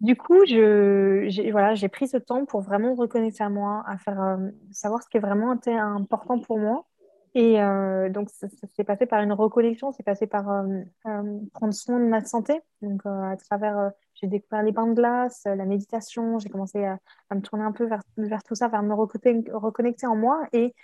du 0.00 0.16
coup, 0.16 0.44
j'ai, 0.46 1.50
voilà, 1.50 1.74
pris 1.88 2.08
ce 2.08 2.18
temps 2.18 2.44
pour 2.44 2.60
vraiment 2.60 2.94
reconnaître 2.94 3.40
à 3.42 3.48
moi, 3.48 3.84
à 3.86 3.96
faire, 3.98 4.38
savoir 4.72 5.02
ce 5.02 5.08
qui 5.08 5.16
est 5.16 5.20
vraiment 5.20 5.52
important 5.52 6.38
pour 6.40 6.58
moi 6.58 6.86
et 7.34 7.60
euh, 7.60 8.08
donc, 8.10 8.30
ça, 8.30 8.46
s'est 8.76 8.84
passé 8.84 9.06
par 9.06 9.20
une 9.20 9.32
reconnexion, 9.32 9.90
c'est 9.92 10.04
passé 10.04 10.26
par 10.26 10.48
euh, 10.50 10.82
euh, 11.06 11.40
prendre 11.52 11.74
soin 11.74 11.98
de 11.98 12.04
ma 12.04 12.24
santé. 12.24 12.60
Donc, 12.80 13.04
à 13.06 13.36
travers, 13.36 13.90
j'ai 14.14 14.28
découvert 14.28 14.62
les 14.62 14.70
bains 14.70 14.86
de 14.86 14.94
glace, 14.94 15.42
la 15.44 15.64
méditation, 15.64 16.38
j'ai 16.38 16.48
commencé 16.48 16.84
à, 16.84 16.98
me 17.34 17.40
tourner 17.40 17.64
un 17.64 17.72
peu 17.72 17.86
vers, 17.86 18.02
vers 18.16 18.42
tout 18.44 18.54
ça, 18.54 18.68
vers 18.68 18.84
me 18.84 18.94
reconnecter, 18.94 20.06
en 20.06 20.16
moi 20.16 20.46
et 20.52 20.74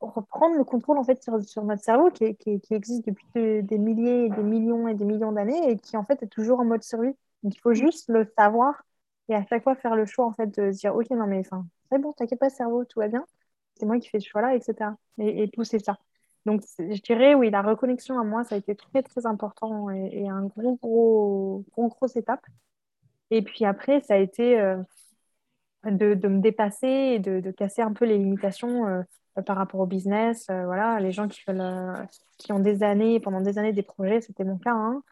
reprendre 0.00 0.56
le 0.56 0.64
contrôle 0.64 0.98
en 0.98 1.04
fait 1.04 1.22
sur, 1.22 1.64
notre 1.64 1.82
cerveau 1.82 2.10
qui, 2.10 2.36
existe 2.70 3.06
depuis 3.06 3.62
des 3.62 3.78
milliers, 3.78 4.28
des 4.28 4.42
millions 4.42 4.88
et 4.88 4.94
des 4.94 5.04
millions 5.04 5.32
d'années 5.32 5.70
et 5.70 5.76
qui 5.76 5.96
en 5.96 6.04
fait 6.04 6.22
est 6.22 6.28
toujours 6.28 6.60
en 6.60 6.64
mode 6.64 6.82
survie. 6.84 7.14
Donc, 7.42 7.54
il 7.56 7.60
faut 7.60 7.74
juste 7.74 8.08
le 8.08 8.30
savoir 8.38 8.84
et 9.28 9.34
à 9.34 9.44
chaque 9.46 9.64
fois 9.64 9.74
faire 9.74 9.96
le 9.96 10.06
choix 10.06 10.26
en 10.26 10.32
fait 10.32 10.46
de 10.46 10.70
dire, 10.70 10.94
ok, 10.94 11.10
non 11.10 11.26
mais 11.26 11.42
c'est 11.90 11.98
bon, 11.98 12.12
t'inquiète 12.12 12.38
pas, 12.38 12.50
cerveau, 12.50 12.84
tout 12.84 13.00
va 13.00 13.08
bien 13.08 13.24
c'est 13.80 13.86
moi 13.86 13.98
qui 13.98 14.08
fais 14.10 14.20
ce 14.20 14.28
choix-là, 14.28 14.54
etc. 14.54 14.90
Et, 15.18 15.42
et 15.44 15.48
pousser 15.48 15.78
ça. 15.78 15.98
Donc, 16.46 16.62
je 16.78 17.00
dirais, 17.02 17.34
oui, 17.34 17.50
la 17.50 17.62
reconnexion 17.62 18.18
à 18.18 18.24
moi, 18.24 18.44
ça 18.44 18.54
a 18.54 18.58
été 18.58 18.74
très, 18.74 19.02
très 19.02 19.26
important 19.26 19.90
et, 19.90 20.28
un 20.28 20.44
gros, 20.44 20.76
gros, 20.76 21.64
gros, 21.72 21.88
grosse 21.88 22.16
étape. 22.16 22.44
Et 23.30 23.42
puis 23.42 23.64
après, 23.64 24.00
ça 24.00 24.14
a 24.14 24.16
été 24.18 24.58
euh, 24.60 24.76
de, 25.84 26.14
de, 26.14 26.28
me 26.28 26.40
dépasser 26.40 26.86
et 26.88 27.18
de, 27.18 27.40
de, 27.40 27.50
casser 27.50 27.82
un 27.82 27.92
peu 27.92 28.04
les 28.06 28.18
limitations 28.18 28.86
euh, 28.88 29.02
par 29.46 29.56
rapport 29.56 29.80
au 29.80 29.86
business. 29.86 30.46
Euh, 30.50 30.64
voilà, 30.64 30.98
les 31.00 31.12
gens 31.12 31.28
qui, 31.28 31.42
veulent, 31.46 32.08
qui 32.38 32.52
ont 32.52 32.60
des 32.60 32.82
années, 32.82 33.20
pendant 33.20 33.40
des 33.40 33.58
années, 33.58 33.72
des 33.72 33.82
projets, 33.82 34.20
c'était 34.20 34.44
mon 34.44 34.58
cas. 34.58 34.74
Hein. 34.74 35.02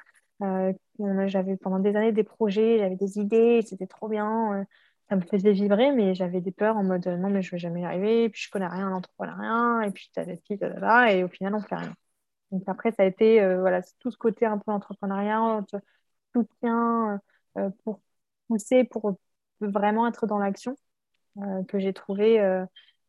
j'avais 1.27 1.57
pendant 1.57 1.79
des 1.79 1.97
années 1.97 2.13
des 2.13 2.25
projets, 2.25 2.79
j'avais 2.79 2.97
des 2.97 3.19
idées, 3.19 3.63
c'était 3.63 3.87
trop 3.87 4.09
bien 4.09 4.67
ça 5.09 5.17
me 5.17 5.23
faisait 5.23 5.53
vibrer, 5.53 5.93
mais 5.93 6.15
j'avais 6.15 6.41
des 6.41 6.53
peurs 6.53 6.77
en 6.77 6.85
mode 6.85 7.07
euh, 7.07 7.17
non, 7.17 7.31
mais 7.31 7.43
je 7.43 7.51
vais 7.53 7.59
jamais 7.59 7.83
y 7.83 7.85
arriver, 7.85 8.29
puis 8.29 8.43
je 8.43 8.51
connais 8.51 8.67
rien 8.67 8.91
l'entrepreneuriat, 8.91 9.87
et 9.87 9.91
puis 9.91 10.11
des 10.17 10.37
petits, 10.37 10.59
là, 10.61 11.13
et 11.13 11.25
au 11.25 11.29
final, 11.29 11.55
on 11.55 11.61
fait 11.61 11.77
rien. 11.77 11.95
Donc 12.51 12.65
après, 12.67 12.93
ça 12.93 13.03
a 13.05 13.07
été 13.07 13.43
euh, 13.43 13.61
voilà, 13.61 13.83
tout 14.01 14.11
ce 14.11 14.19
côté 14.19 14.47
un 14.47 14.59
peu 14.59 14.73
entrepreneuriat, 14.73 15.65
soutien 16.35 17.21
euh, 17.59 17.71
pour 17.85 18.01
pousser, 18.49 18.85
pour 18.85 19.19
vraiment 19.61 20.07
être 20.09 20.27
dans 20.27 20.39
l'action 20.39 20.77
que 21.69 21.79
j'ai 21.79 21.93
trouvé 21.93 22.41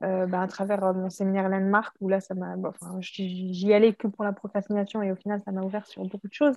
bah, 0.01 0.41
à 0.41 0.47
travers 0.47 0.93
mon 0.93 1.09
séminaire 1.09 1.49
Landmark, 1.49 1.95
où 1.99 2.09
là, 2.09 2.19
ça 2.21 2.35
m'a, 2.35 2.55
enfin, 2.63 2.97
j'y 3.01 3.73
allais 3.73 3.93
que 3.93 4.07
pour 4.07 4.23
la 4.23 4.33
procrastination, 4.33 5.01
et 5.01 5.11
au 5.11 5.15
final, 5.15 5.41
ça 5.45 5.51
m'a 5.51 5.61
ouvert 5.61 5.87
sur 5.87 6.03
beaucoup 6.05 6.27
de 6.27 6.33
choses. 6.33 6.55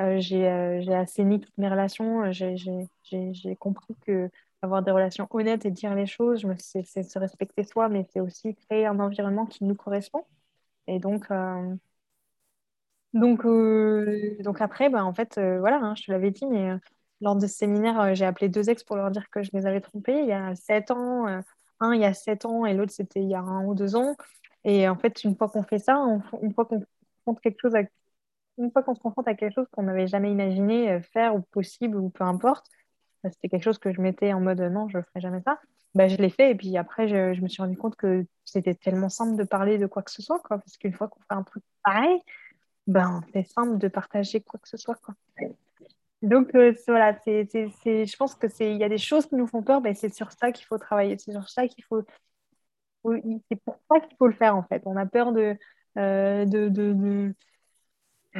j'ai 0.00 0.48
assaini 0.48 1.40
toutes 1.40 1.56
mes 1.58 1.68
relations, 1.68 2.32
j'ai 2.32 3.56
compris 3.56 3.94
que 4.06 4.28
avoir 4.64 4.82
des 4.82 4.90
relations 4.90 5.28
honnêtes 5.30 5.66
et 5.66 5.70
dire 5.70 5.94
les 5.94 6.06
choses. 6.06 6.46
C'est 6.58 6.84
se 6.84 7.18
respecter 7.18 7.64
soi, 7.64 7.88
mais 7.88 8.06
c'est 8.12 8.20
aussi 8.20 8.54
créer 8.54 8.86
un 8.86 9.00
environnement 9.00 9.46
qui 9.46 9.64
nous 9.64 9.74
correspond. 9.74 10.24
Et 10.86 10.98
donc, 10.98 11.30
euh, 11.30 11.76
donc, 13.12 13.44
euh, 13.46 14.36
donc 14.42 14.60
après, 14.60 14.88
bah, 14.90 15.04
en 15.04 15.14
fait, 15.14 15.38
euh, 15.38 15.60
voilà, 15.60 15.78
hein, 15.78 15.94
je 15.96 16.04
te 16.04 16.10
l'avais 16.12 16.30
dit, 16.32 16.46
mais 16.46 16.70
lors 17.20 17.36
de 17.36 17.46
ce 17.46 17.54
séminaire, 17.56 18.14
j'ai 18.14 18.24
appelé 18.24 18.48
deux 18.48 18.68
ex 18.70 18.82
pour 18.82 18.96
leur 18.96 19.10
dire 19.10 19.30
que 19.30 19.42
je 19.42 19.50
les 19.52 19.66
avais 19.66 19.80
trompés 19.80 20.20
il 20.20 20.26
y 20.26 20.32
a 20.32 20.54
sept 20.56 20.90
ans. 20.90 21.26
un 21.80 21.94
il 21.94 22.00
y 22.00 22.04
a 22.04 22.14
sept 22.14 22.44
ans 22.44 22.66
et 22.66 22.74
l'autre 22.74 22.92
c'était 22.92 23.22
il 23.22 23.28
y 23.28 23.34
a 23.34 23.40
un 23.40 23.64
ou 23.66 23.74
deux 23.74 23.96
ans. 23.96 24.16
Et 24.64 24.88
en 24.88 24.96
fait, 24.96 25.24
une 25.24 25.36
fois 25.36 25.48
qu'on 25.48 25.62
fait 25.62 25.78
ça, 25.78 25.96
une 26.42 26.52
fois 26.54 26.66
qu'on 26.66 26.84
quelque 27.36 27.60
chose 27.60 27.74
une 28.58 28.70
fois 28.70 28.82
qu'on 28.82 28.94
se 28.94 29.00
confronte 29.00 29.28
à 29.28 29.34
quelque 29.34 29.54
chose 29.54 29.66
qu'on 29.72 29.82
n'avait 29.84 30.06
jamais 30.06 30.30
imaginé 30.30 31.00
faire 31.02 31.34
ou 31.36 31.40
possible 31.42 31.96
ou 31.96 32.10
peu 32.10 32.24
importe, 32.24 32.66
c'était 33.30 33.48
quelque 33.48 33.62
chose 33.62 33.78
que 33.78 33.92
je 33.92 34.00
mettais 34.00 34.32
en 34.32 34.40
mode 34.40 34.60
non, 34.60 34.88
je 34.88 34.98
ne 34.98 35.02
ferai 35.02 35.20
jamais 35.20 35.40
ça. 35.42 35.60
Bah, 35.94 36.08
je 36.08 36.16
l'ai 36.16 36.30
fait 36.30 36.50
et 36.50 36.54
puis 36.56 36.76
après, 36.76 37.06
je, 37.06 37.34
je, 37.34 37.40
me 37.40 37.48
suis 37.48 37.62
rendu 37.62 37.76
compte 37.76 37.94
que 37.96 38.26
c'était 38.44 38.74
tellement 38.74 39.08
simple 39.08 39.36
de 39.36 39.44
parler 39.44 39.78
de 39.78 39.86
quoi 39.86 40.02
que 40.02 40.10
ce 40.10 40.22
soit, 40.22 40.40
quoi, 40.40 40.58
parce 40.58 40.76
qu'une 40.76 40.92
fois 40.92 41.08
qu'on 41.08 41.20
fait 41.20 41.34
un 41.34 41.44
truc 41.44 41.62
pareil, 41.84 42.20
ben, 42.86 43.22
c'est 43.32 43.44
simple 43.44 43.78
de 43.78 43.88
partager 43.88 44.40
quoi 44.40 44.58
que 44.60 44.68
ce 44.68 44.76
soit. 44.76 44.96
Quoi. 44.96 45.14
Donc 46.22 46.54
euh, 46.54 46.74
voilà, 46.88 47.16
c'est, 47.24 47.48
c'est, 47.50 48.06
je 48.06 48.16
pense 48.16 48.34
qu'il 48.34 48.76
y 48.76 48.84
a 48.84 48.88
des 48.88 48.98
choses 48.98 49.26
qui 49.26 49.36
nous 49.36 49.46
font 49.46 49.62
peur, 49.62 49.80
ben, 49.80 49.94
c'est 49.94 50.12
sur 50.12 50.32
ça 50.32 50.52
qu'il 50.52 50.66
faut 50.66 50.78
travailler, 50.78 51.16
c'est 51.18 51.32
sur 51.32 51.48
ça 51.48 51.68
qu'il 51.68 51.84
faut... 51.84 52.02
C'est 53.50 53.62
pour 53.64 53.78
ça 53.90 54.00
qu'il 54.00 54.16
faut 54.16 54.26
le 54.26 54.32
faire 54.32 54.56
en 54.56 54.62
fait. 54.62 54.82
On 54.86 54.96
a 54.96 55.04
peur 55.04 55.32
de, 55.32 55.56
euh, 55.98 56.46
de, 56.46 56.68
de, 56.70 57.34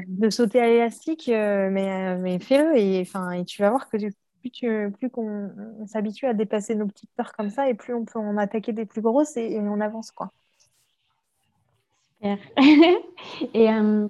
de, 0.07 0.31
sauter 0.31 0.61
à 0.61 0.67
l'élastique, 0.67 1.29
euh, 1.29 1.69
mais, 1.71 2.17
mais 2.17 2.39
fais-le 2.39 2.77
et, 2.77 3.03
et 3.03 3.45
tu 3.45 3.63
vas 3.63 3.71
voir 3.71 3.91
que 3.91 3.99
du 3.99 4.11
plus, 4.51 5.11
qu'on 5.11 5.51
s'habitue 5.87 6.27
à 6.27 6.35
dépasser 6.35 6.75
nos 6.75 6.87
petites 6.87 7.11
peurs 7.17 7.33
comme 7.33 7.51
ça, 7.51 7.69
et 7.69 7.75
plus 7.75 7.95
on 7.95 8.05
peut 8.05 8.19
en 8.19 8.37
attaquer 8.37 8.73
des 8.73 8.87
plus 8.87 9.03
grosses 9.03 9.37
et, 9.37 9.59
on 9.61 9.81
avance. 9.81 10.11
quoi. 10.11 10.31
Super. 12.15 12.39
et 13.55 13.71
euh, 13.71 14.09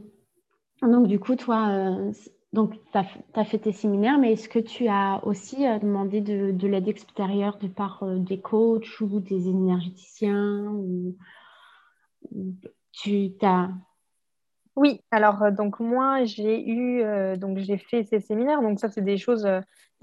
donc, 0.82 1.06
du 1.06 1.18
coup, 1.18 1.36
toi, 1.36 1.68
euh, 1.70 2.12
donc, 2.52 2.74
tu 2.92 2.98
as, 2.98 3.44
fait 3.44 3.58
tes 3.58 3.72
séminaires, 3.72 4.18
mais 4.18 4.32
est-ce 4.32 4.48
que 4.48 4.58
tu 4.58 4.88
as 4.88 5.20
aussi 5.24 5.66
euh, 5.66 5.78
demandé 5.78 6.20
de, 6.20 6.52
de 6.52 6.68
l'aide 6.68 6.88
extérieure 6.88 7.58
de 7.58 7.68
par 7.68 8.04
des 8.04 8.40
coachs 8.40 9.00
ou 9.00 9.20
des 9.20 9.48
énergéticiens 9.48 10.66
ou, 10.70 11.16
tu 12.92 13.32
t'as 13.38 13.70
oui, 14.76 15.00
alors 15.10 15.52
donc 15.52 15.78
moi 15.78 16.24
j'ai 16.24 16.68
eu 16.68 17.04
donc 17.36 17.58
j'ai 17.58 17.78
fait 17.78 18.02
ces 18.04 18.20
séminaires 18.20 18.60
donc 18.60 18.80
ça 18.80 18.88
c'est 18.88 19.02
des 19.02 19.18
choses 19.18 19.46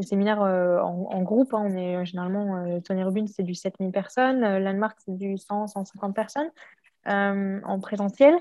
des 0.02 0.08
séminaires 0.08 0.42
euh, 0.42 0.80
en, 0.80 1.22
groupe. 1.22 1.54
Hein. 1.54 1.64
on 1.66 1.78
est 1.78 1.96
euh, 1.96 2.06
généralement, 2.06 2.58
euh, 2.58 2.80
Tony 2.80 3.04
Robbins, 3.04 3.28
c'est 3.28 3.44
du 3.44 3.56
7000 3.56 3.92
personnes. 3.92 4.58
Landmark, 4.58 4.98
c'est 5.06 5.16
du 5.16 5.38
100, 5.38 5.68
150 5.68 6.16
personnes 6.16 6.50
en 7.06 7.80
présentiel. 7.80 8.36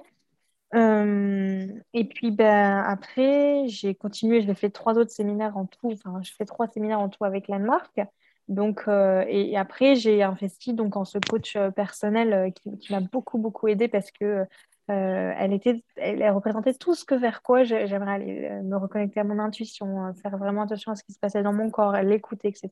et 0.74 2.04
puis 2.04 2.30
ben, 2.30 2.84
après, 2.86 3.64
j'ai 3.68 3.94
continué, 3.94 4.42
j'ai 4.42 4.54
fait 4.54 4.70
trois 4.70 4.98
autres 4.98 5.10
séminaires 5.10 5.56
en 5.56 5.66
tout, 5.66 5.92
enfin, 5.92 6.20
je 6.22 6.32
fais 6.32 6.44
trois 6.44 6.68
séminaires 6.68 7.00
en 7.00 7.08
tout 7.08 7.24
avec 7.24 7.48
Landmark. 7.48 8.00
Donc, 8.48 8.82
euh, 8.88 9.24
et, 9.28 9.56
après, 9.56 9.94
j'ai 9.94 10.24
investi 10.24 10.74
donc 10.74 10.96
en 10.96 11.04
ce 11.04 11.18
coach 11.18 11.56
personnel 11.76 12.52
qui, 12.54 12.76
qui 12.78 12.92
m'a 12.92 13.00
beaucoup, 13.00 13.38
beaucoup 13.38 13.68
aidé 13.68 13.86
parce 13.86 14.10
que 14.10 14.44
elle, 14.90 15.52
était, 15.52 15.82
elle, 15.96 16.28
représentait 16.30 16.74
tout 16.74 16.94
ce 16.94 17.04
que 17.04 17.14
vers 17.14 17.42
quoi 17.42 17.64
j'aimerais 17.64 18.12
aller, 18.12 18.50
me 18.64 18.76
reconnecter 18.76 19.20
à 19.20 19.24
mon 19.24 19.38
intuition, 19.38 20.12
faire 20.14 20.36
vraiment 20.36 20.62
attention 20.62 20.92
à 20.92 20.96
ce 20.96 21.04
qui 21.04 21.12
se 21.12 21.18
passait 21.18 21.42
dans 21.42 21.52
mon 21.52 21.70
corps, 21.70 21.92
l'écouter, 22.02 22.48
etc. 22.48 22.70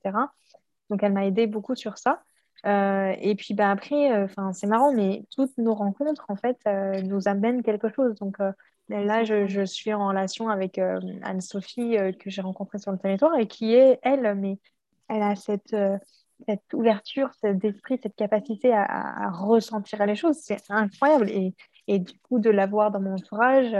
Donc, 0.90 1.02
elle 1.02 1.12
m'a 1.12 1.26
aidé 1.26 1.46
beaucoup 1.46 1.74
sur 1.74 1.98
ça. 1.98 2.22
et 2.64 3.34
puis 3.36 3.54
bah, 3.54 3.70
après, 3.70 4.22
enfin 4.22 4.52
c'est 4.52 4.66
marrant, 4.66 4.92
mais 4.92 5.24
toutes 5.34 5.56
nos 5.58 5.74
rencontres, 5.74 6.26
en 6.28 6.36
fait, 6.36 6.58
nous 7.04 7.28
amènent 7.28 7.62
quelque 7.62 7.88
chose. 7.88 8.14
Donc, 8.16 8.38
Là, 8.88 9.22
je, 9.22 9.64
suis 9.66 9.92
en 9.92 10.08
relation 10.08 10.48
avec 10.48 10.78
euh, 10.78 10.98
Anne-Sophie 11.22 11.98
euh, 11.98 12.12
que 12.12 12.30
j'ai 12.30 12.40
rencontrée 12.40 12.78
sur 12.78 12.90
le 12.90 12.98
territoire 12.98 13.36
et 13.38 13.46
qui 13.46 13.74
est, 13.74 13.98
elle, 14.02 14.34
mais 14.34 14.58
elle 15.08 15.22
a 15.22 15.36
cette, 15.36 15.74
euh, 15.74 15.98
cette 16.46 16.72
ouverture 16.72 17.30
d'esprit, 17.42 18.00
cette 18.02 18.16
capacité 18.16 18.72
à, 18.72 19.30
ressentir 19.30 20.06
les 20.06 20.16
choses. 20.16 20.38
C'est 20.40 20.70
incroyable. 20.70 21.28
Et, 21.30 21.54
et, 21.88 21.98
du 21.98 22.18
coup, 22.20 22.38
de 22.38 22.50
l'avoir 22.50 22.90
dans 22.90 23.00
mon 23.00 23.14
entourage, 23.14 23.76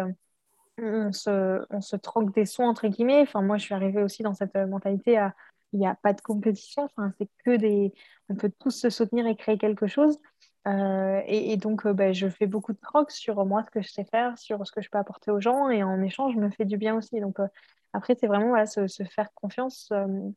on 0.80 1.12
se, 1.12 1.64
on 1.70 1.80
se 1.80 1.96
troque 1.96 2.34
des 2.34 2.46
soins, 2.46 2.68
entre 2.68 2.88
guillemets. 2.88 3.22
Enfin, 3.22 3.42
moi, 3.42 3.58
je 3.58 3.64
suis 3.64 3.74
arrivée 3.74 4.02
aussi 4.02 4.22
dans 4.22 4.34
cette 4.34 4.54
mentalité 4.54 5.18
à 5.18 5.34
il 5.72 5.80
n'y 5.80 5.86
a 5.86 5.94
pas 5.94 6.12
de 6.12 6.20
compétition. 6.20 6.84
Enfin, 6.84 7.12
c'est 7.18 7.28
que 7.44 7.56
des. 7.56 7.92
On 8.28 8.36
peut 8.36 8.50
tous 8.58 8.70
se 8.70 8.90
soutenir 8.90 9.26
et 9.26 9.36
créer 9.36 9.58
quelque 9.58 9.86
chose. 9.86 10.18
Euh, 10.66 11.22
et, 11.26 11.56
donc, 11.56 11.86
euh, 11.86 11.94
bah, 11.94 12.12
je 12.12 12.28
fais 12.28 12.46
beaucoup 12.46 12.72
de 12.72 12.78
trocs 12.78 13.10
sur 13.10 13.44
moi, 13.46 13.62
ce 13.64 13.70
que 13.70 13.80
je 13.80 13.88
sais 13.88 14.04
faire, 14.04 14.36
sur 14.38 14.66
ce 14.66 14.72
que 14.72 14.82
je 14.82 14.90
peux 14.90 14.98
apporter 14.98 15.30
aux 15.30 15.40
gens, 15.40 15.70
et 15.70 15.82
en 15.82 16.02
échange, 16.02 16.34
je 16.34 16.38
me 16.38 16.50
fais 16.50 16.66
du 16.66 16.76
bien 16.76 16.94
aussi. 16.94 17.20
Donc, 17.20 17.40
euh, 17.40 17.46
après, 17.94 18.16
c'est 18.20 18.26
vraiment 18.26 18.48
voilà, 18.48 18.66
se, 18.66 18.86
faire 19.04 19.32
confiance, 19.34 19.90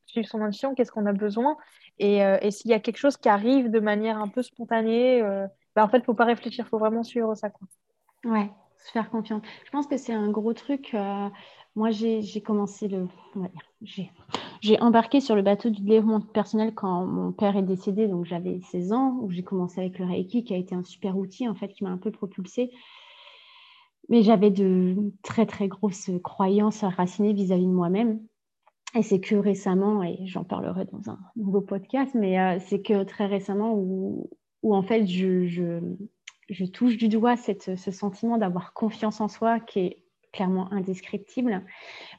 suivre 0.06 0.28
son 0.28 0.42
intuition, 0.42 0.74
qu'est-ce 0.74 0.92
qu'on 0.92 1.06
a 1.06 1.12
besoin, 1.12 1.58
et, 2.00 2.20
et 2.20 2.50
s'il 2.50 2.72
y 2.72 2.74
a 2.74 2.80
quelque 2.80 2.98
chose 2.98 3.18
qui 3.18 3.28
arrive 3.28 3.70
de 3.70 3.82
manière 3.82 4.20
un 4.20 4.30
peu 4.30 4.42
spontanée, 4.42 5.22
bah, 5.76 5.84
en 5.84 5.90
fait, 5.90 6.04
faut 6.04 6.14
pas 6.14 6.26
réfléchir, 6.26 6.68
faut 6.68 6.80
vraiment 6.80 7.04
suivre 7.04 7.36
ça. 7.36 7.50
Quoi. 7.50 7.68
Ouais, 8.26 8.52
se 8.78 8.92
faire 8.92 9.10
confiance. 9.10 9.42
Je 9.66 9.72
pense 9.72 9.88
que 9.88 9.98
c'est 9.98 10.14
un 10.14 10.30
gros 10.30 10.54
truc. 10.54 10.96
moi, 11.76 11.92
j'ai 11.92 12.42
commencé 12.42 12.88
le. 12.88 13.08
j'ai 13.82 14.12
j'ai 14.62 14.80
embarqué 14.80 15.22
sur 15.22 15.36
le 15.36 15.42
bateau 15.42 15.72
du 15.72 15.82
développement 15.82 16.22
personnel 16.22 16.76
quand 16.76 17.06
mon 17.08 17.32
père 17.32 17.58
est 17.58 17.64
décédé, 17.64 18.08
donc 18.08 18.26
j'avais 18.26 18.60
16 18.60 18.94
ans, 18.94 19.18
où 19.22 19.32
j'ai 19.32 19.42
commencé 19.42 19.82
avec 19.82 19.98
le 19.98 20.06
Reiki, 20.06 20.44
qui 20.44 20.54
a 20.54 20.58
été 20.58 20.76
un 20.76 20.84
super 20.84 21.18
outil 21.18 21.48
en 21.50 21.56
fait, 21.56 21.70
qui 21.70 21.84
m'a 21.84 21.90
un 21.90 21.98
peu 21.98 22.12
propulsée. 22.12 22.72
Mais 24.10 24.22
j'avais 24.22 24.52
de 24.52 25.14
très 25.24 25.48
très 25.48 25.68
grosses 25.68 26.12
croyances 26.24 26.84
racinées 26.84 27.34
vis-à-vis 27.34 27.66
de 27.66 27.72
moi-même. 27.72 28.20
Et 28.94 29.02
c'est 29.02 29.20
que 29.20 29.36
récemment, 29.36 30.04
et 30.04 30.20
j'en 30.28 30.44
parlerai 30.44 30.86
dans 30.86 31.10
un 31.10 31.18
nouveau 31.36 31.62
podcast, 31.62 32.14
mais 32.14 32.40
euh, 32.40 32.60
c'est 32.60 32.82
que 32.82 33.04
très 33.04 33.26
récemment 33.26 33.74
où, 33.74 34.30
où 34.64 34.76
en 34.76 34.84
fait 34.84 35.06
je, 35.08 35.80
touche 36.74 36.98
du 36.98 37.08
doigt 37.08 37.36
ce 37.38 37.92
sentiment 37.92 38.38
d'avoir 38.38 38.74
confiance 38.74 39.22
en 39.22 39.28
soi 39.28 39.60
qui 39.60 39.80
est 39.80 40.04
clairement 40.32 40.72
indescriptible. 40.72 41.64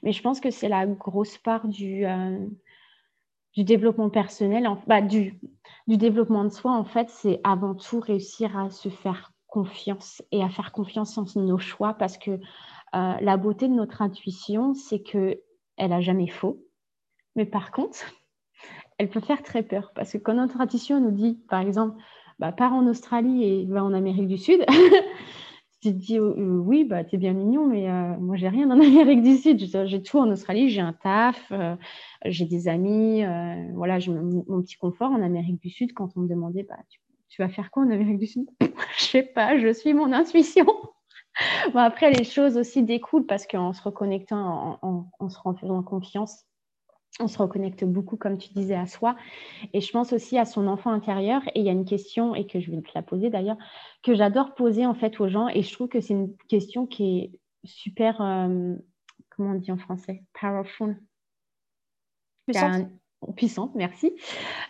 Mais 0.03 0.13
je 0.13 0.23
pense 0.23 0.41
que 0.41 0.51
c'est 0.51 0.69
la 0.69 0.87
grosse 0.87 1.39
part 1.39 1.69
du, 1.69 2.05
euh, 2.07 2.47
développement 3.57 4.11
personnel, 4.11 4.69
bah, 4.87 5.01
du, 5.03 5.39
développement 5.87 6.45
de 6.45 6.51
soi, 6.51 6.73
en 6.73 6.85
fait, 6.85 7.11
c'est 7.11 7.41
avant 7.45 7.75
tout 7.75 8.01
réussir 8.01 8.57
à 8.57 8.71
se 8.71 8.89
faire 8.89 9.33
confiance 9.47 10.23
et 10.33 10.43
à 10.43 10.49
faire 10.49 10.73
confiance 10.73 11.19
en 11.19 11.25
nos 11.37 11.59
choix 11.59 11.93
parce 11.95 12.17
que 12.17 12.31
euh, 12.31 12.39
la 13.21 13.37
beauté 13.37 13.69
de 13.69 13.75
notre 13.75 14.01
intuition, 14.01 14.73
c'est 14.73 15.03
que 15.03 15.41
elle 15.77 15.91
n'a 15.91 16.01
jamais 16.01 16.29
faux. 16.29 16.65
Mais 17.37 17.45
par 17.45 17.71
contre, 17.71 17.99
elle 18.99 19.11
peut 19.11 19.21
faire 19.21 19.43
très 19.43 19.63
peur 19.63 19.93
parce 19.95 20.13
que 20.13 20.19
quand 20.19 20.35
notre 20.35 20.61
intuition 20.61 21.01
nous 21.01 21.11
dit, 21.11 21.39
par 21.49 21.61
exemple, 21.61 22.03
bah, 22.43 22.51
pars 22.51 22.73
en 22.73 22.89
Australie 22.89 23.45
et 23.45 23.67
va 23.67 23.85
en 23.85 23.93
Amérique 23.93 24.27
du 24.27 24.37
Sud, 24.37 24.67
tu 25.81 25.93
te 25.93 25.97
dis 25.97 26.19
euh, 26.19 26.59
oui, 26.59 26.83
bah, 26.83 27.05
tu 27.05 27.15
es 27.15 27.19
bien 27.19 27.35
mignon, 27.35 27.69
mais 27.69 27.89
euh, 27.89 28.17
moi, 28.19 28.35
j'ai 28.35 28.49
rien 28.49 28.69
en 28.69 28.81
Amérique 28.81 29.23
du 29.23 29.37
Sud. 29.37 29.61
J'ai 29.87 30.03
tout 30.03 30.19
en 30.19 30.29
Australie, 30.29 30.69
j'ai 30.69 30.81
un 30.81 30.93
taf, 30.93 31.41
euh, 31.53 31.77
j'ai 32.25 32.45
des 32.45 32.67
amis, 32.67 33.23
voilà, 33.75 34.01
j'ai 34.01 34.11
mon, 34.11 34.61
petit 34.61 34.77
confort 34.77 35.13
en 35.13 35.23
Amérique 35.23 35.61
du 35.61 35.71
Sud. 35.71 35.95
Quand 35.95 36.09
on 36.17 36.23
me 36.23 36.29
demandait, 36.29 36.65
bah, 36.65 36.79
tu, 37.29 37.41
vas 37.41 37.49
faire 37.49 37.71
quoi 37.71 37.85
en 37.85 37.91
Amérique 37.91 38.19
du 38.19 38.27
Sud? 38.27 38.47
Je 38.99 39.05
sais 39.05 39.23
pas, 39.23 39.57
je 39.57 39.73
suis 39.73 39.95
mon 39.95 40.13
intuition. 40.13 40.67
bon, 41.73 41.79
après, 41.79 42.11
les 42.11 42.25
choses 42.25 42.57
aussi 42.57 42.83
découlent 42.83 43.27
parce 43.27 43.47
qu'en 43.47 43.73
se 43.73 43.83
reconnectant, 43.83 44.81
en, 44.83 45.29
se 45.29 45.39
rendant 45.39 45.83
confiance, 45.85 46.45
on 47.21 47.29
se 47.29 47.39
reconnecte 47.39 47.85
beaucoup, 47.85 48.17
comme 48.17 48.39
tu 48.39 48.53
disais, 48.53 48.75
à 48.75 48.87
soi. 48.87 49.17
Et 49.73 49.81
je 49.81 49.91
pense 49.93 50.13
aussi 50.13 50.39
à 50.39 50.45
son 50.45 50.67
enfant 50.67 50.91
intérieur. 50.91 51.43
Et 51.55 51.61
il 51.61 51.65
y 51.65 51.69
a 51.69 51.73
une 51.73 51.85
question, 51.85 52.35
et 52.35 52.47
que 52.47 52.61
je 52.61 52.71
vais 52.71 52.81
te 52.81 52.91
la 52.95 53.03
poser 53.03 53.31
d'ailleurs, 53.31 53.59
que 54.03 54.15
j'adore 54.15 54.55
poser 54.55 54.87
en 54.87 54.95
fait 54.95 55.21
aux 55.21 55.29
gens. 55.29 55.49
Et 55.49 55.63
je 55.63 55.73
trouve 55.73 55.89
que 55.89 56.01
c'est 56.01 56.15
une 56.15 56.35
question 56.49 56.87
qui 56.87 57.19
est 57.19 57.31
super, 57.65 58.21
euh, 58.21 58.75
comment 59.31 59.53
on 59.53 59.55
dit 59.55 59.73
en 59.73 59.79
français? 59.79 60.25
Powerful. 60.41 61.01
Puissante. 62.47 62.89
puissante, 63.37 63.75
merci. 63.77 64.13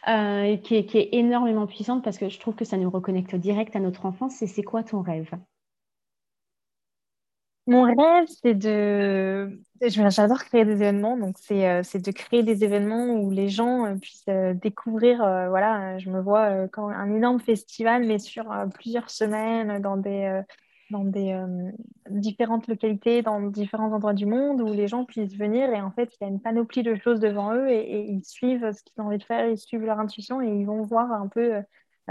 Euh, 0.09 0.57
qui, 0.59 0.74
est, 0.76 0.84
qui, 0.84 0.99
est, 0.99 1.09
énormément 1.12 1.66
puissante 1.66 2.05
parce 2.05 2.18
que 2.18 2.28
je 2.28 2.38
trouve 2.38 2.55
que 2.55 2.66
ça 2.66 2.76
nous 2.76 2.90
reconnecte 2.90 3.34
direct 3.34 3.74
à 3.76 3.80
notre 3.80 4.05
enfance. 4.05 4.43
Et 4.43 4.47
c'est 4.47 4.62
quoi 4.62 4.82
ton 4.82 5.01
rêve? 5.01 5.30
Mon 7.66 7.82
rêve, 7.84 8.26
c'est 8.42 8.54
de... 8.54 9.60
J'adore 9.80 10.44
créer 10.44 10.64
des 10.64 10.72
événements, 10.74 11.16
donc 11.16 11.36
c'est 11.38 11.68
euh, 11.68 11.82
de 11.82 12.10
créer 12.12 12.42
des 12.42 12.64
événements 12.64 13.06
où 13.14 13.30
les 13.30 13.48
gens 13.48 13.84
euh, 13.86 13.96
puissent 13.96 14.24
euh, 14.28 14.54
découvrir, 14.54 15.18
voilà, 15.18 15.98
je 15.98 16.10
me 16.10 16.20
vois 16.20 16.68
comme 16.68 16.92
un 16.92 17.14
énorme 17.14 17.40
festival, 17.40 18.04
mais 18.06 18.18
sur 18.18 18.44
plusieurs 18.74 19.10
semaines, 19.10 19.80
dans 19.80 19.96
des, 19.96 20.42
dans 20.90 21.04
des 21.04 21.36
différentes 22.10 22.66
localités, 22.68 23.22
dans 23.22 23.40
différents 23.40 23.92
endroits 23.92 24.14
du 24.14 24.26
monde, 24.26 24.60
où 24.60 24.72
les 24.72 24.88
gens 24.88 25.04
puissent 25.04 25.36
venir 25.36 25.70
et 25.70 25.80
en 25.80 25.90
fait, 25.90 26.12
il 26.20 26.24
y 26.24 26.26
a 26.26 26.30
une 26.30 26.40
panoplie 26.40 26.82
de 26.82 26.94
choses 26.96 27.20
devant 27.20 27.54
eux 27.54 27.68
et, 27.70 27.80
et 27.80 28.10
ils 28.10 28.24
suivent 28.24 28.72
ce 28.72 28.82
qu'ils 28.82 29.00
ont 29.02 29.06
envie 29.06 29.18
de 29.18 29.24
faire, 29.24 29.46
ils 29.48 29.58
suivent 29.58 29.84
leur 29.84 29.98
intuition 30.00 30.40
et 30.42 30.48
ils 30.48 30.66
vont 30.66 30.82
voir 30.82 31.12
un 31.12 31.28
peu 31.28 31.62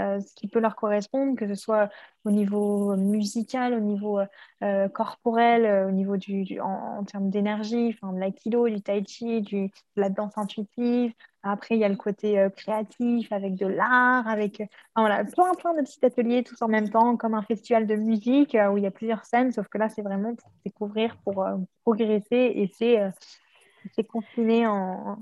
euh, 0.02 0.20
ce 0.20 0.34
qui 0.34 0.48
peut 0.48 0.58
leur 0.58 0.76
correspondre, 0.76 1.36
que 1.36 1.46
ce 1.46 1.54
soit 1.54 1.88
au 2.24 2.30
niveau 2.30 2.96
musical, 2.96 3.74
au 3.74 3.80
niveau 3.80 4.20
euh, 4.62 4.88
corporel, 4.88 5.64
euh, 5.64 5.88
au 5.88 5.90
niveau 5.90 6.16
du, 6.16 6.60
en, 6.60 7.04
termes 7.04 7.30
d'énergie, 7.30 7.94
enfin 7.94 8.12
de 8.12 8.18
l'aïkido, 8.18 8.68
du 8.68 8.80
tai 8.82 9.04
chi, 9.06 9.42
de 9.42 9.68
la 9.96 10.10
danse 10.10 10.36
intuitive. 10.36 11.12
Après, 11.42 11.76
il 11.76 11.80
y 11.80 11.84
a 11.84 11.88
le 11.88 11.96
côté 11.96 12.46
créatif 12.56 13.32
avec 13.32 13.56
de 13.56 13.66
l'art, 13.66 14.28
avec 14.28 14.62
voilà, 14.94 15.24
plein, 15.24 15.52
plein 15.54 15.74
de 15.74 15.80
petits 15.80 16.04
ateliers 16.04 16.44
tous 16.44 16.62
en 16.62 16.68
même 16.68 16.88
temps, 16.88 17.16
comme 17.16 17.34
un 17.34 17.42
festival 17.42 17.88
de 17.88 17.96
musique 17.96 18.56
où 18.70 18.78
il 18.78 18.84
y 18.84 18.86
a 18.86 18.92
plusieurs 18.92 19.24
scènes, 19.24 19.50
sauf 19.50 19.66
que 19.66 19.78
là, 19.78 19.88
c'est 19.88 20.02
vraiment 20.02 20.36
pour 20.36 20.52
découvrir, 20.64 21.16
pour 21.24 21.44
progresser 21.84 22.52
et 22.54 22.72
c'est 22.76 24.04
confiné 24.04 24.68
en, 24.68 25.18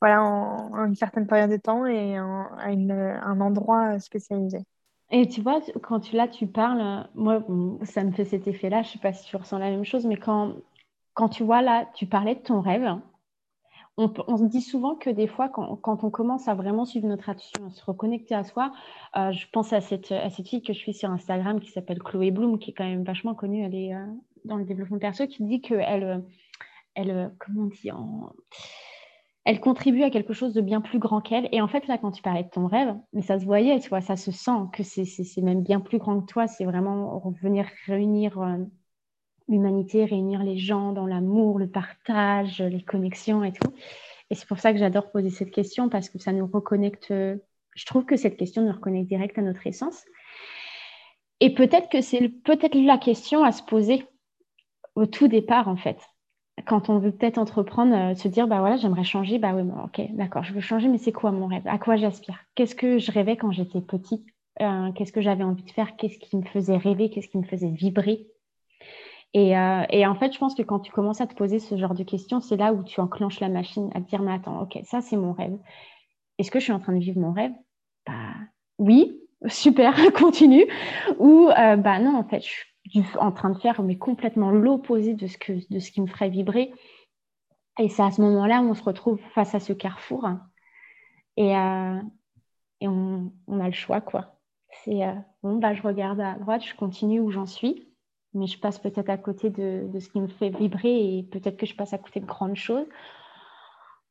voilà, 0.00 0.22
en, 0.22 0.84
une 0.86 0.94
certaine 0.94 1.26
période 1.26 1.50
de 1.50 1.56
temps 1.56 1.86
et 1.86 2.16
à 2.16 2.22
un 2.22 3.40
endroit 3.40 3.98
spécialisé. 3.98 4.64
Et 5.10 5.26
tu 5.28 5.40
vois, 5.40 5.60
quand 5.82 6.00
tu, 6.00 6.14
là, 6.14 6.28
tu 6.28 6.46
parles, 6.46 7.08
moi, 7.14 7.44
ça 7.82 8.04
me 8.04 8.12
fait 8.12 8.24
cet 8.24 8.46
effet-là, 8.46 8.82
je 8.82 8.88
ne 8.88 8.92
sais 8.92 8.98
pas 9.00 9.12
si 9.12 9.24
tu 9.26 9.36
ressens 9.36 9.58
la 9.58 9.70
même 9.70 9.84
chose, 9.84 10.06
mais 10.06 10.16
quand, 10.16 10.54
quand 11.14 11.28
tu 11.28 11.42
vois, 11.42 11.62
là, 11.62 11.86
tu 11.94 12.06
parlais 12.06 12.36
de 12.36 12.40
ton 12.40 12.60
rêve, 12.60 12.88
on, 13.96 14.12
on 14.28 14.36
se 14.36 14.44
dit 14.44 14.60
souvent 14.62 14.94
que 14.94 15.10
des 15.10 15.26
fois, 15.26 15.48
quand, 15.48 15.76
quand, 15.76 16.04
on 16.04 16.10
commence 16.10 16.46
à 16.46 16.54
vraiment 16.54 16.84
suivre 16.84 17.08
notre 17.08 17.28
attention, 17.28 17.66
à 17.66 17.70
se 17.70 17.84
reconnecter 17.84 18.36
à 18.36 18.44
soi, 18.44 18.72
euh, 19.16 19.32
je 19.32 19.46
pense 19.52 19.72
à 19.72 19.80
cette, 19.80 20.12
à 20.12 20.30
cette 20.30 20.46
fille 20.46 20.62
que 20.62 20.72
je 20.72 20.78
suis 20.78 20.94
sur 20.94 21.10
Instagram 21.10 21.60
qui 21.60 21.72
s'appelle 21.72 21.98
Chloé 21.98 22.30
Bloom, 22.30 22.58
qui 22.60 22.70
est 22.70 22.74
quand 22.74 22.84
même 22.84 23.04
vachement 23.04 23.34
connue, 23.34 23.64
elle 23.64 23.74
est 23.74 23.94
euh, 23.94 24.06
dans 24.44 24.56
le 24.56 24.64
développement 24.64 24.98
perso, 24.98 25.26
qui 25.26 25.42
dit 25.42 25.60
qu'elle, 25.60 26.24
elle, 26.94 27.34
comment 27.40 27.64
on 27.64 27.66
dit, 27.66 27.90
en 27.90 28.32
elle 29.44 29.60
contribue 29.60 30.02
à 30.02 30.10
quelque 30.10 30.34
chose 30.34 30.52
de 30.52 30.60
bien 30.60 30.80
plus 30.80 30.98
grand 30.98 31.20
qu'elle. 31.20 31.48
Et 31.52 31.60
en 31.60 31.68
fait, 31.68 31.86
là, 31.86 31.96
quand 31.98 32.12
tu 32.12 32.22
parlais 32.22 32.44
de 32.44 32.50
ton 32.50 32.66
rêve, 32.66 32.94
mais 33.12 33.22
ça 33.22 33.38
se 33.38 33.44
voyait, 33.44 33.80
tu 33.80 33.88
vois, 33.88 34.00
ça 34.00 34.16
se 34.16 34.30
sent 34.30 34.68
que 34.72 34.82
c'est 34.82 35.40
même 35.42 35.62
bien 35.62 35.80
plus 35.80 35.98
grand 35.98 36.20
que 36.20 36.26
toi. 36.26 36.46
C'est 36.46 36.64
vraiment 36.64 37.18
revenir 37.18 37.66
réunir 37.86 38.40
euh, 38.40 38.58
l'humanité, 39.48 40.04
réunir 40.04 40.42
les 40.42 40.58
gens 40.58 40.92
dans 40.92 41.06
l'amour, 41.06 41.58
le 41.58 41.70
partage, 41.70 42.60
les 42.60 42.82
connexions 42.82 43.42
et 43.42 43.52
tout. 43.52 43.72
Et 44.28 44.34
c'est 44.34 44.46
pour 44.46 44.58
ça 44.58 44.72
que 44.72 44.78
j'adore 44.78 45.10
poser 45.10 45.30
cette 45.30 45.50
question 45.50 45.88
parce 45.88 46.08
que 46.10 46.18
ça 46.18 46.32
nous 46.32 46.46
reconnecte. 46.46 47.08
Je 47.10 47.86
trouve 47.86 48.04
que 48.04 48.16
cette 48.16 48.36
question 48.36 48.62
nous 48.62 48.72
reconnecte 48.72 49.08
direct 49.08 49.38
à 49.38 49.42
notre 49.42 49.66
essence. 49.66 50.04
Et 51.40 51.54
peut-être 51.54 51.88
que 51.88 52.02
c'est 52.02 52.28
peut-être 52.28 52.74
la 52.74 52.98
question 52.98 53.42
à 53.42 53.52
se 53.52 53.62
poser 53.62 54.04
au 54.94 55.06
tout 55.06 55.28
départ, 55.28 55.68
en 55.68 55.76
fait 55.76 55.98
quand 56.66 56.88
on 56.90 56.98
veut 56.98 57.12
peut-être 57.12 57.38
entreprendre, 57.38 57.94
euh, 57.94 58.14
se 58.14 58.28
dire, 58.28 58.46
bah 58.48 58.60
voilà, 58.60 58.76
j'aimerais 58.76 59.04
changer, 59.04 59.38
bah 59.38 59.52
oui, 59.54 59.62
ok, 59.84 60.14
d'accord, 60.14 60.42
je 60.44 60.52
veux 60.52 60.60
changer, 60.60 60.88
mais 60.88 60.98
c'est 60.98 61.12
quoi 61.12 61.30
mon 61.32 61.46
rêve? 61.46 61.66
À 61.66 61.78
quoi 61.78 61.96
j'aspire? 61.96 62.38
Qu'est-ce 62.54 62.74
que 62.74 62.98
je 62.98 63.12
rêvais 63.12 63.36
quand 63.36 63.52
j'étais 63.52 63.80
petite? 63.80 64.24
Euh, 64.60 64.92
Qu'est-ce 64.92 65.12
que 65.12 65.20
j'avais 65.20 65.44
envie 65.44 65.62
de 65.64 65.70
faire? 65.70 65.96
Qu'est-ce 65.96 66.18
qui 66.18 66.36
me 66.36 66.44
faisait 66.44 66.76
rêver? 66.76 67.10
Qu'est-ce 67.10 67.28
qui 67.28 67.38
me 67.38 67.44
faisait 67.46 67.70
vibrer? 67.70 68.26
Euh, 69.36 69.82
et, 69.90 70.06
en 70.06 70.14
fait, 70.14 70.32
je 70.32 70.38
pense 70.38 70.54
que 70.54 70.62
quand 70.62 70.80
tu 70.80 70.90
commences 70.92 71.20
à 71.20 71.26
te 71.26 71.34
poser 71.34 71.58
ce 71.60 71.76
genre 71.76 71.94
de 71.94 72.02
questions, 72.02 72.40
c'est 72.40 72.56
là 72.56 72.72
où 72.72 72.82
tu 72.82 73.00
enclenches 73.00 73.40
la 73.40 73.48
machine 73.48 73.90
à 73.94 74.00
te 74.00 74.08
dire, 74.08 74.22
mais 74.22 74.32
attends, 74.32 74.62
ok, 74.62 74.78
ça 74.84 75.00
c'est 75.00 75.16
mon 75.16 75.32
rêve. 75.32 75.56
est-ce 76.38 76.50
que 76.50 76.58
je 76.60 76.64
suis 76.64 76.72
en 76.72 76.80
train 76.80 76.94
de 76.94 77.00
vivre 77.00 77.20
mon 77.20 77.32
rêve? 77.32 77.52
Bah, 78.06 78.12
Oui, 78.78 79.20
super, 79.48 79.94
continue. 80.14 80.66
Ou 81.18 81.48
bah 81.56 81.98
non, 82.00 82.16
en 82.16 82.24
fait, 82.24 82.40
je 82.40 82.48
suis 82.48 82.64
en 83.18 83.32
train 83.32 83.50
de 83.50 83.58
faire 83.58 83.82
mais 83.82 83.96
complètement 83.96 84.50
l'opposé 84.50 85.14
de, 85.14 85.26
ce 85.26 85.36
de 85.72 85.78
ce 85.78 85.90
qui 85.90 86.00
me 86.00 86.06
ferait 86.06 86.30
vibrer. 86.30 86.72
Et 87.78 87.88
c'est 87.88 88.02
à 88.02 88.10
ce 88.10 88.20
moment-là 88.20 88.60
où 88.60 88.70
on 88.70 88.74
se 88.74 88.82
retrouve 88.82 89.20
face 89.34 89.54
à 89.54 89.60
ce 89.60 89.72
carrefour. 89.72 90.28
Et, 91.36 91.56
euh, 91.56 92.00
et 92.80 92.88
on, 92.88 93.32
on, 93.46 93.60
a 93.60 93.66
le 93.66 93.72
choix, 93.72 94.00
quoi. 94.00 94.36
C'est 94.84 95.04
euh, 95.04 95.14
bon, 95.42 95.56
bah, 95.56 95.72
je 95.74 95.82
regarde 95.82 96.20
à 96.20 96.34
droite, 96.34 96.64
je 96.64 96.74
continue 96.74 97.20
où 97.20 97.30
j'en 97.30 97.46
suis, 97.46 97.88
mais 98.34 98.46
je 98.46 98.58
passe 98.58 98.78
peut-être 98.78 99.08
à 99.08 99.16
côté 99.16 99.50
de, 99.50 99.88
de, 99.88 99.98
ce 99.98 100.10
qui 100.10 100.20
me 100.20 100.26
fait 100.26 100.50
vibrer 100.50 101.18
et 101.18 101.22
peut-être 101.22 101.56
que 101.56 101.66
je 101.66 101.74
passe 101.74 101.92
à 101.92 101.98
côté 101.98 102.20
de 102.20 102.26
grandes 102.26 102.56
choses 102.56 102.86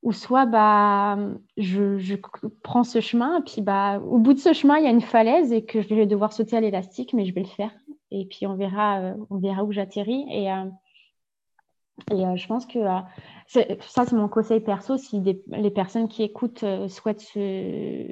ou 0.02 0.14
soit 0.14 0.46
bah, 0.46 1.18
je, 1.58 2.16
prends 2.64 2.84
ce 2.84 3.02
chemin, 3.02 3.40
et 3.40 3.44
puis 3.44 3.62
bah, 3.62 4.00
au 4.00 4.18
bout 4.18 4.34
de 4.34 4.40
ce 4.40 4.54
chemin, 4.54 4.78
il 4.78 4.86
y 4.86 4.88
a 4.88 4.92
une 4.92 5.02
falaise 5.02 5.52
et 5.52 5.66
que 5.66 5.82
je 5.82 5.94
vais 5.94 6.06
devoir 6.06 6.32
sauter 6.32 6.56
à 6.56 6.62
l'élastique, 6.62 7.14
mais 7.14 7.26
je 7.26 7.34
vais 7.34 7.42
le 7.42 7.48
faire. 7.48 7.72
Et 8.12 8.26
puis 8.26 8.48
on 8.48 8.56
verra, 8.56 9.00
euh, 9.00 9.14
on 9.30 9.38
verra 9.38 9.64
où 9.64 9.72
j'atterris. 9.72 10.26
Et, 10.30 10.52
euh, 10.52 10.66
et 12.12 12.26
euh, 12.26 12.36
je 12.36 12.48
pense 12.48 12.66
que 12.66 12.80
ça, 13.48 14.06
c'est 14.06 14.14
mon 14.14 14.30
conseil 14.30 14.62
perso. 14.62 14.98
Si 14.98 15.22
les 15.48 15.72
personnes 15.72 16.08
qui 16.08 16.24
écoutent 16.24 16.66
souhaitent 16.88 17.20
se, 17.20 18.08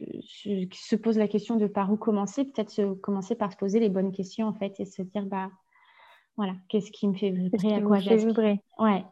se, 0.72 0.96
posent 0.96 1.18
la 1.18 1.28
question 1.28 1.56
de 1.56 1.68
par 1.68 1.92
où 1.92 1.98
commencer, 1.98 2.44
peut-être 2.46 2.70
se, 2.70 2.94
commencer 2.96 3.36
par 3.36 3.52
se 3.52 3.58
poser 3.58 3.80
les 3.80 3.90
bonnes 3.90 4.12
questions 4.12 4.48
en 4.48 4.54
fait 4.54 4.80
et 4.80 4.86
se 4.86 5.02
dire 5.02 5.26
bah 5.26 5.50
voilà, 6.36 6.54
qu'est-ce 6.68 6.92
qui 6.92 7.08
me 7.08 7.14
fait 7.14 7.32
vibrer, 7.32 7.74
à 7.74 7.82
quoi 7.82 8.00
j'aspire. 8.00 8.58
Ouais, 8.78 9.04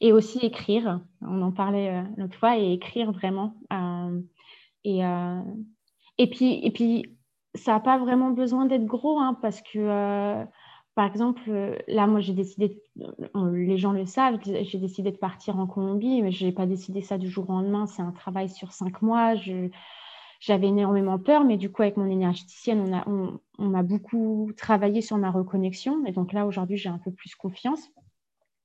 et 0.00 0.12
aussi 0.12 0.38
écrire, 0.38 1.00
on 1.20 1.42
en 1.42 1.52
parlait 1.52 1.90
euh, 1.90 2.02
l'autre 2.16 2.36
fois, 2.36 2.58
et 2.58 2.72
écrire 2.72 3.12
vraiment. 3.12 3.54
Euh, 3.72 4.20
et, 4.84 5.04
euh, 5.04 5.40
et, 6.18 6.30
puis, 6.30 6.64
et 6.64 6.70
puis, 6.70 7.17
ça 7.58 7.72
n'a 7.72 7.80
pas 7.80 7.98
vraiment 7.98 8.30
besoin 8.30 8.66
d'être 8.66 8.86
gros, 8.86 9.18
hein, 9.18 9.36
parce 9.42 9.60
que, 9.62 10.44
par 10.94 11.06
exemple, 11.06 11.50
là, 11.86 12.06
moi, 12.06 12.20
j'ai 12.20 12.32
décidé, 12.32 12.82
les 13.34 13.78
gens 13.78 13.92
le 13.92 14.06
savent, 14.06 14.38
j'ai 14.44 14.78
décidé 14.78 15.12
de 15.12 15.16
partir 15.16 15.58
en 15.58 15.66
Colombie, 15.66 16.22
mais 16.22 16.32
je 16.32 16.46
n'ai 16.46 16.52
pas 16.52 16.66
décidé 16.66 17.02
ça 17.02 17.18
du 17.18 17.28
jour 17.28 17.48
au 17.50 17.52
lendemain, 17.52 17.86
c'est 17.86 18.02
un 18.02 18.12
travail 18.12 18.48
sur 18.48 18.72
cinq 18.72 19.02
mois. 19.02 19.34
J'avais 20.40 20.68
énormément 20.68 21.18
peur, 21.18 21.44
mais 21.44 21.56
du 21.56 21.70
coup, 21.70 21.82
avec 21.82 21.96
mon 21.96 22.08
énergéticienne, 22.08 22.80
on 22.80 22.96
a, 22.96 23.04
on, 23.58 23.82
beaucoup 23.82 24.52
travaillé 24.56 25.00
sur 25.00 25.16
ma 25.16 25.30
reconnexion. 25.30 26.04
Et 26.06 26.12
donc 26.12 26.32
là, 26.32 26.46
aujourd'hui, 26.46 26.76
j'ai 26.76 26.88
un 26.88 26.98
peu 26.98 27.10
plus 27.10 27.34
confiance. 27.34 27.90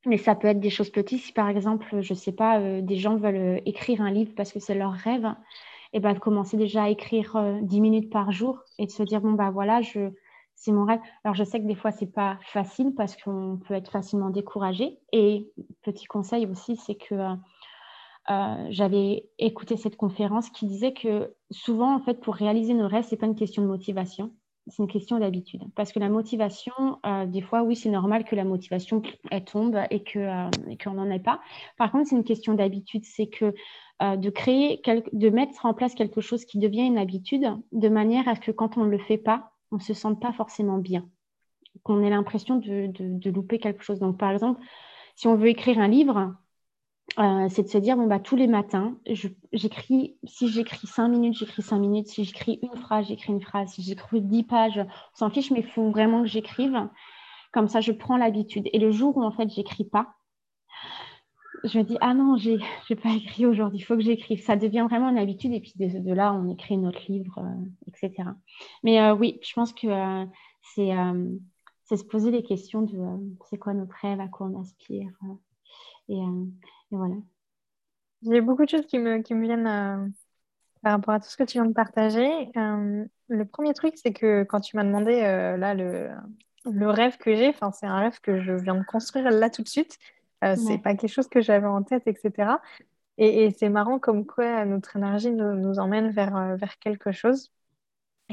Mais 0.05 0.17
ça 0.17 0.35
peut 0.35 0.47
être 0.49 0.59
des 0.59 0.69
choses 0.69 0.91
petites. 0.91 1.21
Si 1.21 1.31
par 1.31 1.49
exemple, 1.49 2.01
je 2.01 2.13
ne 2.13 2.17
sais 2.17 2.33
pas, 2.33 2.59
euh, 2.59 2.81
des 2.81 2.97
gens 2.97 3.15
veulent 3.15 3.35
euh, 3.35 3.59
écrire 3.65 4.01
un 4.01 4.11
livre 4.11 4.33
parce 4.35 4.51
que 4.51 4.59
c'est 4.59 4.75
leur 4.75 4.91
rêve, 4.91 5.33
et 5.93 5.99
ben, 5.99 6.13
de 6.13 6.19
commencer 6.19 6.57
déjà 6.57 6.83
à 6.83 6.89
écrire 6.89 7.35
euh, 7.35 7.59
10 7.61 7.81
minutes 7.81 8.11
par 8.11 8.31
jour 8.31 8.59
et 8.79 8.87
de 8.87 8.91
se 8.91 9.03
dire, 9.03 9.21
bon, 9.21 9.33
bah 9.33 9.51
voilà, 9.51 9.81
je, 9.81 10.09
c'est 10.55 10.71
mon 10.71 10.85
rêve. 10.85 10.99
Alors, 11.23 11.35
je 11.35 11.43
sais 11.43 11.61
que 11.61 11.67
des 11.67 11.75
fois, 11.75 11.91
ce 11.91 12.03
n'est 12.03 12.11
pas 12.11 12.37
facile 12.41 12.93
parce 12.95 13.15
qu'on 13.15 13.59
peut 13.67 13.75
être 13.75 13.91
facilement 13.91 14.29
découragé. 14.29 14.97
Et 15.11 15.51
petit 15.83 16.05
conseil 16.05 16.47
aussi, 16.47 16.75
c'est 16.77 16.95
que 16.95 17.15
euh, 18.29 18.65
j'avais 18.69 19.29
écouté 19.37 19.77
cette 19.77 19.97
conférence 19.97 20.49
qui 20.49 20.65
disait 20.65 20.93
que 20.93 21.33
souvent, 21.51 21.93
en 21.93 21.99
fait, 21.99 22.19
pour 22.21 22.35
réaliser 22.35 22.73
nos 22.73 22.87
rêves, 22.87 23.05
ce 23.05 23.11
n'est 23.11 23.19
pas 23.19 23.27
une 23.27 23.35
question 23.35 23.61
de 23.61 23.67
motivation, 23.67 24.31
c'est 24.67 24.81
une 24.81 24.87
question 24.87 25.19
d'habitude. 25.19 25.63
Parce 25.75 25.91
que 25.91 25.99
la 25.99 26.09
motivation, 26.09 26.99
euh, 27.05 27.25
des 27.25 27.41
fois, 27.41 27.63
oui, 27.63 27.75
c'est 27.75 27.89
normal 27.89 28.23
que 28.23 28.35
la 28.35 28.45
motivation, 28.45 29.01
elle 29.29 29.43
tombe 29.43 29.77
et 29.89 30.03
qu'on 30.03 30.49
que 30.79 30.89
n'en 30.89 31.09
ait 31.09 31.19
pas. 31.19 31.41
Par 31.77 31.91
contre, 31.91 32.09
c'est 32.09 32.15
une 32.15 32.23
question 32.23 32.53
d'habitude. 32.53 33.03
C'est 33.05 33.27
que 33.27 33.53
euh, 34.01 34.15
de 34.15 34.29
créer, 34.29 34.81
de 35.11 35.29
mettre 35.29 35.65
en 35.65 35.73
place 35.73 35.93
quelque 35.95 36.21
chose 36.21 36.45
qui 36.45 36.59
devient 36.59 36.85
une 36.85 36.97
habitude, 36.97 37.45
de 37.71 37.89
manière 37.89 38.27
à 38.27 38.35
ce 38.35 38.41
que 38.41 38.51
quand 38.51 38.77
on 38.77 38.85
ne 38.85 38.89
le 38.89 38.97
fait 38.97 39.17
pas, 39.17 39.51
on 39.71 39.77
ne 39.77 39.81
se 39.81 39.93
sente 39.93 40.21
pas 40.21 40.33
forcément 40.33 40.77
bien. 40.77 41.05
Qu'on 41.83 42.03
ait 42.03 42.09
l'impression 42.09 42.55
de, 42.55 42.87
de, 42.87 43.29
louper 43.29 43.59
quelque 43.59 43.83
chose. 43.83 43.99
Donc, 43.99 44.17
par 44.17 44.31
exemple, 44.31 44.61
si 45.15 45.27
on 45.27 45.35
veut 45.35 45.47
écrire 45.47 45.79
un 45.79 45.87
livre, 45.87 46.33
euh, 47.19 47.47
c'est 47.49 47.63
de 47.63 47.67
se 47.67 47.77
dire, 47.77 47.95
bon, 47.95 48.07
bah, 48.07 48.19
tous 48.19 48.35
les 48.35 48.47
matins, 48.47 48.97
j'écris, 49.51 50.17
si 50.23 50.49
j'écris 50.49 50.87
cinq 50.87 51.09
minutes, 51.09 51.37
j'écris 51.37 51.61
cinq 51.61 51.79
minutes, 51.79 52.07
si 52.07 52.23
j'écris 52.23 52.59
une 52.63 52.75
phrase, 52.75 53.07
j'écris 53.07 53.33
une 53.33 53.41
phrase, 53.41 53.73
si 53.73 53.83
j'écris 53.83 54.21
dix 54.21 54.43
pages, 54.43 54.79
on 54.79 55.17
s'en 55.17 55.29
fiche, 55.29 55.51
mais 55.51 55.59
il 55.59 55.67
faut 55.67 55.91
vraiment 55.91 56.23
que 56.23 56.27
j'écrive. 56.27 56.89
Comme 57.51 57.67
ça, 57.67 57.81
je 57.81 57.91
prends 57.91 58.17
l'habitude. 58.17 58.67
Et 58.73 58.79
le 58.79 58.91
jour 58.91 59.15
où, 59.15 59.23
en 59.23 59.31
fait, 59.31 59.47
j'écris 59.49 59.85
pas, 59.85 60.15
je 61.63 61.77
me 61.77 61.83
dis, 61.83 61.97
ah 62.01 62.15
non, 62.15 62.35
j'ai 62.35 62.57
n'ai 62.89 62.95
pas 62.95 63.11
écrit 63.11 63.45
aujourd'hui, 63.45 63.79
il 63.79 63.83
faut 63.83 63.95
que 63.95 64.01
j'écrive. 64.01 64.41
Ça 64.41 64.55
devient 64.55 64.85
vraiment 64.89 65.09
une 65.09 65.19
habitude. 65.19 65.53
Et 65.53 65.59
puis, 65.59 65.73
de, 65.75 66.13
là, 66.13 66.33
on 66.33 66.49
écrit 66.49 66.77
notre 66.77 66.99
livre, 67.11 67.37
euh, 67.37 67.65
etc. 67.87 68.29
Mais 68.83 68.99
euh, 68.99 69.13
oui, 69.13 69.39
je 69.43 69.53
pense 69.53 69.71
que 69.71 69.87
c'est 70.61 70.89
se 71.95 72.03
poser 72.03 72.31
les 72.31 72.43
questions 72.43 72.81
de 72.81 72.97
c'est 73.49 73.57
quoi 73.57 73.73
notre 73.73 73.95
rêve, 74.01 74.19
à 74.19 74.27
quoi 74.27 74.47
on 74.47 74.59
aspire. 74.59 75.11
et, 76.09 76.19
voilà. 76.93 77.15
J'ai 78.21 78.41
beaucoup 78.41 78.63
de 78.63 78.69
choses 78.69 78.85
qui 78.85 78.99
me, 78.99 79.17
qui 79.19 79.33
me 79.33 79.43
viennent 79.43 79.67
euh, 79.67 80.07
par 80.81 80.93
rapport 80.93 81.13
à 81.15 81.19
tout 81.19 81.27
ce 81.29 81.37
que 81.37 81.43
tu 81.43 81.53
viens 81.53 81.65
de 81.65 81.73
partager. 81.73 82.49
Euh, 82.57 83.05
le 83.27 83.45
premier 83.45 83.73
truc, 83.73 83.95
c'est 83.97 84.13
que 84.13 84.43
quand 84.43 84.61
tu 84.61 84.77
m'as 84.77 84.83
demandé 84.83 85.21
euh, 85.23 85.57
là 85.57 85.73
le, 85.73 86.09
le 86.65 86.89
rêve 86.89 87.17
que 87.17 87.35
j'ai, 87.35 87.53
c'est 87.73 87.85
un 87.85 87.99
rêve 87.99 88.19
que 88.21 88.41
je 88.41 88.53
viens 88.53 88.75
de 88.75 88.83
construire 88.85 89.29
là 89.31 89.49
tout 89.49 89.63
de 89.63 89.67
suite. 89.67 89.97
c'est 90.41 90.77
pas 90.77 90.95
quelque 90.95 91.11
chose 91.11 91.27
que 91.27 91.41
j'avais 91.41 91.67
en 91.67 91.83
tête, 91.83 92.03
etc. 92.05 92.59
Et, 93.17 93.45
et 93.45 93.51
c'est 93.51 93.69
marrant 93.69 93.99
comme 93.99 94.25
quoi 94.25 94.65
notre 94.65 94.95
énergie 94.95 95.31
nous, 95.31 95.55
nous 95.55 95.79
emmène 95.79 96.11
vers, 96.11 96.57
vers 96.57 96.77
quelque 96.79 97.11
chose. 97.11 97.51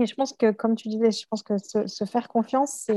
Et 0.00 0.06
je 0.06 0.14
pense 0.14 0.32
que, 0.32 0.50
comme 0.50 0.76
tu 0.76 0.88
disais, 0.88 1.10
je 1.10 1.26
pense 1.28 1.42
que 1.42 1.58
se, 1.58 2.04
faire 2.06 2.28
confiance, 2.28 2.90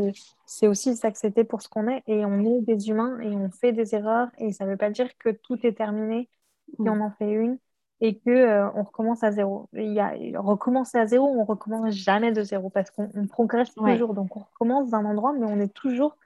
c'est 0.45 0.67
aussi 0.67 0.95
s'accepter 0.95 1.43
pour 1.43 1.61
ce 1.61 1.67
qu'on 1.67 1.89
est. 1.89 2.01
Et 2.07 2.23
on 2.23 2.39
est 2.39 2.61
des 2.61 2.87
humains 2.87 3.19
et 3.19 3.35
on 3.35 3.49
fait 3.49 3.73
des 3.73 3.93
erreurs. 3.93 4.29
Et 4.37 4.53
ça 4.53 4.65
ne 4.65 4.71
veut 4.71 4.77
pas 4.77 4.89
dire 4.89 5.09
que 5.17 5.29
tout 5.29 5.59
est 5.67 5.73
terminé 5.73 6.29
si 6.73 6.89
on 6.89 7.01
en 7.01 7.11
fait 7.11 7.29
une 7.29 7.57
et 7.99 8.17
que 8.17 8.29
euh, 8.29 8.69
on 8.75 8.83
recommence 8.83 9.21
à 9.23 9.31
zéro. 9.31 9.67
Il 9.73 9.91
y 9.91 9.99
a, 9.99 10.13
recommencer 10.39 10.97
à 10.97 11.05
zéro, 11.05 11.27
on 11.27 11.43
recommence 11.43 11.93
jamais 11.93 12.31
de 12.31 12.41
zéro 12.41 12.69
parce 12.69 12.89
qu'on 12.89 13.27
progresse 13.27 13.73
toujours. 13.73 14.13
Donc 14.13 14.37
on 14.37 14.39
recommence 14.39 14.89
d'un 14.89 15.03
endroit, 15.03 15.33
mais 15.33 15.45
on 15.45 15.59
est 15.59 15.73
toujours 15.73 16.17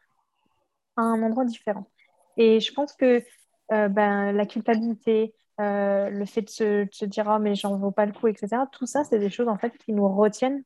à 0.95 1.01
un 1.01 1.23
endroit 1.23 1.45
différent. 1.45 1.85
Et 2.37 2.59
je 2.59 2.71
pense 2.71 2.93
que 2.93 3.23
euh, 3.71 3.89
ben, 3.89 4.31
la 4.31 4.45
culpabilité, 4.45 5.33
euh, 5.59 6.09
le 6.09 6.25
fait 6.25 6.41
de 6.41 6.49
se, 6.91 7.05
dire 7.05 7.25
oh, 7.27 7.39
mais 7.39 7.55
j'en 7.55 7.77
vaux 7.77 7.91
pas 7.91 8.05
le 8.05 8.13
coup, 8.13 8.27
etc. 8.27 8.63
Tout 8.71 8.85
ça, 8.85 9.03
c'est 9.03 9.19
des 9.19 9.29
choses 9.29 9.47
en 9.47 9.57
fait 9.57 9.75
qui 9.77 9.91
nous 9.93 10.07
retiennent 10.07 10.63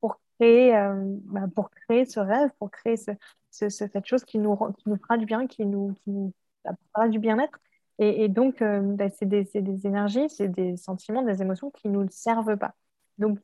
pour 0.00 0.20
créer, 0.38 0.74
euh, 0.76 0.94
bah, 1.24 1.42
pour 1.54 1.70
créer 1.70 2.06
ce 2.06 2.20
rêve, 2.20 2.50
pour 2.58 2.70
créer 2.70 2.96
ce, 2.96 3.12
cette 3.50 4.06
chose 4.06 4.24
qui 4.24 4.38
nous, 4.38 4.56
qui 4.78 4.88
nous 4.88 4.96
fera 4.96 5.18
du 5.18 5.26
bien, 5.26 5.46
qui 5.46 5.66
nous, 5.66 5.94
qui 6.04 6.10
nous 6.10 6.32
apportera 6.64 7.08
du 7.08 7.18
bien-être. 7.18 7.58
Et, 7.98 8.28
donc, 8.28 8.62
euh, 8.62 8.80
bah, 8.80 9.10
c'est 9.10 9.26
des, 9.26 9.46
énergies, 9.86 10.28
c'est 10.28 10.48
des 10.48 10.76
sentiments, 10.76 11.22
des 11.22 11.42
émotions 11.42 11.70
qui 11.70 11.88
ne 11.88 11.98
nous 12.02 12.08
servent 12.10 12.56
pas. 12.56 12.74
Donc, 13.18 13.38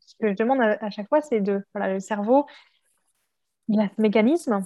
ce 0.00 0.14
que 0.16 0.28
je 0.28 0.34
demande 0.34 0.60
à, 0.60 0.90
chaque 0.90 1.08
fois, 1.08 1.22
c'est 1.22 1.40
de, 1.40 1.64
voilà, 1.72 1.94
le 1.94 2.00
cerveau, 2.00 2.46
il 3.68 3.80
a 3.80 3.88
ce 3.88 4.00
mécanisme, 4.02 4.60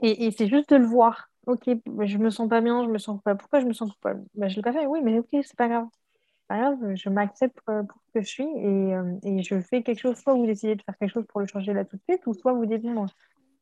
et 0.00 0.30
c'est 0.30 0.48
juste 0.48 0.70
de 0.70 0.76
le 0.76 0.86
voir 0.86 1.28
ok, 1.46 1.70
je 2.04 2.18
me 2.18 2.30
sens 2.30 2.48
pas 2.48 2.60
bien, 2.60 2.84
je 2.84 2.90
me 2.90 2.98
sens 2.98 3.20
pas. 3.22 3.34
Pourquoi 3.34 3.60
je 3.60 3.66
me 3.66 3.72
sens 3.72 3.90
coupable? 3.92 4.24
Bah, 4.34 4.48
Je 4.48 4.56
l'ai 4.56 4.62
pas 4.62 4.72
fait, 4.72 4.86
oui, 4.86 5.00
mais 5.02 5.18
ok, 5.18 5.28
c'est 5.32 5.56
pas 5.56 5.68
grave. 5.68 5.86
Pas 6.48 6.58
grave, 6.58 6.94
je 6.94 7.08
m'accepte 7.08 7.58
pour 7.64 8.00
ce 8.06 8.12
que 8.12 8.20
je 8.20 8.28
suis 8.28 8.44
et, 8.44 8.94
euh, 8.94 9.18
et, 9.24 9.42
je 9.42 9.60
fais 9.60 9.82
quelque 9.82 9.98
chose. 9.98 10.16
Soit 10.16 10.34
vous 10.34 10.46
décidez 10.46 10.76
de 10.76 10.82
faire 10.82 10.96
quelque 10.96 11.12
chose 11.12 11.26
pour 11.28 11.40
le 11.40 11.46
changer 11.46 11.72
là 11.72 11.84
tout 11.84 11.96
de 11.96 12.02
suite, 12.08 12.24
ou 12.26 12.34
soit 12.34 12.52
vous 12.52 12.66
dites 12.66 12.84
non, 12.84 13.06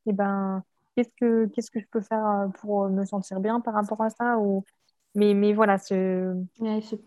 eh 0.07 0.13
ben, 0.13 0.63
qu'est-ce 0.95 1.11
que, 1.19 1.47
qu'est-ce 1.47 1.71
que 1.71 1.81
je 1.81 1.87
peux 1.91 2.03
faire 2.03 2.27
euh, 2.27 2.49
pour 2.49 2.89
me 2.89 3.05
sentir 3.05 3.41
bien 3.41 3.61
par 3.61 3.75
rapport 3.75 4.03
à 4.03 4.11
ça 4.11 4.39
ou... 4.39 4.65
mais, 5.15 5.33
mais 5.33 5.55
voilà, 5.55 5.79
se... 5.79 6.35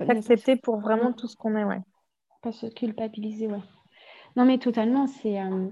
s'accepter 0.05 0.55
pour 0.55 0.79
vraiment 0.79 1.13
tout 1.13 1.27
ce 1.27 1.35
qu'on 1.35 1.55
est, 1.55 1.63
ouais. 1.63 1.81
Pas 2.41 2.51
se 2.51 2.67
culpabiliser, 2.67 3.47
ouais. 3.47 3.61
Non, 4.35 4.45
mais 4.45 4.57
totalement, 4.57 5.07
c'est. 5.07 5.41
Euh, 5.41 5.67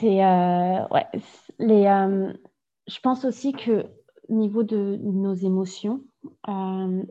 c'est. 0.00 0.18
Ouais 0.90 1.06
les, 1.58 1.86
euh, 1.86 2.32
je 2.86 3.00
pense 3.00 3.24
aussi 3.24 3.52
que 3.52 3.86
au 4.28 4.34
niveau 4.34 4.62
de 4.62 4.98
nos 5.02 5.34
émotions, 5.34 6.02
euh, 6.48 7.02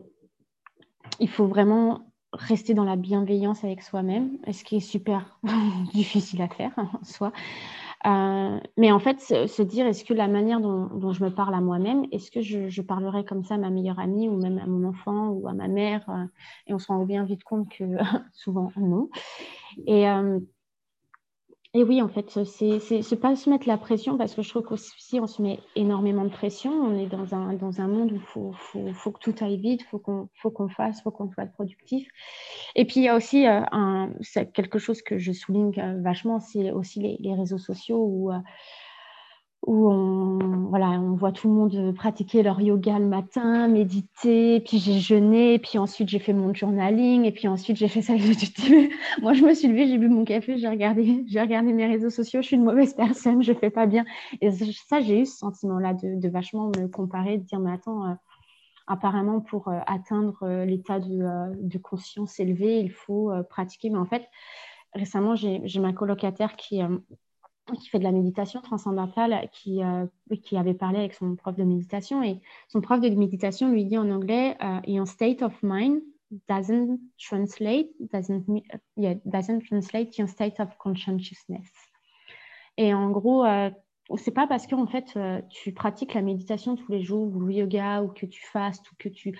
il 1.18 1.28
faut 1.28 1.46
vraiment 1.46 2.12
rester 2.32 2.74
dans 2.74 2.84
la 2.84 2.96
bienveillance 2.96 3.64
avec 3.64 3.82
soi-même, 3.82 4.38
ce 4.52 4.62
qui 4.64 4.76
est 4.76 4.80
super 4.80 5.38
difficile 5.94 6.42
à 6.42 6.48
faire 6.48 6.74
en 6.76 7.02
soi. 7.04 7.32
Euh, 8.04 8.60
mais 8.76 8.92
en 8.92 8.98
fait, 8.98 9.20
se, 9.20 9.62
dire, 9.62 9.86
est-ce 9.86 10.04
que 10.04 10.12
la 10.12 10.28
manière 10.28 10.60
dont, 10.60 11.12
je 11.12 11.24
me 11.24 11.30
parle 11.30 11.54
à 11.54 11.60
moi-même, 11.62 12.04
est-ce 12.12 12.30
que 12.30 12.42
je, 12.42 12.82
parlerai 12.82 13.24
comme 13.24 13.42
ça 13.42 13.54
à 13.54 13.58
ma 13.58 13.70
meilleure 13.70 13.98
amie 13.98 14.28
ou 14.28 14.36
même 14.36 14.58
à 14.58 14.66
mon 14.66 14.86
enfant 14.86 15.28
ou 15.28 15.48
à 15.48 15.54
ma 15.54 15.66
mère 15.66 16.04
Et 16.66 16.74
on 16.74 16.78
se 16.78 16.88
rend 16.88 17.04
bien 17.06 17.24
vite 17.24 17.42
compte 17.42 17.68
que 17.70 17.84
souvent 18.34 18.70
non. 18.76 19.08
Et, 19.86 20.04
et 21.76 21.84
oui, 21.84 22.00
en 22.00 22.08
fait, 22.08 22.30
c'est 22.46 23.20
pas 23.20 23.36
se 23.36 23.50
mettre 23.50 23.68
la 23.68 23.76
pression 23.76 24.16
parce 24.16 24.34
que 24.34 24.40
je 24.40 24.48
trouve 24.48 24.62
qu'aussi 24.62 25.20
on 25.20 25.26
se 25.26 25.42
met 25.42 25.60
énormément 25.74 26.24
de 26.24 26.30
pression. 26.30 26.72
On 26.72 26.98
est 26.98 27.04
dans 27.06 27.34
un, 27.34 27.52
dans 27.52 27.82
un 27.82 27.86
monde 27.86 28.12
où 28.12 28.14
il 28.14 28.20
faut, 28.22 28.54
faut, 28.54 28.94
faut, 28.94 29.10
que 29.10 29.18
tout 29.20 29.34
aille 29.44 29.58
vite, 29.58 29.82
il 29.82 29.86
faut 29.86 29.98
qu'on 29.98 30.68
fasse, 30.70 31.00
il 31.00 31.02
faut 31.02 31.10
qu'on 31.10 31.30
soit 31.30 31.44
productif. 31.44 32.08
Et 32.76 32.86
puis 32.86 33.00
il 33.00 33.02
y 33.02 33.08
a 33.08 33.14
aussi 33.14 33.46
euh, 33.46 33.60
un, 33.72 34.08
quelque 34.54 34.78
chose 34.78 35.02
que 35.02 35.18
je 35.18 35.32
souligne 35.32 35.70
euh, 35.76 36.00
vachement, 36.00 36.40
c'est 36.40 36.70
aussi 36.70 36.98
les, 37.00 37.18
les, 37.20 37.34
réseaux 37.34 37.58
sociaux 37.58 38.02
où 38.02 38.32
euh, 38.32 38.38
où 39.66 39.90
on, 39.90 40.68
voilà, 40.68 40.90
on 40.90 41.16
voit 41.16 41.32
tout 41.32 41.48
le 41.48 41.54
monde 41.54 41.94
pratiquer 41.94 42.44
leur 42.44 42.60
yoga 42.60 43.00
le 43.00 43.06
matin, 43.06 43.66
méditer, 43.66 44.60
puis 44.60 44.78
j'ai 44.78 45.00
jeûné, 45.00 45.58
puis 45.58 45.76
ensuite 45.78 46.08
j'ai 46.08 46.20
fait 46.20 46.32
mon 46.32 46.54
journaling, 46.54 47.24
et 47.24 47.32
puis 47.32 47.48
ensuite 47.48 47.76
j'ai 47.76 47.88
fait 47.88 48.00
ça. 48.00 48.14
Moi, 49.22 49.32
je 49.32 49.42
me 49.42 49.54
suis 49.54 49.66
levée, 49.66 49.88
j'ai 49.88 49.98
bu 49.98 50.08
mon 50.08 50.24
café, 50.24 50.56
j'ai 50.56 50.68
regardé, 50.68 51.24
j'ai 51.26 51.40
regardé 51.40 51.72
mes 51.72 51.86
réseaux 51.86 52.10
sociaux, 52.10 52.42
je 52.42 52.46
suis 52.46 52.56
une 52.56 52.64
mauvaise 52.64 52.94
personne, 52.96 53.42
je 53.42 53.52
fais 53.52 53.70
pas 53.70 53.86
bien. 53.86 54.04
Et 54.40 54.52
ça, 54.52 55.00
j'ai 55.00 55.20
eu 55.22 55.26
ce 55.26 55.38
sentiment-là 55.38 55.94
de, 55.94 56.28
vachement 56.28 56.68
me 56.68 56.86
comparer, 56.86 57.38
de 57.38 57.42
dire, 57.42 57.58
mais 57.58 57.72
attends, 57.72 58.06
euh, 58.06 58.14
apparemment, 58.86 59.40
pour 59.40 59.66
euh, 59.66 59.80
atteindre 59.88 60.38
euh, 60.42 60.64
l'état 60.64 61.00
de, 61.00 61.24
de, 61.60 61.78
conscience 61.78 62.38
élevé, 62.38 62.80
il 62.80 62.90
faut 62.92 63.32
pratiquer. 63.50 63.90
Mais 63.90 63.98
en 63.98 64.06
fait, 64.06 64.28
récemment, 64.94 65.34
j'ai 65.34 65.80
ma 65.80 65.92
colocataire 65.92 66.54
qui 66.54 66.80
qui 67.74 67.88
fait 67.88 67.98
de 67.98 68.04
la 68.04 68.12
méditation 68.12 68.60
transcendantale, 68.60 69.48
qui, 69.52 69.82
euh, 69.82 70.06
qui 70.42 70.56
avait 70.56 70.74
parlé 70.74 70.98
avec 70.98 71.14
son 71.14 71.34
prof 71.34 71.56
de 71.56 71.64
méditation. 71.64 72.22
Et 72.22 72.40
son 72.68 72.80
prof 72.80 73.00
de 73.00 73.08
méditation 73.10 73.70
lui 73.70 73.84
dit 73.84 73.98
en 73.98 74.10
anglais 74.10 74.56
uh, 74.60 74.88
Your 74.88 75.06
state 75.06 75.42
of 75.42 75.52
mind 75.62 76.00
doesn't 76.48 76.98
translate, 77.18 77.88
doesn't, 78.12 78.44
yeah, 78.96 79.14
doesn't 79.24 79.62
translate 79.68 80.16
your 80.18 80.28
state 80.28 80.60
of 80.60 80.76
consciousness. 80.78 81.70
Et 82.76 82.92
en 82.94 83.10
gros, 83.10 83.44
euh, 83.44 83.70
c'est 84.16 84.32
pas 84.32 84.46
parce 84.46 84.66
que 84.66 84.74
en 84.74 84.86
fait, 84.86 85.12
euh, 85.16 85.40
tu 85.50 85.72
pratiques 85.72 86.14
la 86.14 86.22
méditation 86.22 86.76
tous 86.76 86.92
les 86.92 87.02
jours, 87.02 87.34
ou 87.34 87.40
le 87.40 87.52
yoga, 87.52 88.02
ou 88.02 88.08
que 88.08 88.26
tu 88.26 88.44
fastes, 88.46 88.90
ou 88.92 88.94
que 88.98 89.08
tu, 89.08 89.32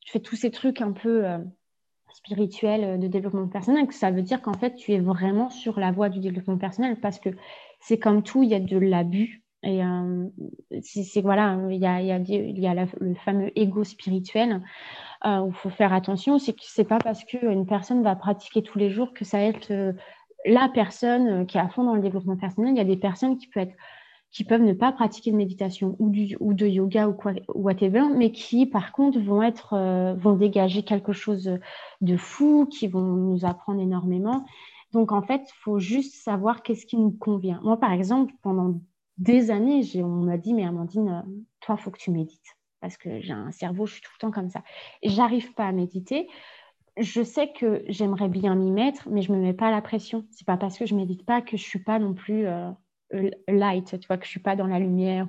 tu 0.00 0.12
fais 0.12 0.20
tous 0.20 0.36
ces 0.36 0.50
trucs 0.50 0.80
un 0.80 0.92
peu 0.92 1.24
spirituels 2.12 3.00
de 3.00 3.08
développement 3.08 3.48
personnel, 3.48 3.86
que 3.86 3.94
ça 3.94 4.10
veut 4.10 4.22
dire 4.22 4.42
qu'en 4.42 4.52
fait, 4.52 4.74
tu 4.74 4.92
es 4.92 5.00
vraiment 5.00 5.50
sur 5.50 5.80
la 5.80 5.90
voie 5.90 6.08
du 6.08 6.20
développement 6.20 6.58
personnel 6.58 7.00
parce 7.00 7.18
que 7.18 7.30
c'est 7.82 7.98
comme 7.98 8.22
tout, 8.22 8.42
il 8.42 8.48
y 8.48 8.54
a 8.54 8.60
de 8.60 8.78
l'abus. 8.78 9.42
Et 9.64 9.84
euh, 9.84 10.26
c'est 10.82 11.20
voilà, 11.20 11.56
il 11.70 11.78
y 11.78 11.86
a, 11.86 12.74
le 13.00 13.14
fameux 13.14 13.52
ego 13.56 13.84
spirituel 13.84 14.60
euh, 15.24 15.38
où 15.40 15.48
il 15.48 15.54
faut 15.54 15.70
faire 15.70 15.92
attention. 15.92 16.38
C'est 16.38 16.52
que 16.52 16.62
c'est 16.62 16.84
pas 16.84 16.98
parce 16.98 17.24
qu'une 17.24 17.66
personne 17.66 18.02
va 18.02 18.16
pratiquer 18.16 18.62
tous 18.62 18.78
les 18.78 18.90
jours 18.90 19.12
que 19.12 19.24
ça 19.24 19.38
va 19.38 19.44
être 19.44 19.70
euh, 19.70 19.92
la 20.46 20.68
personne 20.68 21.46
qui 21.46 21.58
est 21.58 21.60
à 21.60 21.68
fond 21.68 21.84
dans 21.84 21.94
le 21.94 22.02
développement 22.02 22.36
personnel. 22.36 22.72
Il 22.72 22.78
y 22.78 22.80
a 22.80 22.84
des 22.84 22.96
personnes 22.96 23.38
qui 23.38 23.46
peuvent 24.44 24.62
ne 24.62 24.72
pas 24.72 24.90
pratiquer 24.90 25.30
de 25.30 25.36
méditation 25.36 25.94
ou, 26.00 26.10
de 26.10 26.66
yoga 26.66 27.08
ou 27.08 27.12
quoi, 27.12 27.32
whatever, 27.54 28.02
mais 28.16 28.32
qui 28.32 28.66
par 28.66 28.90
contre 28.90 29.20
vont 29.20 30.36
dégager 30.36 30.82
quelque 30.82 31.12
chose 31.12 31.58
de 32.00 32.16
fou, 32.16 32.66
qui 32.66 32.88
vont 32.88 33.02
nous 33.02 33.44
apprendre 33.44 33.80
énormément. 33.80 34.44
Donc, 34.92 35.12
en 35.12 35.22
fait, 35.22 35.42
il 35.48 35.58
faut 35.60 35.78
juste 35.78 36.14
savoir 36.22 36.62
qu'est-ce 36.62 36.86
qui 36.86 36.96
nous 36.96 37.12
convient. 37.12 37.60
Moi, 37.62 37.78
par 37.78 37.92
exemple, 37.92 38.34
pendant 38.42 38.80
des 39.18 39.50
années, 39.50 39.82
on 40.02 40.08
m'a 40.08 40.36
dit, 40.36 40.54
mais 40.54 40.64
Amandine, 40.64 41.08
euh, 41.08 41.30
toi, 41.60 41.76
il 41.78 41.82
faut 41.82 41.90
que 41.90 41.98
tu 41.98 42.10
médites. 42.10 42.56
Parce 42.80 42.96
que 42.96 43.20
j'ai 43.20 43.32
un 43.32 43.52
cerveau, 43.52 43.86
je 43.86 43.94
suis 43.94 44.02
tout 44.02 44.10
le 44.16 44.20
temps 44.20 44.30
comme 44.30 44.48
ça. 44.48 44.62
J'arrive 45.02 45.54
pas 45.54 45.66
à 45.66 45.72
méditer. 45.72 46.28
Je 46.98 47.22
sais 47.22 47.52
que 47.52 47.84
j'aimerais 47.88 48.28
bien 48.28 48.54
m'y 48.54 48.70
mettre, 48.70 49.08
mais 49.08 49.22
je 49.22 49.32
ne 49.32 49.38
me 49.38 49.42
mets 49.42 49.54
pas 49.54 49.70
la 49.70 49.80
pression. 49.80 50.26
C'est 50.30 50.46
pas 50.46 50.56
parce 50.56 50.76
que 50.76 50.84
je 50.84 50.94
médite 50.94 51.24
pas 51.24 51.40
que 51.40 51.56
je 51.56 51.62
suis 51.62 51.82
pas 51.82 51.98
non 51.98 52.12
plus 52.12 52.46
euh, 52.46 52.70
light, 53.48 53.98
que 54.06 54.24
je 54.24 54.28
suis 54.28 54.40
pas 54.40 54.56
dans 54.56 54.66
la 54.66 54.78
lumière. 54.78 55.28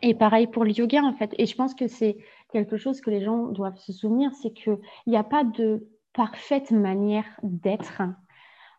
Et 0.00 0.14
pareil 0.14 0.46
pour 0.46 0.64
le 0.64 0.70
yoga, 0.70 1.02
en 1.02 1.12
fait. 1.12 1.34
Et 1.38 1.46
je 1.46 1.54
pense 1.54 1.74
que 1.74 1.86
c'est 1.86 2.16
quelque 2.50 2.76
chose 2.76 3.00
que 3.00 3.10
les 3.10 3.22
gens 3.22 3.48
doivent 3.48 3.78
se 3.78 3.92
souvenir, 3.92 4.32
c'est 4.34 4.52
qu'il 4.52 4.78
n'y 5.06 5.16
a 5.16 5.24
pas 5.24 5.44
de 5.44 5.86
parfaite 6.12 6.70
manière 6.70 7.26
d'être. 7.42 8.02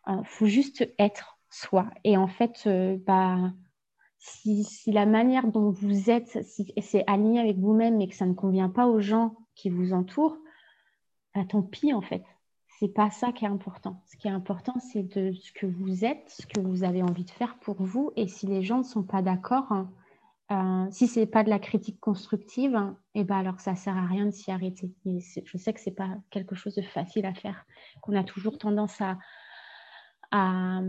Il 0.07 0.13
euh, 0.13 0.23
faut 0.23 0.45
juste 0.45 0.87
être 0.99 1.37
soi. 1.49 1.89
Et 2.03 2.17
en 2.17 2.27
fait, 2.27 2.63
euh, 2.65 2.97
bah, 3.05 3.53
si, 4.19 4.65
la 4.87 5.05
manière 5.05 5.47
dont 5.47 5.69
vous 5.69 6.09
êtes, 6.09 6.43
si 6.45 6.73
c'est 6.81 7.03
aligné 7.07 7.39
avec 7.39 7.57
vous-même 7.57 8.01
et 8.01 8.07
que 8.07 8.15
ça 8.15 8.25
ne 8.25 8.33
convient 8.33 8.69
pas 8.69 8.87
aux 8.87 9.01
gens 9.01 9.35
qui 9.55 9.69
vous 9.69 9.93
entourent, 9.93 10.37
bah, 11.35 11.43
tant 11.47 11.61
pis 11.61 11.93
en 11.93 12.01
fait. 12.01 12.23
C'est 12.79 12.87
pas 12.89 13.11
ça 13.11 13.31
qui 13.31 13.45
est 13.45 13.49
important. 13.49 14.01
Ce 14.07 14.17
qui 14.17 14.27
est 14.27 14.31
important, 14.31 14.73
c'est 14.79 15.03
de 15.03 15.31
ce 15.31 15.51
que 15.51 15.65
vous 15.65 16.03
êtes, 16.03 16.29
ce 16.29 16.45
que 16.45 16.59
vous 16.59 16.83
avez 16.83 17.01
envie 17.01 17.23
de 17.23 17.29
faire 17.29 17.57
pour 17.59 17.81
vous. 17.81 18.11
Et 18.15 18.27
si 18.27 18.47
les 18.47 18.63
gens 18.63 18.79
ne 18.79 18.83
sont 18.83 19.03
pas 19.03 19.21
d'accord, 19.21 19.71
hein, 19.71 19.89
euh, 20.53 20.85
si 20.91 21.07
ce 21.07 21.19
n'est 21.19 21.25
pas 21.25 21.43
de 21.43 21.49
la 21.49 21.59
critique 21.59 21.99
constructive, 21.99 22.79
eh 23.15 23.23
ben 23.23 23.37
alors 23.37 23.59
ça 23.59 23.75
sert 23.75 23.97
à 23.97 24.05
rien 24.05 24.25
de 24.25 24.31
s'y 24.31 24.51
arrêter. 24.51 24.91
je 25.05 25.57
sais 25.57 25.73
que 25.73 25.79
ce 25.79 25.89
n'est 25.89 25.95
pas 25.95 26.09
quelque 26.29 26.55
chose 26.55 26.75
de 26.75 26.81
facile 26.81 27.25
à 27.25 27.33
faire, 27.33 27.65
qu'on 28.01 28.15
a 28.15 28.23
toujours 28.23 28.57
tendance 28.57 29.01
à, 29.01 29.17
à, 30.31 30.81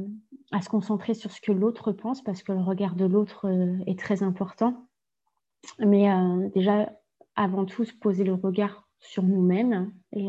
se 0.60 0.68
concentrer 0.68 1.14
sur 1.14 1.30
ce 1.30 1.40
que 1.40 1.52
l'autre 1.52 1.92
pense, 1.92 2.22
parce 2.22 2.42
que 2.42 2.52
le 2.52 2.60
regard 2.60 2.94
de 2.94 3.06
l'autre 3.06 3.48
euh, 3.48 3.76
est 3.86 3.98
très 3.98 4.22
important. 4.22 4.86
Mais 5.78 6.10
euh, 6.10 6.48
déjà, 6.54 6.92
avant 7.34 7.64
tout, 7.64 7.84
se 7.84 7.94
poser 7.94 8.24
le 8.24 8.34
regard 8.34 8.86
sur 9.00 9.22
nous-mêmes 9.22 9.92
et, 10.12 10.28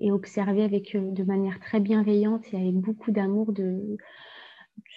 et, 0.00 0.10
observer 0.10 0.62
avec, 0.62 0.96
de 0.96 1.24
manière 1.24 1.60
très 1.60 1.78
bienveillante 1.78 2.52
et 2.54 2.56
avec 2.56 2.74
beaucoup 2.74 3.10
d'amour 3.10 3.52
de 3.52 3.98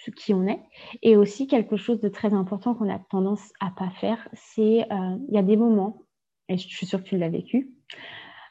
ce 0.04 0.10
qui 0.10 0.34
on 0.34 0.46
est. 0.46 0.60
Et 1.02 1.16
aussi 1.16 1.46
quelque 1.46 1.76
chose 1.76 2.00
de 2.00 2.08
très 2.08 2.34
important 2.34 2.74
qu'on 2.74 2.92
a 2.92 2.98
tendance 2.98 3.52
à 3.60 3.70
pas 3.70 3.90
faire, 3.90 4.28
c'est 4.32 4.86
euh, 4.92 5.16
il 5.28 5.34
y 5.34 5.38
a 5.38 5.42
des 5.42 5.56
moments, 5.56 6.02
et 6.48 6.56
je 6.56 6.66
suis 6.66 6.86
sûre 6.86 7.02
que 7.02 7.08
tu 7.08 7.18
l'as 7.18 7.28
vécu, 7.28 7.70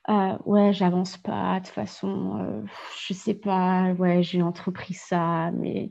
euh, 0.09 0.38
ouais, 0.45 0.71
j'avance 0.71 1.17
pas, 1.17 1.59
de 1.59 1.65
toute 1.65 1.73
façon, 1.73 2.39
euh, 2.39 2.61
je 3.05 3.13
sais 3.13 3.34
pas, 3.34 3.91
ouais, 3.93 4.23
j'ai 4.23 4.41
entrepris 4.41 4.93
ça, 4.93 5.51
mais 5.51 5.89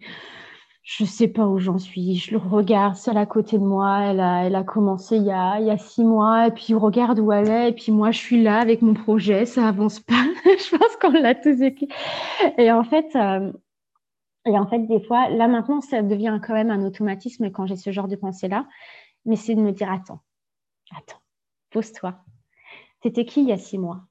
je 0.83 1.05
sais 1.05 1.29
pas 1.29 1.47
où 1.47 1.59
j'en 1.59 1.79
suis. 1.79 2.15
Je 2.17 2.31
le 2.31 2.39
regarde, 2.39 2.95
celle 2.95 3.19
à 3.19 3.27
côté 3.27 3.59
de 3.59 3.65
moi, 3.65 4.01
elle 4.05 4.21
a, 4.21 4.45
elle 4.45 4.55
a 4.55 4.63
commencé 4.63 5.17
il 5.17 5.25
y 5.25 5.33
a, 5.33 5.61
il 5.61 5.67
y 5.67 5.71
a 5.71 5.77
six 5.77 6.05
mois, 6.05 6.47
et 6.47 6.51
puis 6.53 6.73
regarde 6.75 7.19
où 7.19 7.33
elle 7.33 7.51
est, 7.51 7.69
et 7.71 7.73
puis 7.73 7.93
moi 7.93 8.11
je 8.11 8.19
suis 8.19 8.43
là 8.43 8.59
avec 8.61 8.83
mon 8.83 8.95
projet, 8.95 9.45
ça 9.47 9.69
avance 9.69 10.01
pas. 10.01 10.15
je 10.45 10.77
pense 10.77 10.97
qu'on 11.01 11.11
l'a 11.11 11.35
tous 11.35 11.59
vécu. 11.59 11.87
Et 12.57 12.73
en 12.73 12.85
fait, 12.85 13.07
euh, 13.17 13.53
et 14.47 14.59
en 14.59 14.67
fait, 14.67 14.81
des 14.87 15.01
fois, 15.01 15.29
là 15.29 15.49
maintenant, 15.49 15.81
ça 15.81 16.03
devient 16.03 16.41
quand 16.45 16.55
même 16.55 16.71
un 16.71 16.85
automatisme 16.85 17.51
quand 17.51 17.67
j'ai 17.67 17.77
ce 17.77 17.91
genre 17.91 18.09
de 18.09 18.17
pensée-là. 18.17 18.67
Mais 19.25 19.37
c'est 19.37 19.55
de 19.55 19.61
me 19.61 19.73
dire, 19.73 19.91
attends, 19.91 20.21
attends, 20.97 21.21
pose-toi. 21.71 22.25
T'étais 23.01 23.25
qui 23.25 23.43
il 23.43 23.49
y 23.49 23.53
a 23.53 23.59
six 23.59 23.79
mois? 23.79 24.03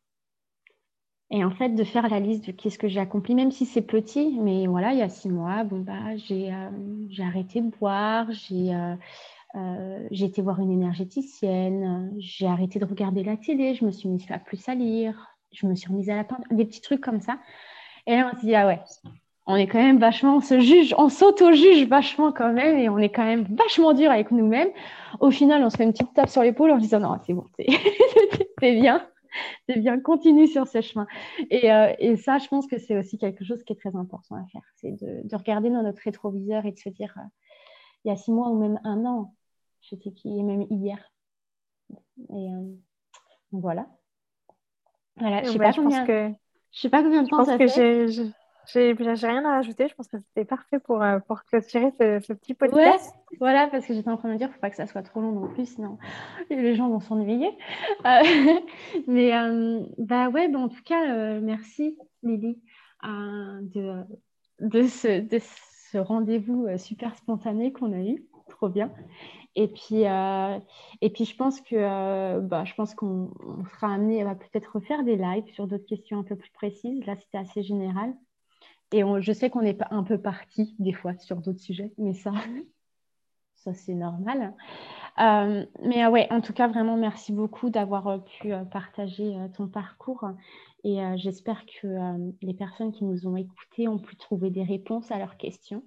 Et 1.32 1.44
en 1.44 1.52
fait, 1.52 1.70
de 1.70 1.84
faire 1.84 2.08
la 2.08 2.20
liste 2.20 2.48
de 2.48 2.52
qu'est-ce 2.52 2.78
que 2.78 2.88
j'ai 2.88 3.00
accompli, 3.00 3.34
même 3.34 3.52
si 3.52 3.66
c'est 3.66 3.82
petit, 3.82 4.38
mais 4.40 4.68
voilà, 4.68 4.94
il 4.94 5.00
y 5.00 5.02
a 5.02 5.10
six 5.10 5.30
mois, 5.30 5.64
bon, 5.64 5.80
bah, 5.80 6.16
j'ai 6.18 6.54
euh, 6.54 7.24
arrêté 7.24 7.62
de 7.62 7.70
boire, 7.70 8.28
j'ai 8.32 8.76
euh, 8.76 8.96
euh, 9.56 10.08
été 10.12 10.42
voir 10.44 10.60
une 10.60 10.72
énergéticienne, 10.72 12.14
j'ai 12.20 12.46
arrêté 12.46 12.78
de 12.78 12.86
regarder 12.86 13.24
la 13.24 13.38
télé, 13.38 13.74
je 13.74 13.86
me 13.86 13.92
suis 13.92 14.08
mise 14.08 14.30
à 14.30 14.38
plus 14.38 14.70
à 14.70 14.76
lire, 14.76 15.36
je 15.52 15.66
me 15.66 15.76
suis 15.76 15.90
remise 15.90 16.10
à 16.12 16.16
la 16.16 16.24
peinture, 16.24 16.46
des 16.52 16.66
petits 16.66 16.82
trucs 16.82 17.02
comme 17.02 17.22
ça. 17.22 17.40
Et 18.06 18.16
là, 18.16 18.30
on 18.32 18.40
se 18.40 18.46
dit, 18.46 18.54
ah 18.54 18.68
ouais, 18.68 18.82
on 19.48 19.56
est 19.56 19.68
quand 19.68 19.80
même 19.80 20.00
vachement, 20.00 20.38
on 20.38 20.42
se 20.42 20.60
juge, 20.60 20.96
on 20.98 21.10
s'auto-juge 21.10 21.88
vachement 21.88 22.32
quand 22.32 22.52
même 22.52 22.78
et 22.80 22.90
on 22.90 22.98
est 22.98 23.10
quand 23.10 23.26
même 23.26 23.44
vachement 23.44 23.94
dur 23.94 24.10
avec 24.10 24.32
nous-mêmes. 24.32 24.70
Au 25.20 25.30
final, 25.30 25.64
on 25.64 25.70
se 25.70 25.78
fait 25.78 25.84
une 25.84 25.92
petite 25.92 26.14
tape 26.14 26.30
sur 26.30 26.42
l'épaule 26.42 26.72
en 26.72 26.78
disant 26.78 27.00
non, 27.00 27.18
c'est 27.26 27.34
bon, 27.34 27.46
c'est 27.56 27.68
bien, 28.80 29.08
c'est 29.70 29.80
bien, 29.80 30.00
continue 30.00 30.48
sur 30.48 30.68
ce 30.68 30.82
chemin. 30.82 31.06
Euh, 31.52 31.94
et, 32.00 32.16
ça, 32.18 32.40
je 32.40 32.48
pense 32.48 32.66
que 32.66 32.80
c'est 32.80 32.98
aussi 32.98 33.20
quelque 33.20 33.46
chose 33.46 33.64
qui 33.64 33.74
est 33.74 33.80
très 33.80 33.96
important 33.96 34.36
à 34.36 34.46
faire, 34.52 34.64
c'est 34.76 34.92
de, 34.92 35.36
regarder 35.36 35.70
dans 35.70 35.84
notre 35.84 36.02
rétroviseur 36.02 36.66
et 36.66 36.72
de 36.72 36.80
se 36.80 36.90
dire, 36.90 37.14
euh, 37.18 37.28
il 38.04 38.10
y 38.10 38.12
a 38.12 38.16
six 38.16 38.32
mois 38.32 38.50
ou 38.50 38.58
même 38.58 38.80
un 38.84 39.06
an, 39.06 39.36
j'étais 39.82 40.12
qui, 40.12 40.40
et 40.40 40.44
même 40.44 40.66
hier. 40.72 41.12
Et 42.30 42.52
euh, 42.52 42.76
voilà. 43.52 43.88
Voilà, 45.18 45.44
je 45.44 45.52
sais 45.52 45.60
pas 45.60 45.72
combien. 45.72 46.06
Que... 46.06 46.32
Je 46.72 46.80
sais 46.80 46.90
pas 46.90 47.04
combien 47.04 47.24
de 47.24 47.30
temps 47.30 47.46
ça 47.46 47.58
fait. 47.58 47.68
J'ai 48.68 48.94
rien 48.94 49.46
à 49.46 49.56
rajouter. 49.56 49.88
Je 49.88 49.96
pense 49.96 50.08
que 50.08 50.18
c'était 50.18 50.46
parfait 50.46 50.80
pour, 50.80 51.02
euh, 51.02 51.20
pour 51.20 51.44
clôturer 51.44 51.92
ce, 52.00 52.34
petit 52.34 52.54
podcast. 52.54 53.14
voilà, 53.40 53.68
parce 53.68 53.86
que 53.86 53.94
j'étais 53.94 54.10
en 54.10 54.18
train 54.18 54.32
de 54.32 54.38
dire, 54.38 54.48
il 54.48 54.50
ne 54.50 54.54
faut 54.54 54.62
pas 54.62 54.70
que 54.70 54.76
ça 54.76 54.88
soit 54.88 55.04
trop 55.04 55.22
long 55.22 55.32
non 55.32 55.48
plus, 55.48 55.66
sinon 55.66 55.98
les 56.50 56.76
gens 56.76 56.90
vont 56.90 57.00
s'ennuyer. 57.00 57.50
Euh, 58.06 58.22
mais 59.08 59.36
euh, 59.36 59.82
bah 59.98 60.30
ouais, 60.30 60.48
bah 60.48 60.60
en 60.60 60.70
tout 60.70 60.84
cas, 60.84 61.40
merci 61.40 61.98
Lily 62.24 62.60
de, 63.04 64.04
de 64.62 64.84
ce, 64.84 65.22
de 65.22 65.40
ce 65.40 65.98
rendez-vous 65.98 66.68
super 66.78 67.16
spontané 67.16 67.72
qu'on 67.72 67.94
a 67.94 68.02
eu. 68.02 68.26
Trop 68.50 68.70
bien. 68.70 68.92
Et 69.56 69.68
puis, 69.68 70.04
et 70.04 71.10
puis 71.10 71.26
je 71.26 71.36
pense 71.36 71.62
que 71.62 72.40
bah, 72.40 72.64
je 72.66 72.74
pense 72.74 72.96
qu'on 72.96 73.32
sera 73.74 73.94
amené 73.94 74.24
à 74.24 74.36
peut-être 74.36 74.76
refaire 74.76 75.04
des 75.04 75.18
lives 75.18 75.48
sur 75.54 75.68
d'autres 75.68 75.86
questions 75.86 76.20
un 76.20 76.24
peu 76.24 76.36
plus 76.36 76.52
précises. 76.52 77.06
Là, 77.06 77.16
c'était 77.16 77.38
assez 77.38 77.64
général. 77.64 78.14
Et 78.92 79.04
je 79.20 79.32
sais 79.32 79.50
qu'on 79.50 79.62
est 79.62 79.82
un 79.90 80.04
peu 80.04 80.18
parti 80.18 80.76
des 80.80 80.94
fois 80.94 81.18
sur 81.18 81.38
d'autres 81.38 81.60
sujets, 81.60 81.92
mais 81.98 82.14
ça, 82.14 82.32
ça 83.56 83.74
c'est 83.74 83.94
normal. 83.94 84.54
Euh, 85.20 85.66
mais 85.84 86.06
ouais, 86.08 86.28
en 86.32 86.42
tout 86.42 86.54
cas, 86.54 86.68
vraiment, 86.68 86.98
merci 86.98 87.32
beaucoup 87.32 87.70
d'avoir 87.70 88.24
pu 88.24 88.52
partager 88.72 89.36
ton 89.56 89.68
parcours. 89.68 90.26
Et 90.84 91.00
j'espère 91.16 91.66
que 91.66 91.88
les 92.42 92.54
personnes 92.54 92.92
qui 92.92 93.06
nous 93.06 93.28
ont 93.28 93.36
écoutés 93.36 93.88
ont 93.88 93.98
pu 93.98 94.16
trouver 94.18 94.52
des 94.52 94.64
réponses 94.64 95.10
à 95.10 95.18
leurs 95.18 95.38
questions. 95.38 95.84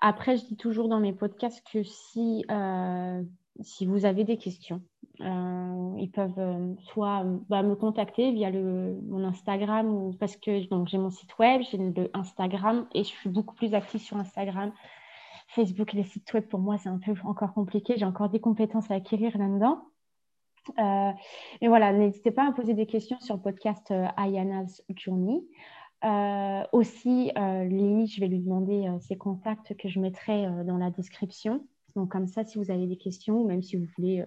Après, 0.00 0.36
je 0.36 0.44
dis 0.44 0.56
toujours 0.56 0.88
dans 0.88 1.00
mes 1.00 1.14
podcasts 1.14 1.66
que 1.72 1.82
si, 1.82 2.44
si 3.60 3.86
vous 3.86 4.04
avez 4.04 4.24
des 4.24 4.36
questions, 4.36 4.82
euh, 5.20 5.94
ils 5.98 6.10
peuvent 6.10 6.38
euh, 6.38 6.74
soit 6.80 7.24
bah, 7.48 7.62
me 7.62 7.74
contacter 7.74 8.32
via 8.32 8.50
le, 8.50 9.00
mon 9.08 9.24
Instagram 9.24 9.88
ou 9.88 10.12
parce 10.12 10.36
que 10.36 10.60
j'ai 10.60 10.98
mon 10.98 11.10
site 11.10 11.38
web, 11.38 11.62
j'ai 11.70 11.78
le 11.78 12.10
Instagram 12.14 12.86
et 12.94 13.02
je 13.02 13.08
suis 13.08 13.30
beaucoup 13.30 13.54
plus 13.54 13.74
active 13.74 14.00
sur 14.00 14.16
Instagram. 14.18 14.72
Facebook 15.48 15.92
les 15.92 16.02
sites 16.02 16.32
web, 16.34 16.46
pour 16.48 16.60
moi, 16.60 16.76
c'est 16.76 16.88
un 16.88 16.98
peu 16.98 17.14
encore 17.24 17.54
compliqué. 17.54 17.94
J'ai 17.96 18.04
encore 18.04 18.28
des 18.28 18.40
compétences 18.40 18.90
à 18.90 18.94
acquérir 18.94 19.36
là-dedans. 19.38 19.84
Euh, 20.78 21.12
et 21.60 21.68
voilà, 21.68 21.92
n'hésitez 21.92 22.32
pas 22.32 22.48
à 22.48 22.52
poser 22.52 22.74
des 22.74 22.86
questions 22.86 23.18
sur 23.20 23.36
le 23.36 23.40
podcast 23.40 23.94
Ayana's 24.16 24.82
Journey. 24.96 25.44
aussi, 26.72 27.30
Lily, 27.36 28.08
je 28.08 28.20
vais 28.20 28.26
lui 28.26 28.40
demander 28.40 28.90
ses 29.00 29.16
contacts 29.16 29.76
que 29.76 29.88
je 29.88 30.00
mettrai 30.00 30.46
dans 30.64 30.76
la 30.76 30.90
description. 30.90 31.64
Donc, 31.96 32.10
comme 32.10 32.26
ça, 32.26 32.44
si 32.44 32.58
vous 32.58 32.70
avez 32.70 32.86
des 32.86 32.98
questions, 32.98 33.40
ou 33.40 33.48
même 33.48 33.62
si 33.62 33.76
vous 33.76 33.86
voulez 33.96 34.24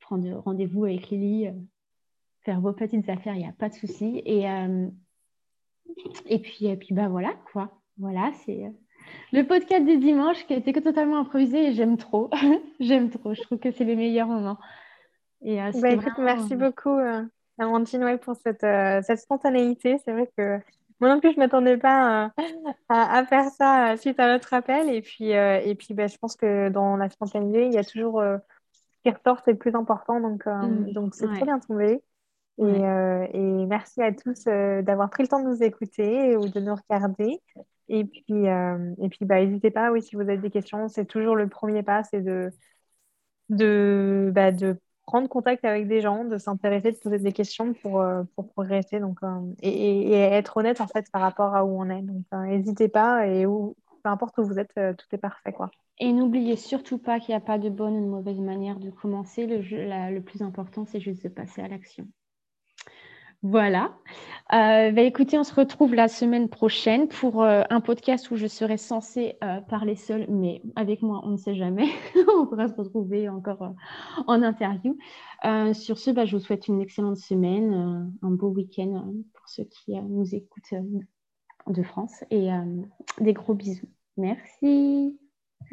prendre 0.00 0.28
rendez-vous 0.40 0.84
avec 0.84 1.10
Lily, 1.10 1.48
euh, 1.48 1.52
faire 2.40 2.60
vos 2.60 2.72
petites 2.72 3.08
affaires, 3.08 3.34
il 3.34 3.42
n'y 3.42 3.48
a 3.48 3.52
pas 3.52 3.68
de 3.68 3.74
souci. 3.74 4.22
Et, 4.24 4.50
euh, 4.50 4.88
et, 6.26 6.38
puis, 6.38 6.66
et 6.66 6.76
puis, 6.76 6.94
bah 6.94 7.08
voilà, 7.08 7.34
quoi. 7.52 7.70
Voilà, 7.98 8.32
c'est 8.44 8.64
euh, 8.64 8.70
le 9.32 9.42
podcast 9.46 9.84
du 9.84 9.98
dimanche 9.98 10.46
qui 10.46 10.54
a 10.54 10.56
été 10.56 10.72
totalement 10.72 11.18
improvisé 11.18 11.68
et 11.68 11.72
j'aime 11.74 11.98
trop. 11.98 12.30
j'aime 12.80 13.10
trop. 13.10 13.34
Je 13.34 13.42
trouve 13.42 13.58
que 13.58 13.70
c'est 13.70 13.84
les 13.84 13.96
meilleurs 13.96 14.28
moments. 14.28 14.58
Et, 15.42 15.56
bah, 15.56 15.96
merci 16.18 16.56
beaucoup, 16.56 16.96
Amandine, 17.58 18.18
pour 18.22 18.36
cette, 18.36 18.64
cette 19.04 19.18
spontanéité. 19.18 19.98
C'est 20.04 20.12
vrai 20.12 20.30
que 20.38 20.60
moi 21.02 21.14
non 21.14 21.20
plus, 21.20 21.32
je 21.32 21.36
ne 21.36 21.40
m'attendais 21.40 21.76
pas 21.76 22.32
à, 22.88 23.18
à, 23.18 23.26
faire 23.26 23.50
ça 23.50 23.96
suite 23.98 24.18
à 24.18 24.28
notre 24.28 24.54
appel. 24.54 24.88
Et 24.88 25.02
puis, 25.02 25.32
et 25.32 25.74
puis 25.74 25.92
bah, 25.92 26.06
je 26.06 26.16
pense 26.16 26.36
que 26.36 26.70
dans 26.70 26.96
la 26.96 27.10
spontanéité, 27.10 27.66
il 27.66 27.72
y 27.74 27.78
a 27.78 27.84
toujours 27.84 28.22
qui 29.02 29.10
ressort, 29.10 29.40
c'est 29.44 29.52
le 29.52 29.58
plus 29.58 29.74
important. 29.74 30.20
Donc, 30.20 30.46
euh, 30.46 30.62
mm. 30.62 30.92
donc 30.92 31.14
c'est 31.14 31.26
très 31.26 31.44
bien 31.44 31.58
tombé. 31.58 32.02
Et, 32.58 32.64
euh, 32.64 33.26
et, 33.32 33.66
merci 33.66 34.02
à 34.02 34.12
tous 34.12 34.44
euh, 34.46 34.82
d'avoir 34.82 35.08
pris 35.10 35.22
le 35.22 35.28
temps 35.28 35.42
de 35.42 35.48
nous 35.48 35.62
écouter 35.62 36.36
ou 36.36 36.48
de 36.48 36.60
nous 36.60 36.74
regarder. 36.74 37.40
Et 37.88 38.04
puis, 38.04 38.46
et 38.46 39.08
puis 39.08 39.24
bah, 39.26 39.44
n'hésitez 39.44 39.70
pas, 39.70 39.90
oui, 39.90 40.02
si 40.02 40.16
vous 40.16 40.22
avez 40.22 40.38
des 40.38 40.50
questions, 40.50 40.88
c'est 40.88 41.04
toujours 41.04 41.36
le 41.36 41.48
premier 41.48 41.82
pas, 41.82 42.04
c'est 42.04 42.22
de, 42.22 42.50
de, 43.48 44.30
bah, 44.34 44.52
de 44.52 44.78
prendre 45.04 45.28
contact 45.28 45.64
avec 45.64 45.88
des 45.88 46.00
gens, 46.00 46.24
de 46.24 46.38
s'intéresser, 46.38 46.92
de 46.92 46.96
poser 46.98 47.18
des 47.18 47.32
questions 47.32 47.72
pour, 47.74 48.04
pour 48.34 48.48
progresser 48.52 49.00
donc, 49.00 49.18
et, 49.60 50.08
et, 50.08 50.12
être 50.12 50.56
honnête 50.56 50.80
en 50.80 50.86
fait 50.86 51.06
par 51.12 51.22
rapport 51.22 51.54
à 51.54 51.64
où 51.64 51.80
on 51.80 51.88
est. 51.90 52.02
Donc, 52.02 52.24
n'hésitez 52.32 52.88
pas 52.88 53.26
et 53.26 53.46
où, 53.46 53.76
peu 54.02 54.10
importe 54.10 54.38
où 54.38 54.44
vous 54.44 54.58
êtes, 54.58 54.72
tout 54.74 55.06
est 55.12 55.18
parfait. 55.18 55.52
Quoi. 55.52 55.70
Et 55.98 56.12
n'oubliez 56.12 56.56
surtout 56.56 56.98
pas 56.98 57.20
qu'il 57.20 57.32
n'y 57.32 57.36
a 57.36 57.44
pas 57.44 57.58
de 57.58 57.68
bonne 57.68 57.94
ou 57.94 58.04
de 58.04 58.10
mauvaise 58.10 58.40
manière 58.40 58.78
de 58.78 58.90
commencer. 58.90 59.46
Le, 59.46 59.60
le 60.10 60.20
plus 60.20 60.42
important, 60.42 60.84
c'est 60.84 61.00
juste 61.00 61.24
de 61.24 61.28
passer 61.28 61.62
à 61.62 61.68
l'action. 61.68 62.06
Voilà. 63.42 63.92
Euh, 64.52 64.92
bah, 64.92 65.02
écoutez, 65.02 65.36
on 65.36 65.42
se 65.42 65.54
retrouve 65.54 65.94
la 65.94 66.06
semaine 66.06 66.48
prochaine 66.48 67.08
pour 67.08 67.42
euh, 67.42 67.62
un 67.70 67.80
podcast 67.80 68.30
où 68.30 68.36
je 68.36 68.46
serai 68.46 68.76
censée 68.76 69.36
euh, 69.42 69.60
parler 69.62 69.96
seule, 69.96 70.26
mais 70.28 70.62
avec 70.76 71.02
moi, 71.02 71.22
on 71.24 71.30
ne 71.30 71.36
sait 71.36 71.54
jamais. 71.54 71.88
on 72.36 72.46
pourra 72.46 72.68
se 72.68 72.74
retrouver 72.74 73.28
encore 73.28 73.74
en 74.26 74.42
interview. 74.42 74.96
sur 75.72 75.98
ce, 75.98 76.10
bah, 76.12 76.24
je 76.24 76.36
vous 76.36 76.42
souhaite 76.42 76.68
une 76.68 76.80
excellente 76.80 77.16
semaine, 77.16 78.12
un 78.22 78.30
beau 78.30 78.48
week-end 78.48 79.12
pour 79.32 79.48
ceux 79.48 79.64
qui 79.64 80.00
nous 80.00 80.34
écoutent 80.34 80.74
de 81.66 81.82
France 81.82 82.24
et 82.30 82.50
des 83.20 83.32
gros 83.32 83.54
bisous. 83.54 83.88
Merci. 84.16 85.18